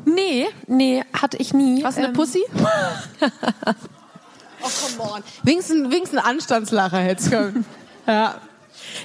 Nee, 0.05 0.47
nee, 0.67 1.03
hatte 1.13 1.38
ich 1.38 1.53
nie. 1.55 1.84
Hast 1.84 1.97
du 1.97 2.01
eine 2.01 2.09
Ähm, 2.09 2.13
Pussy? 2.13 2.43
oh, 4.61 4.69
come 4.97 5.11
on. 5.11 5.24
Wenigstens, 5.43 5.89
wenigstens 5.91 6.19
ein 6.19 6.26
Anstandslacher 6.26 6.99
hätte 6.99 7.30
können. 7.30 7.65
Ja. 8.05 8.36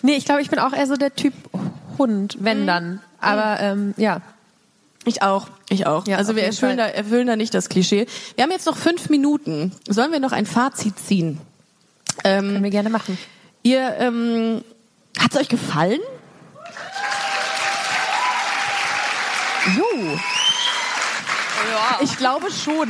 Nee, 0.03 0.17
ich 0.17 0.25
glaube, 0.25 0.43
ich 0.43 0.51
bin 0.51 0.59
auch 0.59 0.73
eher 0.73 0.89
so 0.89 0.97
der 0.97 1.15
Typ 1.15 1.33
Hund, 1.99 2.37
wenn 2.41 2.67
dann. 2.67 3.01
Aber 3.21 3.61
ähm, 3.61 3.95
ja. 3.97 4.21
Ich 5.05 5.23
auch, 5.23 5.47
ich 5.71 5.87
auch. 5.87 6.07
Ja, 6.07 6.17
also 6.17 6.35
wir 6.37 6.45
erfüllen 6.45 6.77
da, 6.79 6.87
erfüllen 6.87 7.27
da 7.27 7.37
nicht 7.37 7.53
das 7.55 7.69
Klischee. 7.69 8.07
Wir 8.37 8.45
haben 8.45 8.51
jetzt 8.51 8.67
noch 8.67 8.77
fünf 8.77 9.09
Minuten. 9.11 9.73
Sollen 9.89 10.13
wir 10.13 10.21
noch 10.21 10.33
ein 10.33 10.47
Fazit 10.47 10.99
ziehen? 10.99 11.39
Können 12.23 12.57
Ähm, 12.57 12.63
wir 12.63 12.71
gerne 12.71 12.91
machen. 12.91 13.19
ihr, 13.63 13.95
ähm, 13.99 14.63
hat's 15.19 15.37
euch 15.37 15.49
gefallen? 15.49 16.01
Jo. 19.77 20.19
Ich 22.01 22.17
glaube 22.17 22.47
schon. 22.51 22.89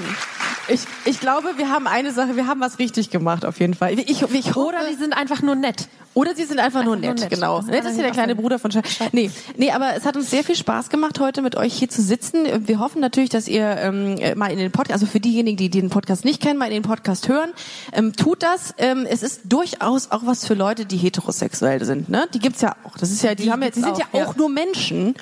Ich, 0.69 0.81
ich 1.07 1.21
glaube, 1.21 1.57
wir 1.57 1.71
haben 1.71 1.87
eine 1.87 2.13
Sache, 2.13 2.37
wir 2.37 2.47
haben 2.47 2.61
was 2.61 2.79
richtig 2.79 3.11
gemacht 3.11 3.45
auf 3.45 3.59
jeden 3.59 3.75
Fall. 3.75 3.99
Ich, 3.99 4.09
ich 4.09 4.23
hoffe, 4.23 4.37
Oder 4.59 4.79
die 4.91 4.97
sind 4.97 5.15
einfach 5.15 5.43
nur 5.43 5.55
nett. 5.55 5.89
Oder 6.15 6.35
sie 6.35 6.45
sind 6.45 6.59
einfach, 6.59 6.85
nur, 6.85 6.95
Einfach 6.95 7.07
nur 7.07 7.15
nett, 7.15 7.21
nett. 7.21 7.31
genau. 7.31 7.61
Das 7.63 7.85
ist 7.87 7.97
ja 7.97 8.03
der 8.03 8.11
kleine. 8.11 8.35
Bruder 8.35 8.59
von 8.59 8.73
Sch 8.73 8.79
Nee, 9.13 9.31
nee, 9.57 9.71
aber 9.71 9.95
es 9.97 10.05
hat 10.05 10.17
uns 10.17 10.31
sehr 10.31 10.43
viel 10.43 10.57
Spaß 10.57 10.89
gemacht, 10.91 11.21
heute 11.21 11.43
mit 11.43 11.55
euch 11.57 11.75
hier 11.75 11.89
zu 11.89 12.03
sitzen. 12.03 12.67
Wir 12.67 12.81
hoffen 12.81 13.01
natürlich, 13.01 13.31
dass 13.31 13.47
ihr 13.47 13.65
ähm, 13.65 14.17
äh, 14.19 14.35
mal 14.35 14.51
in 14.51 14.59
den 14.59 14.73
Podcast, 14.73 14.95
also 14.95 15.07
für 15.07 15.21
diejenigen, 15.21 15.57
die 15.57 15.71
den 15.71 15.91
Podcast 15.91 16.25
nicht 16.25 16.43
kennen, 16.43 16.59
mal 16.59 16.67
in 16.67 16.75
den 16.75 16.83
Podcast 16.83 17.29
hören, 17.29 17.53
ähm, 17.93 18.15
tut 18.15 18.43
das. 18.43 18.75
Ähm, 18.79 19.07
es 19.09 19.23
ist 19.23 19.43
durchaus 19.45 20.11
auch 20.11 20.23
was 20.25 20.45
für 20.45 20.55
Leute, 20.55 20.87
die 20.87 20.97
heterosexuell 20.97 21.85
sind. 21.85 22.09
Ne? 22.09 22.27
Die 22.35 22.41
gibt's 22.41 22.61
ja 22.63 22.75
auch. 22.85 22.99
Das 22.99 23.11
ist 23.11 23.23
ja, 23.23 23.35
die, 23.35 23.45
Die 23.45 23.53
haben 23.53 23.63
ja, 23.63 23.71
die 23.71 23.81
sind 23.81 23.97
ja 23.97 24.07
auch, 24.13 24.19
ja. 24.19 24.27
auch 24.27 24.37
nur 24.37 24.49
Menschen. 24.49 25.15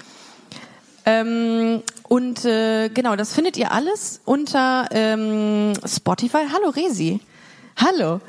Ähm, 1.05 1.82
und 2.09 2.44
äh, 2.44 2.88
genau, 2.88 3.16
das 3.16 3.32
findet 3.32 3.57
ihr 3.57 3.72
alles 3.72 4.20
unter 4.24 4.88
ähm, 4.92 5.72
Spotify. 5.84 6.44
Hallo 6.52 6.70
Resi. 6.70 7.20
Hallo. 7.76 8.20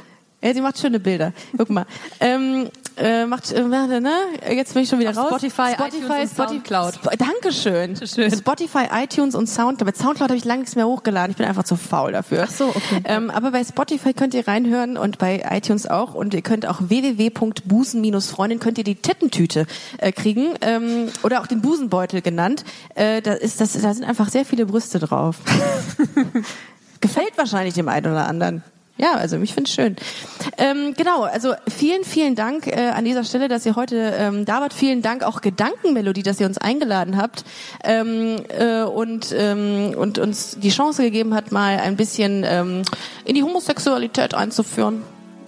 Ja, 0.41 0.53
sie 0.53 0.61
macht 0.61 0.77
schöne 0.77 0.99
Bilder. 0.99 1.33
Guck 1.57 1.69
mal. 1.69 1.85
Ähm, 2.19 2.69
äh, 2.97 3.25
macht, 3.25 3.51
äh, 3.51 3.61
ne? 3.63 4.11
Jetzt 4.49 4.73
bin 4.73 4.83
ich 4.83 4.89
schon 4.89 4.99
wieder 4.99 5.11
Auf 5.11 5.17
raus. 5.17 5.27
Spotify, 5.27 5.73
iTunes 5.73 6.09
und 6.09 6.47
Soundcloud. 6.47 6.93
Sp 6.97 7.15
Dankeschön. 7.17 7.95
Schön. 7.95 8.31
Spotify, 8.31 8.85
iTunes 8.91 9.35
und 9.35 9.47
Soundcloud. 9.47 9.85
Mit 9.85 9.97
Soundcloud 9.97 10.29
habe 10.29 10.37
ich 10.37 10.45
lange 10.45 10.61
nichts 10.61 10.75
mehr 10.75 10.87
hochgeladen. 10.87 11.31
Ich 11.31 11.37
bin 11.37 11.45
einfach 11.45 11.63
zu 11.63 11.75
faul 11.75 12.11
dafür. 12.11 12.45
Ach 12.47 12.51
so, 12.51 12.69
okay. 12.69 13.01
Ähm, 13.05 13.29
aber 13.29 13.51
bei 13.51 13.63
Spotify 13.63 14.13
könnt 14.13 14.33
ihr 14.33 14.47
reinhören 14.47 14.97
und 14.97 15.19
bei 15.19 15.43
iTunes 15.49 15.87
auch. 15.87 16.15
Und 16.15 16.33
ihr 16.33 16.41
könnt 16.41 16.65
auch 16.65 16.79
www.busen-freundin 16.81 18.59
könnt 18.59 18.77
ihr 18.77 18.83
die 18.83 18.95
Tittentüte 18.95 19.67
äh, 19.99 20.11
kriegen 20.11 20.53
ähm, 20.61 21.09
oder 21.23 21.41
auch 21.41 21.47
den 21.47 21.61
Busenbeutel 21.61 22.21
genannt. 22.21 22.63
Äh, 22.95 23.21
da 23.21 23.33
ist 23.33 23.61
das, 23.61 23.73
da 23.73 23.93
sind 23.93 24.05
einfach 24.05 24.29
sehr 24.29 24.45
viele 24.45 24.65
Brüste 24.65 24.99
drauf. 24.99 25.37
Gefällt 27.01 27.37
wahrscheinlich 27.37 27.75
dem 27.75 27.89
einen 27.89 28.11
oder 28.11 28.27
anderen. 28.27 28.63
Ja, 28.97 29.13
also 29.13 29.37
ich 29.37 29.53
finde 29.53 29.69
es 29.69 29.75
schön. 29.75 29.95
Ähm, 30.57 30.93
genau, 30.97 31.23
also 31.23 31.53
vielen, 31.67 32.03
vielen 32.03 32.35
Dank 32.35 32.67
äh, 32.67 32.89
an 32.89 33.05
dieser 33.05 33.23
Stelle, 33.23 33.47
dass 33.47 33.65
ihr 33.65 33.75
heute 33.75 34.13
ähm, 34.17 34.45
da 34.45 34.59
wart. 34.59 34.73
Vielen 34.73 35.01
Dank 35.01 35.23
auch 35.23 35.41
Gedankenmelodie, 35.41 36.23
dass 36.23 36.39
ihr 36.39 36.47
uns 36.47 36.57
eingeladen 36.57 37.17
habt 37.17 37.45
ähm, 37.83 38.37
äh, 38.49 38.83
und, 38.83 39.33
ähm, 39.37 39.93
und 39.95 40.17
uns 40.17 40.57
die 40.59 40.69
Chance 40.69 41.03
gegeben 41.03 41.35
hat, 41.35 41.51
mal 41.51 41.79
ein 41.79 41.95
bisschen 41.95 42.43
ähm, 42.45 42.81
in 43.23 43.35
die 43.35 43.43
Homosexualität 43.43 44.33
einzuführen, 44.33 45.03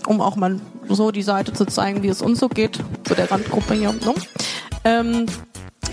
um 0.06 0.22
auch 0.22 0.36
mal 0.36 0.60
so 0.88 1.12
die 1.12 1.24
Seite 1.24 1.54
zu 1.54 1.66
zeigen, 1.66 2.04
wie 2.04 2.10
es 2.10 2.22
uns 2.22 2.40
so 2.40 2.50
geht, 2.50 2.80
zu 3.04 3.16
der 3.16 3.32
Randgruppe 3.32 3.74
hier. 3.74 3.94
Ne? 3.94 4.14
Ähm, 4.84 5.26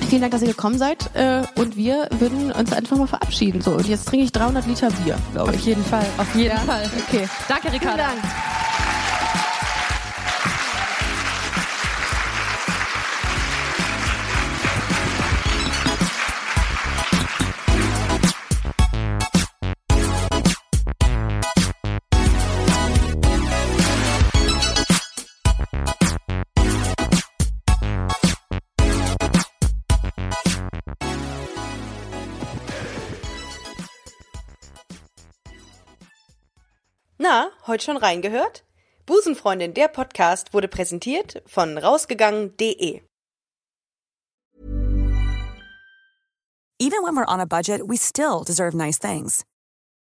Vielen 0.09 0.21
Dank, 0.21 0.33
dass 0.33 0.43
ihr 0.43 0.49
gekommen 0.49 0.79
seid 0.79 1.11
äh, 1.15 1.43
und 1.57 1.77
wir 1.77 2.09
würden 2.19 2.53
uns 2.53 2.73
einfach 2.73 2.97
mal 2.97 3.07
verabschieden. 3.09 3.61
So, 3.61 3.73
und 3.73 3.89
jetzt 3.89 4.07
trinke 4.09 4.25
ich 4.25 4.33
300 4.33 4.67
Liter 4.67 4.91
Bier, 4.91 5.19
glaube 5.33 5.53
ich. 5.53 5.61
Auf 5.61 5.67
jeden 5.67 5.85
Fall, 5.85 6.07
auf 6.19 6.35
jeden 6.35 6.57
Fall. 6.59 6.89
Okay. 7.09 7.29
Danke, 7.49 7.71
Vielen 7.71 7.83
Ricarda. 7.83 8.05
Dank. 8.05 8.56
Heute 37.67 37.85
schon 37.85 37.97
reingehört? 37.97 38.65
Busenfreundin, 39.07 39.73
der 39.75 39.89
Podcast 39.89 40.53
wurde 40.53 40.69
präsentiert 40.69 41.43
von 41.47 41.79
rausgegangen.de. 41.79 43.03
Even 46.79 47.03
when 47.03 47.17
we're 47.17 47.25
on 47.27 47.41
a 47.41 47.47
budget, 47.47 47.87
we 47.87 47.97
still 47.97 48.45
deserve 48.45 48.75
nice 48.75 48.99
things. 48.99 49.45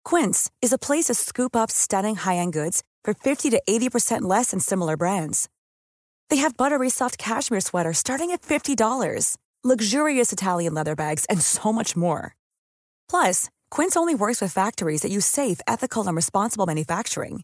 Quince 0.03 0.49
is 0.61 0.73
a 0.73 0.77
place 0.77 1.05
to 1.05 1.13
scoop 1.13 1.55
up 1.55 1.69
stunning 1.69 2.15
high-end 2.15 2.51
goods 2.51 2.81
for 3.03 3.13
50 3.13 3.51
to 3.51 3.61
80% 3.69 4.21
less 4.23 4.49
than 4.51 4.59
similar 4.59 4.97
brands. 4.97 5.49
They 6.29 6.37
have 6.37 6.57
buttery 6.57 6.89
soft 6.89 7.17
cashmere 7.19 7.61
sweaters 7.61 7.99
starting 7.99 8.31
at 8.31 8.41
$50, 8.41 9.37
luxurious 9.63 10.33
Italian 10.33 10.73
leather 10.73 10.95
bags, 10.95 11.25
and 11.29 11.39
so 11.41 11.71
much 11.71 11.95
more. 11.95 12.35
Plus, 13.07 13.49
Quince 13.69 13.95
only 13.95 14.15
works 14.15 14.41
with 14.41 14.51
factories 14.51 15.01
that 15.01 15.11
use 15.11 15.25
safe, 15.25 15.61
ethical, 15.67 16.07
and 16.07 16.15
responsible 16.15 16.65
manufacturing. 16.65 17.43